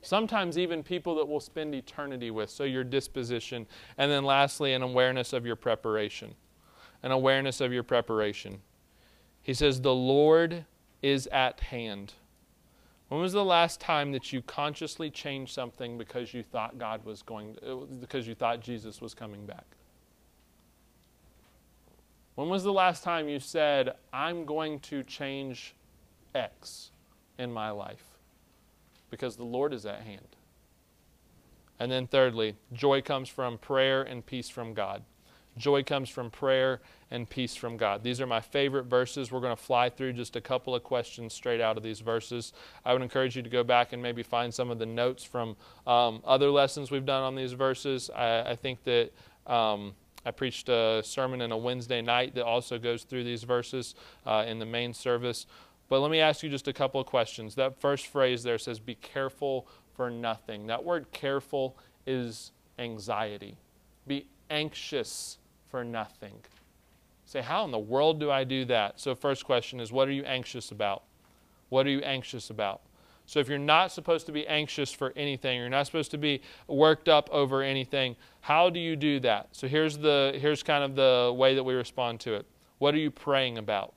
Sometimes 0.00 0.56
even 0.56 0.82
people 0.82 1.16
that 1.16 1.28
we'll 1.28 1.38
spend 1.38 1.74
eternity 1.74 2.30
with. 2.30 2.48
So, 2.48 2.64
your 2.64 2.82
disposition. 2.82 3.66
And 3.98 4.10
then, 4.10 4.24
lastly, 4.24 4.72
an 4.72 4.80
awareness 4.80 5.34
of 5.34 5.44
your 5.44 5.54
preparation. 5.54 6.34
An 7.02 7.10
awareness 7.10 7.60
of 7.60 7.74
your 7.74 7.82
preparation. 7.82 8.62
He 9.42 9.52
says, 9.52 9.82
The 9.82 9.94
Lord 9.94 10.64
is 11.02 11.26
at 11.26 11.60
hand. 11.60 12.14
When 13.08 13.20
was 13.20 13.34
the 13.34 13.44
last 13.44 13.82
time 13.82 14.12
that 14.12 14.32
you 14.32 14.40
consciously 14.40 15.10
changed 15.10 15.52
something 15.52 15.98
because 15.98 16.32
you 16.32 16.42
thought 16.42 16.78
God 16.78 17.04
was 17.04 17.20
going, 17.20 17.54
because 18.00 18.26
you 18.26 18.34
thought 18.34 18.62
Jesus 18.62 19.02
was 19.02 19.12
coming 19.12 19.44
back? 19.44 19.75
When 22.36 22.48
was 22.48 22.62
the 22.62 22.72
last 22.72 23.02
time 23.02 23.28
you 23.28 23.40
said, 23.40 23.94
I'm 24.12 24.44
going 24.44 24.78
to 24.80 25.02
change 25.02 25.74
X 26.34 26.90
in 27.38 27.52
my 27.52 27.70
life? 27.70 28.16
because 29.10 29.36
the 29.36 29.44
Lord 29.44 29.72
is 29.72 29.86
at 29.86 30.02
hand. 30.02 30.36
And 31.78 31.92
then, 31.92 32.06
thirdly, 32.06 32.56
joy 32.72 33.02
comes 33.02 33.28
from 33.28 33.58
prayer 33.58 34.02
and 34.02 34.24
peace 34.24 34.48
from 34.48 34.72
God. 34.72 35.02
Joy 35.58 35.82
comes 35.82 36.08
from 36.10 36.30
prayer 36.30 36.80
and 37.10 37.28
peace 37.28 37.54
from 37.54 37.76
God. 37.76 38.02
These 38.02 38.20
are 38.20 38.26
my 38.26 38.40
favorite 38.40 38.84
verses. 38.84 39.30
We're 39.30 39.40
going 39.40 39.56
to 39.56 39.62
fly 39.62 39.88
through 39.88 40.14
just 40.14 40.36
a 40.36 40.40
couple 40.40 40.74
of 40.74 40.82
questions 40.82 41.32
straight 41.32 41.60
out 41.60 41.76
of 41.76 41.82
these 41.82 42.00
verses. 42.00 42.52
I 42.84 42.92
would 42.92 43.02
encourage 43.02 43.36
you 43.36 43.42
to 43.42 43.48
go 43.48 43.64
back 43.64 43.92
and 43.92 44.02
maybe 44.02 44.22
find 44.22 44.52
some 44.52 44.70
of 44.70 44.78
the 44.78 44.86
notes 44.86 45.24
from 45.24 45.56
um, 45.86 46.22
other 46.26 46.50
lessons 46.50 46.90
we've 46.90 47.06
done 47.06 47.22
on 47.22 47.34
these 47.34 47.52
verses. 47.52 48.10
I, 48.14 48.50
I 48.50 48.56
think 48.56 48.84
that 48.84 49.12
um, 49.46 49.94
I 50.26 50.32
preached 50.32 50.68
a 50.68 51.02
sermon 51.04 51.40
in 51.40 51.52
a 51.52 51.56
Wednesday 51.56 52.02
night 52.02 52.34
that 52.34 52.44
also 52.44 52.80
goes 52.80 53.04
through 53.04 53.22
these 53.22 53.44
verses 53.44 53.94
uh, 54.26 54.44
in 54.46 54.58
the 54.58 54.66
main 54.66 54.92
service. 54.92 55.46
But 55.88 56.00
let 56.00 56.10
me 56.10 56.18
ask 56.18 56.42
you 56.42 56.50
just 56.50 56.66
a 56.66 56.72
couple 56.72 57.00
of 57.00 57.06
questions. 57.06 57.54
That 57.54 57.80
first 57.80 58.08
phrase 58.08 58.42
there 58.42 58.58
says, 58.58 58.80
be 58.80 58.96
careful 58.96 59.68
for 59.94 60.10
nothing. 60.10 60.66
That 60.66 60.84
word 60.84 61.06
careful 61.12 61.78
is 62.08 62.50
anxiety. 62.76 63.56
Be 64.08 64.26
anxious 64.50 65.38
for 65.70 65.84
nothing. 65.84 66.34
Say, 67.24 67.40
how 67.40 67.64
in 67.64 67.70
the 67.70 67.78
world 67.78 68.18
do 68.18 68.28
I 68.28 68.42
do 68.42 68.64
that? 68.64 68.98
So, 69.00 69.14
first 69.14 69.44
question 69.44 69.80
is, 69.80 69.92
what 69.92 70.08
are 70.08 70.12
you 70.12 70.24
anxious 70.24 70.72
about? 70.72 71.04
What 71.68 71.86
are 71.86 71.90
you 71.90 72.00
anxious 72.00 72.50
about? 72.50 72.82
So, 73.26 73.40
if 73.40 73.48
you're 73.48 73.58
not 73.58 73.92
supposed 73.92 74.26
to 74.26 74.32
be 74.32 74.46
anxious 74.46 74.92
for 74.92 75.12
anything, 75.16 75.58
you're 75.58 75.68
not 75.68 75.86
supposed 75.86 76.12
to 76.12 76.18
be 76.18 76.40
worked 76.68 77.08
up 77.08 77.28
over 77.32 77.62
anything, 77.62 78.16
how 78.40 78.70
do 78.70 78.78
you 78.78 78.96
do 78.96 79.20
that? 79.20 79.48
So, 79.52 79.66
here's, 79.66 79.98
the, 79.98 80.36
here's 80.40 80.62
kind 80.62 80.84
of 80.84 80.94
the 80.94 81.34
way 81.36 81.54
that 81.54 81.64
we 81.64 81.74
respond 81.74 82.20
to 82.20 82.34
it. 82.34 82.46
What 82.78 82.94
are 82.94 82.98
you 82.98 83.10
praying 83.10 83.58
about? 83.58 83.94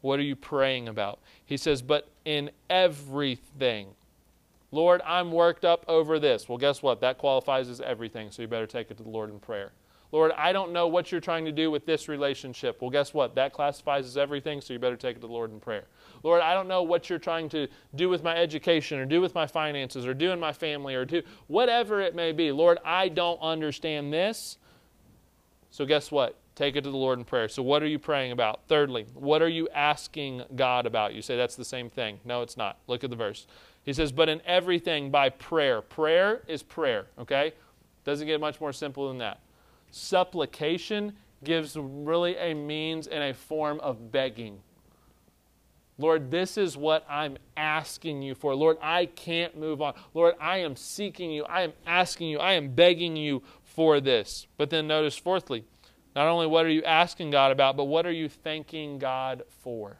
What 0.00 0.18
are 0.18 0.22
you 0.24 0.36
praying 0.36 0.88
about? 0.88 1.18
He 1.44 1.56
says, 1.56 1.82
But 1.82 2.08
in 2.24 2.50
everything. 2.68 3.88
Lord, 4.72 5.02
I'm 5.04 5.32
worked 5.32 5.64
up 5.64 5.84
over 5.88 6.18
this. 6.18 6.48
Well, 6.48 6.58
guess 6.58 6.82
what? 6.82 7.00
That 7.00 7.18
qualifies 7.18 7.68
as 7.68 7.80
everything, 7.80 8.30
so 8.30 8.42
you 8.42 8.48
better 8.48 8.68
take 8.68 8.90
it 8.90 8.96
to 8.98 9.02
the 9.02 9.10
Lord 9.10 9.30
in 9.30 9.40
prayer. 9.40 9.72
Lord, 10.12 10.32
I 10.36 10.52
don't 10.52 10.72
know 10.72 10.88
what 10.88 11.12
you're 11.12 11.20
trying 11.20 11.44
to 11.44 11.52
do 11.52 11.70
with 11.70 11.86
this 11.86 12.08
relationship. 12.08 12.80
Well, 12.80 12.90
guess 12.90 13.14
what? 13.14 13.36
That 13.36 13.52
classifies 13.52 14.06
as 14.06 14.16
everything, 14.16 14.60
so 14.60 14.72
you 14.72 14.78
better 14.78 14.96
take 14.96 15.16
it 15.16 15.20
to 15.20 15.26
the 15.26 15.32
Lord 15.32 15.52
in 15.52 15.60
prayer. 15.60 15.84
Lord, 16.22 16.42
I 16.42 16.52
don't 16.52 16.68
know 16.68 16.82
what 16.82 17.08
you're 17.08 17.18
trying 17.18 17.48
to 17.50 17.68
do 17.94 18.08
with 18.08 18.22
my 18.22 18.36
education 18.36 18.98
or 18.98 19.06
do 19.06 19.20
with 19.20 19.34
my 19.34 19.46
finances 19.46 20.06
or 20.06 20.14
do 20.14 20.32
in 20.32 20.40
my 20.40 20.52
family 20.52 20.94
or 20.94 21.04
do 21.04 21.22
whatever 21.46 22.00
it 22.00 22.14
may 22.14 22.32
be. 22.32 22.50
Lord, 22.50 22.78
I 22.84 23.08
don't 23.08 23.40
understand 23.40 24.12
this. 24.12 24.58
So, 25.70 25.86
guess 25.86 26.10
what? 26.10 26.36
Take 26.56 26.74
it 26.74 26.82
to 26.82 26.90
the 26.90 26.96
Lord 26.96 27.18
in 27.18 27.24
prayer. 27.24 27.48
So, 27.48 27.62
what 27.62 27.82
are 27.82 27.86
you 27.86 27.98
praying 27.98 28.32
about? 28.32 28.60
Thirdly, 28.66 29.06
what 29.14 29.40
are 29.40 29.48
you 29.48 29.68
asking 29.72 30.42
God 30.56 30.84
about? 30.86 31.14
You 31.14 31.22
say 31.22 31.36
that's 31.36 31.54
the 31.54 31.64
same 31.64 31.88
thing. 31.88 32.18
No, 32.24 32.42
it's 32.42 32.56
not. 32.56 32.78
Look 32.88 33.04
at 33.04 33.10
the 33.10 33.16
verse. 33.16 33.46
He 33.84 33.92
says, 33.92 34.12
But 34.12 34.28
in 34.28 34.42
everything 34.44 35.10
by 35.10 35.30
prayer. 35.30 35.80
Prayer 35.80 36.42
is 36.48 36.62
prayer, 36.62 37.06
okay? 37.18 37.52
Doesn't 38.04 38.26
get 38.26 38.40
much 38.40 38.60
more 38.60 38.72
simple 38.72 39.08
than 39.08 39.18
that. 39.18 39.40
Supplication 39.90 41.14
gives 41.42 41.76
really 41.76 42.36
a 42.36 42.54
means 42.54 43.06
and 43.06 43.24
a 43.24 43.34
form 43.34 43.80
of 43.80 44.12
begging. 44.12 44.60
Lord, 45.98 46.30
this 46.30 46.56
is 46.56 46.76
what 46.76 47.04
I'm 47.10 47.36
asking 47.56 48.22
you 48.22 48.34
for. 48.34 48.54
Lord, 48.54 48.78
I 48.80 49.04
can't 49.06 49.58
move 49.58 49.82
on. 49.82 49.94
Lord, 50.14 50.34
I 50.40 50.58
am 50.58 50.74
seeking 50.74 51.30
you. 51.30 51.44
I 51.44 51.62
am 51.62 51.74
asking 51.86 52.28
you. 52.28 52.38
I 52.38 52.54
am 52.54 52.74
begging 52.74 53.16
you 53.16 53.42
for 53.62 54.00
this. 54.00 54.46
But 54.56 54.70
then 54.70 54.86
notice, 54.86 55.18
fourthly, 55.18 55.64
not 56.16 56.26
only 56.26 56.46
what 56.46 56.64
are 56.64 56.70
you 56.70 56.82
asking 56.84 57.30
God 57.30 57.52
about, 57.52 57.76
but 57.76 57.84
what 57.84 58.06
are 58.06 58.12
you 58.12 58.30
thanking 58.30 58.98
God 58.98 59.42
for? 59.62 59.98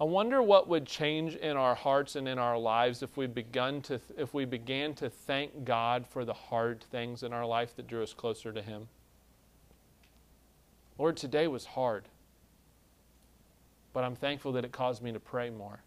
I 0.00 0.04
wonder 0.04 0.40
what 0.40 0.68
would 0.68 0.86
change 0.86 1.34
in 1.34 1.56
our 1.56 1.74
hearts 1.74 2.14
and 2.14 2.28
in 2.28 2.38
our 2.38 2.56
lives 2.56 3.02
if 3.02 3.16
we 3.16 3.26
begun 3.26 3.82
to 3.82 4.00
if 4.16 4.32
we 4.32 4.44
began 4.44 4.94
to 4.94 5.10
thank 5.10 5.64
God 5.64 6.06
for 6.06 6.24
the 6.24 6.34
hard 6.34 6.84
things 6.84 7.24
in 7.24 7.32
our 7.32 7.44
life 7.44 7.74
that 7.76 7.88
drew 7.88 8.02
us 8.02 8.14
closer 8.14 8.52
to 8.52 8.62
him. 8.62 8.88
Lord, 10.98 11.16
today 11.16 11.48
was 11.48 11.64
hard. 11.64 12.04
But 13.92 14.04
I'm 14.04 14.14
thankful 14.14 14.52
that 14.52 14.64
it 14.64 14.72
caused 14.72 15.02
me 15.02 15.12
to 15.12 15.20
pray 15.20 15.50
more. 15.50 15.80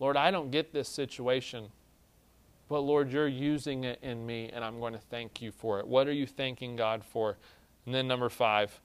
Lord, 0.00 0.16
I 0.16 0.30
don't 0.30 0.50
get 0.50 0.72
this 0.72 0.88
situation. 0.88 1.68
But 2.68 2.80
Lord, 2.80 3.12
you're 3.12 3.28
using 3.28 3.84
it 3.84 3.98
in 4.02 4.26
me, 4.26 4.50
and 4.52 4.64
I'm 4.64 4.80
going 4.80 4.94
to 4.94 4.98
thank 4.98 5.40
you 5.40 5.52
for 5.52 5.78
it. 5.80 5.86
What 5.86 6.08
are 6.08 6.12
you 6.12 6.26
thanking 6.26 6.76
God 6.76 7.04
for? 7.04 7.36
And 7.86 7.94
then 7.94 8.08
number 8.08 8.28
five, 8.28 8.80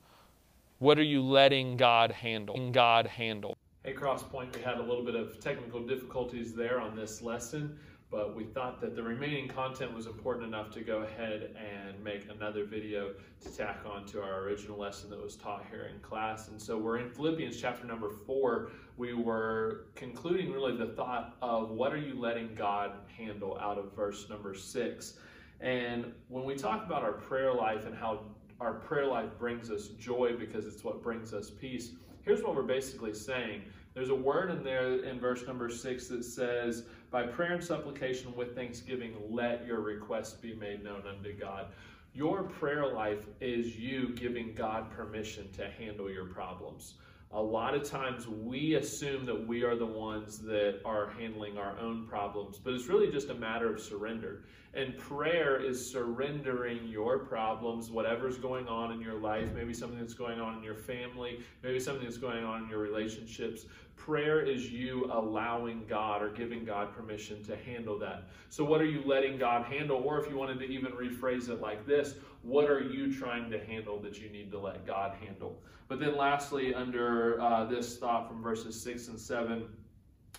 what 0.80 0.98
are 0.98 1.04
you 1.04 1.22
letting 1.22 1.78
God 1.78 2.12
handle? 2.12 2.72
God 2.72 3.08
handle. 3.08 3.56
Hey, 3.84 3.94
Crosspoint, 3.94 4.56
we 4.56 4.62
had 4.62 4.78
a 4.78 4.84
little 4.84 5.06
bit 5.06 5.16
of 5.16 5.40
technical 5.40 5.86
difficulties 5.86 6.54
there 6.54 6.82
on 6.82 6.96
this 6.96 7.22
lesson 7.22 7.78
but 8.12 8.36
we 8.36 8.44
thought 8.44 8.82
that 8.82 8.96
the 8.96 9.04
remaining 9.04 9.48
content 9.48 9.94
was 9.94 10.08
important 10.08 10.48
enough 10.48 10.72
to 10.72 10.82
go 10.82 11.04
ahead 11.04 11.56
and 11.56 12.04
make 12.04 12.28
another 12.30 12.66
video 12.66 13.14
to 13.42 13.56
tack 13.56 13.82
on 13.86 14.06
to 14.08 14.22
our 14.22 14.40
original 14.40 14.80
lesson 14.80 15.12
that 15.12 15.22
was 15.22 15.36
taught 15.36 15.64
here 15.70 15.92
in 15.94 16.00
class. 16.00 16.48
And 16.48 16.60
so 16.60 16.76
we're 16.76 16.98
in 16.98 17.10
Philippians 17.12 17.62
chapter 17.62 17.86
number 17.86 18.10
four. 18.10 18.72
We 18.98 19.14
were 19.14 19.86
concluding 19.94 20.52
really 20.52 20.76
the 20.76 20.88
thought 20.88 21.36
of 21.44 21.70
what 21.70 21.94
are 21.94 22.00
you 22.00 22.20
letting 22.20 22.56
God 22.56 22.94
handle 23.16 23.60
out 23.60 23.78
of 23.78 23.94
verse 23.96 24.28
number 24.28 24.56
six. 24.56 25.20
And 25.62 26.12
when 26.30 26.46
we 26.46 26.56
talk 26.56 26.84
about 26.84 27.04
our 27.04 27.14
prayer 27.14 27.54
life 27.54 27.86
and 27.86 27.94
how 27.94 28.22
our 28.60 28.74
prayer 28.74 29.06
life 29.06 29.30
brings 29.38 29.72
us 29.72 29.88
joy 30.00 30.36
because 30.38 30.66
it's 30.66 30.84
what 30.84 31.02
brings 31.02 31.34
us 31.34 31.50
peace, 31.50 31.92
here's 32.24 32.44
what 32.44 32.56
we're 32.56 32.64
basically 32.64 33.14
saying. 33.14 33.64
There's 33.94 34.10
a 34.10 34.16
word 34.16 34.52
in 34.52 34.64
there 34.64 35.04
in 35.04 35.20
verse 35.20 35.46
number 35.48 35.70
six 35.70 36.08
that 36.08 36.24
says, 36.24 36.84
by 37.10 37.24
prayer 37.24 37.54
and 37.54 37.64
supplication 37.64 38.36
with 38.36 38.56
thanksgiving, 38.56 39.16
let 39.30 39.66
your 39.66 39.82
requests 39.82 40.34
be 40.34 40.54
made 40.54 40.84
known 40.84 41.04
unto 41.08 41.34
God. 41.34 41.68
Your 42.14 42.44
prayer 42.44 42.94
life 42.94 43.26
is 43.40 43.76
you 43.76 44.10
giving 44.16 44.54
God 44.54 44.92
permission 44.92 45.52
to 45.54 45.70
handle 45.70 46.10
your 46.10 46.26
problems. 46.26 46.96
A 47.32 47.42
lot 47.42 47.76
of 47.76 47.84
times 47.84 48.28
we 48.28 48.74
assume 48.74 49.24
that 49.28 49.48
we 49.48 49.62
are 49.64 49.76
the 49.76 49.86
ones 49.86 50.40
that 50.40 50.80
are 50.84 51.12
handling 51.12 51.60
our 51.60 51.78
own 51.78 52.08
problems, 52.08 52.58
but 52.58 52.74
it's 52.74 52.88
really 52.88 53.12
just 53.12 53.30
a 53.30 53.36
matter 53.36 53.72
of 53.72 53.80
surrender. 53.80 54.46
And 54.74 54.98
prayer 54.98 55.64
is 55.64 55.92
surrendering 55.92 56.88
your 56.88 57.20
problems, 57.20 57.92
whatever's 57.92 58.40
going 58.40 58.68
on 58.68 58.92
in 58.92 59.00
your 59.00 59.20
life, 59.20 59.54
maybe 59.54 59.76
something 59.76 60.00
that's 60.00 60.16
going 60.16 60.40
on 60.40 60.58
in 60.58 60.64
your 60.64 60.74
family, 60.74 61.42
maybe 61.62 61.80
something 61.80 62.04
that's 62.04 62.18
going 62.18 62.44
on 62.44 62.64
in 62.64 62.70
your 62.70 62.80
relationships. 62.80 63.66
Prayer 64.00 64.42
is 64.42 64.72
you 64.72 65.08
allowing 65.12 65.86
God 65.88 66.24
or 66.24 66.30
giving 66.30 66.66
God 66.66 66.96
permission 66.96 67.44
to 67.44 67.56
handle 67.56 68.00
that. 68.00 68.24
So, 68.50 68.64
what 68.64 68.82
are 68.82 68.86
you 68.86 69.04
letting 69.06 69.38
God 69.38 69.66
handle? 69.66 69.98
Or 69.98 70.20
if 70.20 70.28
you 70.28 70.36
wanted 70.36 70.58
to 70.60 70.66
even 70.66 70.94
rephrase 70.94 71.50
it 71.50 71.62
like 71.62 71.86
this, 71.86 72.16
what 72.42 72.70
are 72.70 72.82
you 72.82 73.14
trying 73.14 73.52
to 73.52 73.64
handle 73.64 74.00
that 74.00 74.20
you 74.20 74.30
need 74.30 74.50
to 74.52 74.60
let 74.60 74.88
God 74.88 75.16
handle? 75.24 75.62
But 75.88 76.00
then, 76.00 76.18
lastly, 76.18 76.74
under 76.74 77.40
uh, 77.42 77.66
this 77.66 77.98
thought 77.98 78.28
from 78.28 78.42
verses 78.42 78.82
6 78.82 79.10
and 79.10 79.20
7, 79.20 79.68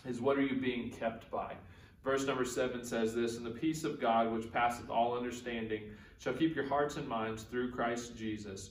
is 0.09 0.21
what 0.21 0.39
are 0.39 0.43
you 0.43 0.61
being 0.61 0.91
kept 0.91 1.31
by? 1.31 1.55
Verse 2.03 2.25
number 2.25 2.45
seven 2.45 2.85
says 2.85 3.15
this 3.15 3.37
And 3.37 3.45
the 3.45 3.51
peace 3.51 3.85
of 3.85 4.01
God, 4.01 4.33
which 4.33 4.51
passeth 4.51 4.89
all 4.89 5.17
understanding, 5.17 5.83
shall 6.19 6.33
keep 6.33 6.57
your 6.57 6.67
hearts 6.67 6.97
and 6.97 7.07
minds 7.07 7.43
through 7.43 7.73
Christ 7.73 8.17
Jesus. 8.17 8.71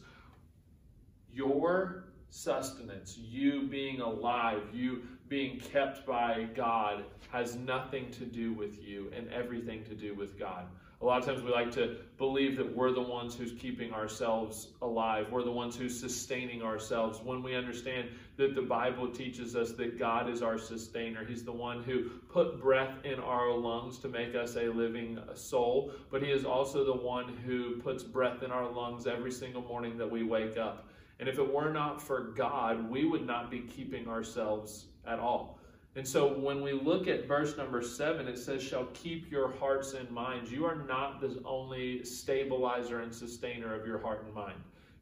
Your 1.32 2.06
sustenance, 2.30 3.18
you 3.18 3.68
being 3.68 4.02
alive, 4.02 4.64
you 4.74 5.04
being 5.28 5.60
kept 5.60 6.06
by 6.06 6.48
God, 6.56 7.04
has 7.32 7.56
nothing 7.56 8.10
to 8.12 8.26
do 8.26 8.54
with 8.54 8.82
you 8.84 9.12
and 9.16 9.32
everything 9.32 9.84
to 9.86 9.96
do 9.96 10.16
with 10.16 10.38
God. 10.38 10.66
A 11.02 11.06
lot 11.06 11.20
of 11.20 11.26
times 11.26 11.42
we 11.42 11.52
like 11.52 11.72
to 11.72 11.96
believe 12.18 12.58
that 12.58 12.76
we're 12.76 12.92
the 12.92 13.02
ones 13.02 13.34
who's 13.34 13.54
keeping 13.54 13.94
ourselves 13.94 14.68
alive. 14.82 15.28
We're 15.32 15.44
the 15.44 15.52
ones 15.52 15.78
who's 15.78 15.98
sustaining 15.98 16.62
ourselves. 16.62 17.22
When 17.24 17.42
we 17.42 17.56
understand 17.56 18.10
that 18.36 18.54
the 18.54 18.64
Bible 18.64 19.08
teaches 19.08 19.56
us 19.56 19.72
that 19.74 19.98
God 19.98 20.30
is 20.30 20.42
our 20.42 20.58
sustainer, 20.58 21.24
He's 21.24 21.46
the 21.46 21.54
one 21.54 21.84
who 21.84 22.10
put 22.28 22.60
breath 22.60 23.06
in 23.06 23.18
our 23.22 23.56
lungs 23.56 23.98
to 24.00 24.10
make 24.10 24.36
us 24.36 24.58
a 24.58 24.64
living 24.64 25.18
soul, 25.36 25.94
but 26.12 26.22
He 26.22 26.32
is 26.32 26.44
also 26.44 26.84
the 26.84 27.02
one 27.02 27.30
who 27.46 27.78
puts 27.78 28.04
breath 28.04 28.44
in 28.44 28.52
our 28.52 28.70
lungs 28.70 29.08
every 29.08 29.32
single 29.32 29.62
morning 29.62 29.98
that 29.98 30.12
we 30.12 30.24
wake 30.24 30.58
up. 30.58 30.90
And 31.20 31.28
if 31.28 31.38
it 31.38 31.54
were 31.54 31.72
not 31.72 32.02
for 32.02 32.34
God, 32.36 32.90
we 32.90 33.06
would 33.06 33.26
not 33.26 33.52
be 33.52 33.60
keeping 33.60 34.08
ourselves 34.08 34.86
at 35.06 35.20
all. 35.20 35.60
And 35.96 36.08
so 36.08 36.40
when 36.40 36.62
we 36.62 36.72
look 36.72 37.08
at 37.08 37.28
verse 37.28 37.58
number 37.58 37.82
seven, 37.82 38.28
it 38.28 38.38
says, 38.38 38.64
Shall 38.64 38.86
keep 38.94 39.30
your 39.32 39.52
hearts 39.58 39.94
and 39.94 40.10
minds. 40.12 40.52
You 40.52 40.66
are 40.66 40.76
not 40.76 41.20
the 41.20 41.42
only 41.44 42.04
stabilizer 42.06 43.02
and 43.02 43.14
sustainer 43.14 43.74
of 43.74 43.86
your 43.86 44.00
heart 44.00 44.24
and 44.26 44.34
mind. 44.34 44.56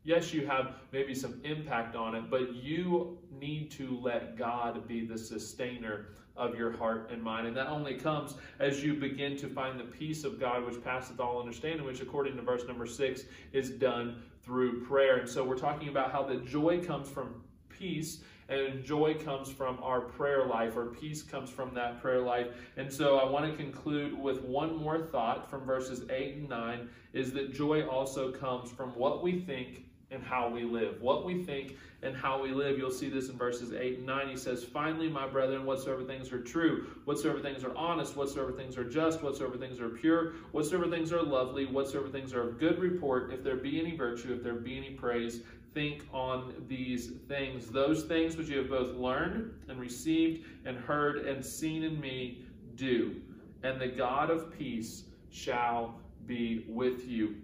Yes, 0.04 0.34
you 0.34 0.48
have 0.48 0.76
maybe 0.94 1.14
some 1.14 1.42
impact 1.44 1.96
on 1.96 2.16
it, 2.16 2.30
but 2.30 2.56
you 2.56 3.18
need 3.30 3.70
to 3.72 4.00
let 4.02 4.38
God 4.38 4.88
be 4.88 5.06
the 5.06 5.18
sustainer 5.18 6.08
of 6.38 6.56
your 6.56 6.72
heart 6.78 7.10
and 7.12 7.22
mind. 7.22 7.48
And 7.48 7.58
that 7.58 7.68
only 7.68 7.96
comes 7.96 8.36
as 8.60 8.82
you 8.82 8.94
begin 8.94 9.36
to 9.38 9.50
find 9.50 9.78
the 9.78 9.84
peace 9.84 10.24
of 10.24 10.40
God, 10.40 10.66
which 10.66 10.82
passeth 10.82 11.20
all 11.20 11.42
understanding, 11.42 11.86
which, 11.86 12.00
according 12.00 12.38
to 12.38 12.42
verse 12.42 12.64
number 12.66 12.86
six, 12.86 13.24
is 13.52 13.72
done 13.72 14.22
through 14.48 14.84
prayer. 14.86 15.18
And 15.18 15.30
so 15.30 15.44
we're 15.44 15.58
talking 15.58 15.90
about 15.90 16.12
how 16.12 16.24
the 16.24 16.38
joy 16.38 16.84
comes 16.84 17.08
from 17.10 17.44
peace 17.70 18.22
and 18.50 18.84
joy 18.84 19.14
comes 19.14 19.52
from 19.52 19.78
our 19.84 20.00
prayer 20.00 20.46
life, 20.46 20.78
or 20.78 20.86
peace 20.86 21.22
comes 21.22 21.50
from 21.50 21.74
that 21.74 22.02
prayer 22.02 22.22
life. 22.22 22.48
And 22.78 22.92
so 22.92 23.18
I 23.18 23.30
want 23.30 23.52
to 23.52 23.58
conclude 23.62 24.18
with 24.18 24.42
one 24.42 24.74
more 24.74 25.00
thought 25.00 25.50
from 25.50 25.66
verses 25.66 26.06
8 26.10 26.36
and 26.38 26.50
9 26.50 26.90
is 27.12 27.34
that 27.34 27.54
joy 27.54 27.86
also 27.86 28.32
comes 28.32 28.72
from 28.72 28.92
what 28.92 29.22
we 29.22 29.42
think 29.42 29.84
and 30.12 30.24
how 30.24 30.50
we 30.50 30.64
live. 30.64 31.02
What 31.02 31.26
we 31.26 31.44
think 31.44 31.78
and 32.02 32.16
how 32.16 32.42
we 32.42 32.52
live. 32.52 32.78
You'll 32.78 32.92
see 32.92 33.10
this 33.10 33.30
in 33.30 33.38
verses 33.38 33.74
8 33.74 33.98
and 33.98 34.06
9. 34.06 34.30
He 34.30 34.38
says, 34.38 34.64
Finally, 34.64 35.10
my 35.10 35.28
brethren, 35.28 35.66
whatsoever 35.66 36.04
things 36.04 36.32
are 36.32 36.42
true, 36.42 36.88
whatsoever 37.06 37.40
things 37.40 37.64
are 37.64 37.76
honest, 37.76 38.16
whatsoever 38.16 38.52
things 38.52 38.78
are 38.78 38.90
just, 38.90 39.22
whatsoever 39.22 39.58
things 39.58 39.80
are 39.80 39.90
pure, 39.90 40.34
whatsoever 40.52 40.88
things 40.90 41.12
are 41.12 41.22
lovely, 41.22 41.66
whatsoever 41.66 42.08
things 42.08 42.34
are 42.34 42.50
of 42.50 42.60
good 42.60 42.80
report, 42.80 43.34
if 43.34 43.44
there 43.44 43.58
be 43.58 43.80
any 43.80 43.96
virtue, 43.96 44.34
if 44.34 44.44
there 44.44 44.54
be 44.54 44.78
any 44.78 44.92
praise, 44.92 45.42
think 45.74 46.06
on 46.14 46.54
these 46.68 47.12
things. 47.28 47.68
Those 47.68 48.04
things 48.04 48.38
which 48.38 48.48
you 48.48 48.60
have 48.60 48.70
both 48.70 48.96
learned 48.96 49.52
and 49.68 49.80
received 49.80 50.46
and 50.66 50.78
heard 50.78 51.18
and 51.28 51.46
seen 51.46 51.84
in 51.84 52.00
me, 52.00 52.44
do. 52.76 53.22
And 53.64 53.82
the 53.82 53.88
God 53.88 54.30
of 54.30 54.58
peace 54.58 55.04
shall 55.30 56.00
be 56.26 56.66
with 56.68 57.08
you. 57.08 57.36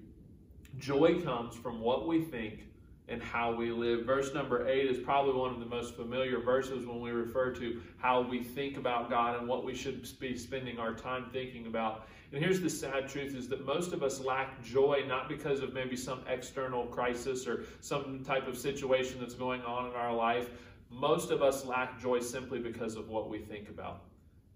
Joy 0.78 1.22
comes 1.22 1.56
from 1.56 1.80
what 1.80 2.08
we 2.08 2.22
think 2.22 2.66
and 3.08 3.22
how 3.22 3.54
we 3.54 3.72
live. 3.72 4.06
Verse 4.06 4.34
number 4.34 4.68
eight 4.68 4.90
is 4.90 4.98
probably 4.98 5.34
one 5.34 5.54
of 5.54 5.60
the 5.60 5.66
most 5.66 5.96
familiar 5.96 6.40
verses 6.40 6.86
when 6.86 7.02
we 7.02 7.12
refer 7.12 7.52
to 7.56 7.82
how 7.98 8.22
we 8.22 8.42
think 8.42 8.78
about 8.78 9.10
God 9.10 9.38
and 9.38 9.48
what 9.48 9.64
we 9.66 9.76
should 9.76 10.08
be 10.20 10.38
spending 10.38 10.80
our 10.80 10.94
time 10.94 11.26
thinking 11.32 11.68
about. 11.68 12.08
And 12.32 12.42
here's 12.44 12.62
the 12.62 12.70
sad 12.70 13.10
truth 13.10 13.36
is 13.36 13.48
that 13.50 13.66
most 13.66 13.94
of 13.94 14.02
us 14.02 14.20
lack 14.20 14.64
joy 14.64 15.04
not 15.08 15.30
because 15.30 15.60
of 15.60 15.74
maybe 15.74 15.96
some 15.96 16.22
external 16.28 16.86
crisis 16.86 17.46
or 17.46 17.66
some 17.82 18.24
type 18.24 18.48
of 18.48 18.58
situation 18.58 19.20
that's 19.20 19.36
going 19.36 19.62
on 19.62 19.90
in 19.90 19.96
our 19.96 20.14
life. 20.14 20.50
Most 20.90 21.30
of 21.30 21.44
us 21.44 21.66
lack 21.66 22.02
joy 22.02 22.20
simply 22.20 22.60
because 22.60 22.96
of 22.96 23.10
what 23.10 23.30
we 23.30 23.40
think 23.40 23.70
about. 23.70 24.02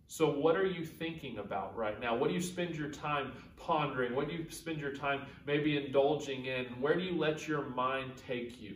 So, 0.10 0.30
what 0.32 0.56
are 0.56 0.66
you 0.66 0.86
thinking 0.86 1.38
about 1.38 1.76
right 1.76 2.00
now? 2.00 2.16
What 2.16 2.30
do 2.30 2.34
you 2.34 2.42
spend 2.42 2.76
your 2.78 2.90
time 2.90 3.34
pondering? 3.58 4.16
What 4.16 4.30
do 4.30 4.36
you 4.36 4.46
spend 4.50 4.80
your 4.80 4.94
time 4.94 5.24
maybe 5.46 5.76
indulging 5.76 6.46
in? 6.46 6.66
Where 6.80 6.96
do 6.96 7.02
you 7.02 7.18
let 7.18 7.46
your 7.46 7.64
mind 7.70 8.14
take 8.26 8.62
you? 8.62 8.76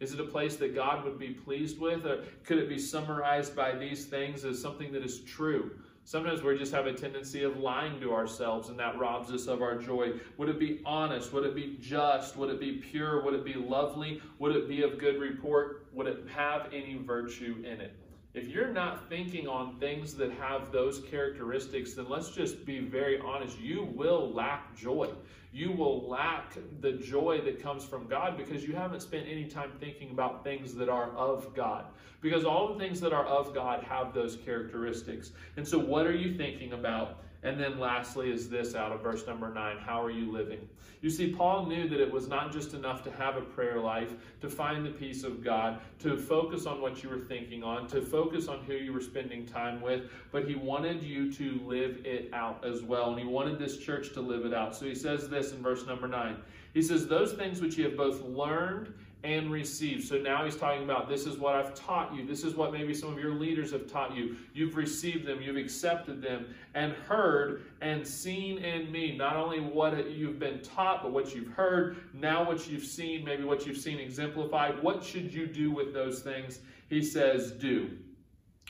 Is 0.00 0.12
it 0.12 0.18
a 0.18 0.24
place 0.24 0.56
that 0.56 0.74
God 0.74 1.04
would 1.04 1.20
be 1.20 1.28
pleased 1.28 1.78
with? 1.78 2.04
Or 2.04 2.24
could 2.42 2.58
it 2.58 2.68
be 2.68 2.80
summarized 2.80 3.54
by 3.54 3.76
these 3.76 4.06
things 4.06 4.44
as 4.44 4.60
something 4.60 4.92
that 4.92 5.04
is 5.04 5.20
true? 5.20 5.70
Sometimes 6.04 6.42
we 6.42 6.58
just 6.58 6.72
have 6.72 6.86
a 6.86 6.92
tendency 6.92 7.44
of 7.44 7.58
lying 7.58 8.00
to 8.00 8.12
ourselves, 8.12 8.68
and 8.68 8.76
that 8.80 8.98
robs 8.98 9.30
us 9.30 9.46
of 9.46 9.62
our 9.62 9.76
joy. 9.76 10.14
Would 10.36 10.48
it 10.48 10.58
be 10.58 10.80
honest? 10.84 11.32
Would 11.32 11.44
it 11.44 11.54
be 11.54 11.78
just? 11.80 12.36
Would 12.36 12.50
it 12.50 12.58
be 12.58 12.78
pure? 12.78 13.22
Would 13.22 13.34
it 13.34 13.44
be 13.44 13.54
lovely? 13.54 14.20
Would 14.40 14.56
it 14.56 14.68
be 14.68 14.82
of 14.82 14.98
good 14.98 15.20
report? 15.20 15.86
Would 15.92 16.08
it 16.08 16.26
have 16.34 16.66
any 16.72 16.96
virtue 16.96 17.58
in 17.64 17.80
it? 17.80 17.94
If 18.34 18.48
you're 18.48 18.72
not 18.72 19.10
thinking 19.10 19.46
on 19.46 19.78
things 19.78 20.14
that 20.14 20.32
have 20.32 20.72
those 20.72 21.00
characteristics, 21.00 21.92
then 21.92 22.08
let's 22.08 22.30
just 22.30 22.64
be 22.64 22.80
very 22.80 23.20
honest. 23.20 23.60
You 23.60 23.84
will 23.94 24.32
lack 24.32 24.74
joy. 24.74 25.10
You 25.52 25.70
will 25.70 26.08
lack 26.08 26.56
the 26.80 26.92
joy 26.92 27.42
that 27.44 27.62
comes 27.62 27.84
from 27.84 28.06
God 28.06 28.38
because 28.38 28.64
you 28.64 28.74
haven't 28.74 29.02
spent 29.02 29.26
any 29.28 29.44
time 29.44 29.72
thinking 29.78 30.10
about 30.10 30.44
things 30.44 30.74
that 30.76 30.88
are 30.88 31.10
of 31.10 31.54
God. 31.54 31.84
Because 32.22 32.46
all 32.46 32.72
the 32.72 32.78
things 32.78 33.00
that 33.00 33.12
are 33.12 33.26
of 33.26 33.52
God 33.52 33.84
have 33.84 34.14
those 34.14 34.36
characteristics. 34.36 35.32
And 35.58 35.68
so, 35.68 35.78
what 35.78 36.06
are 36.06 36.16
you 36.16 36.34
thinking 36.34 36.72
about? 36.72 37.18
And 37.44 37.58
then 37.58 37.80
lastly 37.80 38.30
is 38.30 38.48
this 38.48 38.74
out 38.74 38.92
of 38.92 39.02
verse 39.02 39.26
number 39.26 39.52
nine 39.52 39.78
How 39.78 40.02
are 40.02 40.10
you 40.10 40.30
living? 40.30 40.68
You 41.00 41.10
see, 41.10 41.32
Paul 41.32 41.66
knew 41.66 41.88
that 41.88 42.00
it 42.00 42.12
was 42.12 42.28
not 42.28 42.52
just 42.52 42.74
enough 42.74 43.02
to 43.02 43.10
have 43.10 43.36
a 43.36 43.40
prayer 43.40 43.80
life, 43.80 44.12
to 44.40 44.48
find 44.48 44.86
the 44.86 44.90
peace 44.90 45.24
of 45.24 45.42
God, 45.42 45.80
to 45.98 46.16
focus 46.16 46.64
on 46.64 46.80
what 46.80 47.02
you 47.02 47.08
were 47.08 47.18
thinking 47.18 47.64
on, 47.64 47.88
to 47.88 48.00
focus 48.00 48.46
on 48.46 48.62
who 48.64 48.74
you 48.74 48.92
were 48.92 49.00
spending 49.00 49.44
time 49.44 49.80
with, 49.80 50.08
but 50.30 50.46
he 50.46 50.54
wanted 50.54 51.02
you 51.02 51.32
to 51.32 51.60
live 51.66 51.98
it 52.04 52.30
out 52.32 52.64
as 52.64 52.82
well. 52.82 53.10
And 53.10 53.18
he 53.18 53.26
wanted 53.26 53.58
this 53.58 53.78
church 53.78 54.12
to 54.12 54.20
live 54.20 54.46
it 54.46 54.54
out. 54.54 54.76
So 54.76 54.84
he 54.84 54.94
says 54.94 55.28
this 55.28 55.50
in 55.50 55.60
verse 55.60 55.84
number 55.86 56.06
nine. 56.06 56.36
He 56.72 56.82
says, 56.82 57.08
Those 57.08 57.32
things 57.32 57.60
which 57.60 57.76
you 57.76 57.84
have 57.84 57.96
both 57.96 58.22
learned 58.22 58.94
and 59.24 59.52
received. 59.52 60.06
So 60.06 60.18
now 60.18 60.44
he's 60.44 60.56
talking 60.56 60.82
about 60.82 61.08
this 61.08 61.26
is 61.26 61.38
what 61.38 61.54
I've 61.54 61.74
taught 61.74 62.14
you. 62.14 62.26
This 62.26 62.42
is 62.42 62.56
what 62.56 62.72
maybe 62.72 62.92
some 62.92 63.12
of 63.12 63.18
your 63.18 63.34
leaders 63.34 63.70
have 63.70 63.86
taught 63.86 64.16
you. 64.16 64.36
You've 64.52 64.76
received 64.76 65.26
them, 65.26 65.40
you've 65.40 65.56
accepted 65.56 66.20
them, 66.20 66.54
and 66.74 66.92
heard 66.92 67.62
and 67.80 68.06
seen 68.06 68.58
in 68.58 68.90
me. 68.90 69.16
Not 69.16 69.36
only 69.36 69.60
what 69.60 70.10
you've 70.10 70.40
been 70.40 70.60
taught, 70.60 71.02
but 71.02 71.12
what 71.12 71.34
you've 71.34 71.52
heard, 71.52 71.98
now 72.12 72.44
what 72.44 72.68
you've 72.68 72.84
seen, 72.84 73.24
maybe 73.24 73.44
what 73.44 73.64
you've 73.66 73.76
seen 73.76 73.98
exemplified. 73.98 74.82
What 74.82 75.04
should 75.04 75.32
you 75.32 75.46
do 75.46 75.70
with 75.70 75.94
those 75.94 76.20
things? 76.20 76.60
He 76.88 77.02
says, 77.02 77.52
Do. 77.52 77.90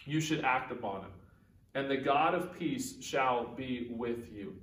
You 0.04 0.20
should 0.20 0.44
act 0.44 0.72
upon 0.72 1.02
it. 1.02 1.10
And 1.74 1.90
the 1.90 1.96
God 1.96 2.34
of 2.34 2.52
peace 2.58 3.00
shall 3.00 3.46
be 3.46 3.90
with 3.96 4.30
you. 4.32 4.54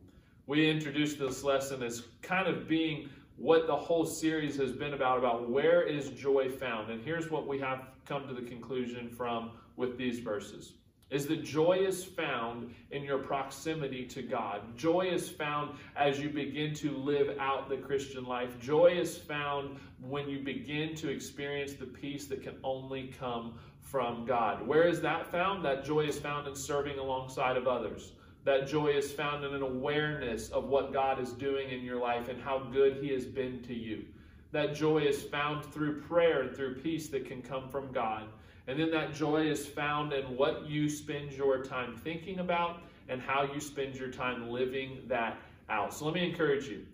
We 0.45 0.69
introduced 0.69 1.19
this 1.19 1.43
lesson 1.43 1.81
as 1.83 2.03
kind 2.21 2.47
of 2.47 2.67
being 2.67 3.09
what 3.39 3.67
the 3.67 3.75
whole 3.75 4.05
series 4.05 4.57
has 4.57 4.71
been 4.71 4.93
about 4.93 5.17
about 5.17 5.49
where 5.49 5.81
is 5.81 6.09
joy 6.09 6.49
found 6.49 6.91
and 6.91 7.01
here's 7.03 7.31
what 7.31 7.47
we 7.47 7.57
have 7.57 7.87
come 8.05 8.27
to 8.27 8.33
the 8.33 8.41
conclusion 8.41 9.09
from 9.09 9.51
with 9.77 9.97
these 9.97 10.19
verses 10.19 10.73
is 11.09 11.25
that 11.25 11.43
joy 11.43 11.73
is 11.73 12.03
found 12.03 12.73
in 12.91 13.03
your 13.03 13.17
proximity 13.17 14.05
to 14.05 14.21
God. 14.21 14.61
Joy 14.77 15.09
is 15.11 15.27
found 15.27 15.75
as 15.95 16.19
you 16.19 16.29
begin 16.29 16.73
to 16.75 16.95
live 16.95 17.35
out 17.39 17.67
the 17.67 17.77
Christian 17.77 18.25
life. 18.25 18.59
Joy 18.59 18.97
is 18.99 19.17
found 19.17 19.79
when 20.01 20.29
you 20.29 20.39
begin 20.39 20.95
to 20.95 21.09
experience 21.09 21.73
the 21.73 21.87
peace 21.87 22.27
that 22.27 22.43
can 22.43 22.57
only 22.63 23.11
come 23.19 23.55
from 23.81 24.25
God. 24.25 24.65
Where 24.67 24.87
is 24.87 25.01
that 25.01 25.25
found? 25.31 25.65
That 25.65 25.83
joy 25.83 26.01
is 26.01 26.19
found 26.19 26.47
in 26.47 26.55
serving 26.55 26.99
alongside 26.99 27.57
of 27.57 27.67
others. 27.67 28.11
That 28.45 28.67
joy 28.67 28.87
is 28.87 29.11
found 29.11 29.43
in 29.43 29.53
an 29.53 29.61
awareness 29.61 30.49
of 30.49 30.65
what 30.65 30.93
God 30.93 31.19
is 31.19 31.33
doing 31.33 31.69
in 31.69 31.83
your 31.83 31.99
life 31.99 32.29
and 32.29 32.41
how 32.41 32.59
good 32.59 32.97
He 33.03 33.09
has 33.09 33.25
been 33.25 33.61
to 33.63 33.73
you. 33.73 34.05
That 34.51 34.73
joy 34.73 34.99
is 34.99 35.21
found 35.21 35.65
through 35.65 36.01
prayer 36.01 36.41
and 36.41 36.55
through 36.55 36.75
peace 36.75 37.09
that 37.09 37.27
can 37.27 37.41
come 37.41 37.69
from 37.69 37.91
God. 37.91 38.23
And 38.67 38.79
then 38.79 38.91
that 38.91 39.13
joy 39.13 39.47
is 39.47 39.65
found 39.65 40.13
in 40.13 40.25
what 40.37 40.67
you 40.67 40.89
spend 40.89 41.31
your 41.31 41.63
time 41.63 41.95
thinking 41.97 42.39
about 42.39 42.81
and 43.09 43.21
how 43.21 43.43
you 43.43 43.59
spend 43.59 43.95
your 43.95 44.09
time 44.09 44.49
living 44.49 45.01
that 45.07 45.37
out. 45.69 45.93
So 45.93 46.05
let 46.05 46.13
me 46.13 46.27
encourage 46.27 46.67
you. 46.67 46.85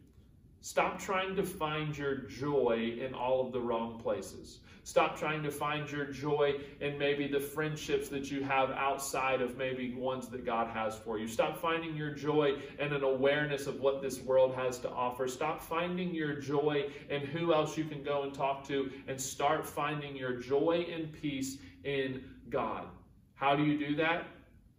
Stop 0.65 0.97
trying 0.97 1.35
to 1.35 1.43
find 1.43 1.95
your 1.95 2.15
joy 2.15 2.97
in 2.99 3.13
all 3.13 3.45
of 3.45 3.53
the 3.53 3.61
wrong 3.61 3.99
places. 3.99 4.61
Stop 4.83 5.15
trying 5.15 5.43
to 5.43 5.51
find 5.51 5.91
your 5.91 6.05
joy 6.05 6.55
in 6.81 6.97
maybe 6.97 7.27
the 7.27 7.39
friendships 7.39 8.09
that 8.09 8.31
you 8.31 8.43
have 8.43 8.71
outside 8.71 9.43
of 9.43 9.59
maybe 9.59 9.93
ones 9.93 10.27
that 10.29 10.43
God 10.43 10.67
has 10.71 10.97
for 10.97 11.19
you. 11.19 11.27
Stop 11.27 11.59
finding 11.59 11.95
your 11.95 12.09
joy 12.09 12.55
in 12.79 12.93
an 12.93 13.03
awareness 13.03 13.67
of 13.67 13.79
what 13.79 14.01
this 14.01 14.19
world 14.21 14.55
has 14.55 14.79
to 14.79 14.89
offer. 14.89 15.27
Stop 15.27 15.61
finding 15.61 16.15
your 16.15 16.33
joy 16.33 16.85
in 17.11 17.21
who 17.21 17.53
else 17.53 17.77
you 17.77 17.85
can 17.85 18.01
go 18.01 18.23
and 18.23 18.33
talk 18.33 18.67
to, 18.67 18.89
and 19.07 19.21
start 19.21 19.67
finding 19.67 20.15
your 20.15 20.33
joy 20.33 20.87
and 20.91 21.13
peace 21.13 21.59
in 21.83 22.23
God. 22.49 22.87
How 23.35 23.55
do 23.55 23.63
you 23.63 23.77
do 23.77 23.95
that? 23.97 24.25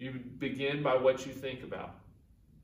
You 0.00 0.14
begin 0.38 0.82
by 0.82 0.96
what 0.96 1.24
you 1.24 1.32
think 1.32 1.62
about. 1.62 1.94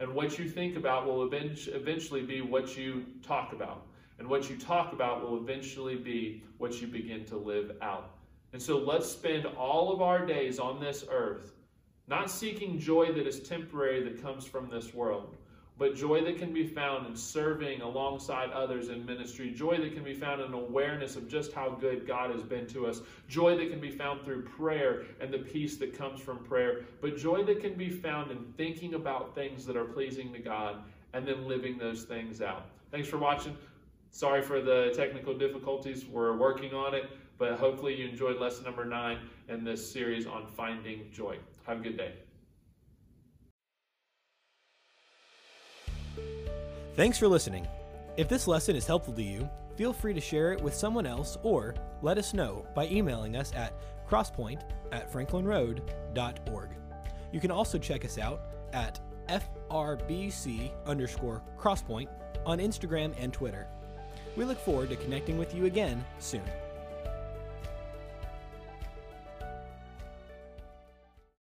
And 0.00 0.14
what 0.14 0.38
you 0.38 0.48
think 0.48 0.76
about 0.76 1.06
will 1.06 1.22
eventually 1.32 2.22
be 2.22 2.40
what 2.40 2.76
you 2.76 3.04
talk 3.22 3.52
about. 3.52 3.86
And 4.18 4.28
what 4.28 4.50
you 4.50 4.56
talk 4.56 4.92
about 4.92 5.22
will 5.22 5.36
eventually 5.36 5.96
be 5.96 6.42
what 6.58 6.80
you 6.80 6.86
begin 6.86 7.24
to 7.26 7.36
live 7.36 7.76
out. 7.82 8.10
And 8.52 8.60
so 8.60 8.78
let's 8.78 9.08
spend 9.08 9.46
all 9.46 9.92
of 9.92 10.02
our 10.02 10.26
days 10.26 10.58
on 10.58 10.80
this 10.80 11.04
earth 11.10 11.52
not 12.08 12.30
seeking 12.30 12.78
joy 12.78 13.12
that 13.12 13.26
is 13.26 13.40
temporary 13.40 14.02
that 14.02 14.20
comes 14.20 14.44
from 14.44 14.68
this 14.68 14.92
world, 14.92 15.36
but 15.82 15.96
joy 15.96 16.22
that 16.22 16.38
can 16.38 16.52
be 16.52 16.64
found 16.64 17.08
in 17.08 17.16
serving 17.16 17.80
alongside 17.80 18.52
others 18.52 18.88
in 18.88 19.04
ministry, 19.04 19.50
joy 19.50 19.76
that 19.78 19.92
can 19.92 20.04
be 20.04 20.14
found 20.14 20.40
in 20.40 20.52
awareness 20.52 21.16
of 21.16 21.28
just 21.28 21.52
how 21.52 21.70
good 21.70 22.06
God 22.06 22.30
has 22.30 22.44
been 22.44 22.68
to 22.68 22.86
us, 22.86 23.00
joy 23.28 23.56
that 23.56 23.68
can 23.68 23.80
be 23.80 23.90
found 23.90 24.24
through 24.24 24.42
prayer 24.42 25.02
and 25.20 25.34
the 25.34 25.38
peace 25.38 25.78
that 25.78 25.98
comes 25.98 26.20
from 26.20 26.38
prayer, 26.44 26.82
but 27.00 27.16
joy 27.16 27.42
that 27.42 27.60
can 27.60 27.74
be 27.74 27.90
found 27.90 28.30
in 28.30 28.44
thinking 28.56 28.94
about 28.94 29.34
things 29.34 29.66
that 29.66 29.76
are 29.76 29.86
pleasing 29.86 30.32
to 30.34 30.38
God 30.38 30.84
and 31.14 31.26
then 31.26 31.48
living 31.48 31.78
those 31.78 32.04
things 32.04 32.40
out. 32.40 32.66
Thanks 32.92 33.08
for 33.08 33.18
watching. 33.18 33.56
Sorry 34.12 34.40
for 34.40 34.60
the 34.60 34.92
technical 34.94 35.36
difficulties. 35.36 36.06
We're 36.06 36.36
working 36.36 36.74
on 36.74 36.94
it, 36.94 37.10
but 37.38 37.54
hopefully 37.54 37.96
you 37.96 38.06
enjoyed 38.06 38.38
lesson 38.40 38.62
number 38.62 38.84
nine 38.84 39.18
in 39.48 39.64
this 39.64 39.84
series 39.90 40.28
on 40.28 40.46
finding 40.46 41.10
joy. 41.12 41.38
Have 41.66 41.80
a 41.80 41.82
good 41.82 41.96
day. 41.96 42.12
Thanks 46.94 47.16
for 47.16 47.26
listening. 47.26 47.66
If 48.18 48.28
this 48.28 48.46
lesson 48.46 48.76
is 48.76 48.86
helpful 48.86 49.14
to 49.14 49.22
you, 49.22 49.48
feel 49.76 49.94
free 49.94 50.12
to 50.12 50.20
share 50.20 50.52
it 50.52 50.60
with 50.60 50.74
someone 50.74 51.06
else 51.06 51.38
or 51.42 51.74
let 52.02 52.18
us 52.18 52.34
know 52.34 52.66
by 52.74 52.86
emailing 52.88 53.34
us 53.34 53.50
at 53.54 53.72
crosspoint 54.06 54.60
at 54.92 55.10
franklinroad.org. 55.10 56.68
You 57.32 57.40
can 57.40 57.50
also 57.50 57.78
check 57.78 58.04
us 58.04 58.18
out 58.18 58.42
at 58.74 59.00
FRBC 59.30 60.70
underscore 60.84 61.42
crosspoint 61.58 62.08
on 62.44 62.58
Instagram 62.58 63.14
and 63.18 63.32
Twitter. 63.32 63.66
We 64.36 64.44
look 64.44 64.58
forward 64.58 64.90
to 64.90 64.96
connecting 64.96 65.38
with 65.38 65.54
you 65.54 65.64
again 65.64 66.04
soon. 66.18 66.42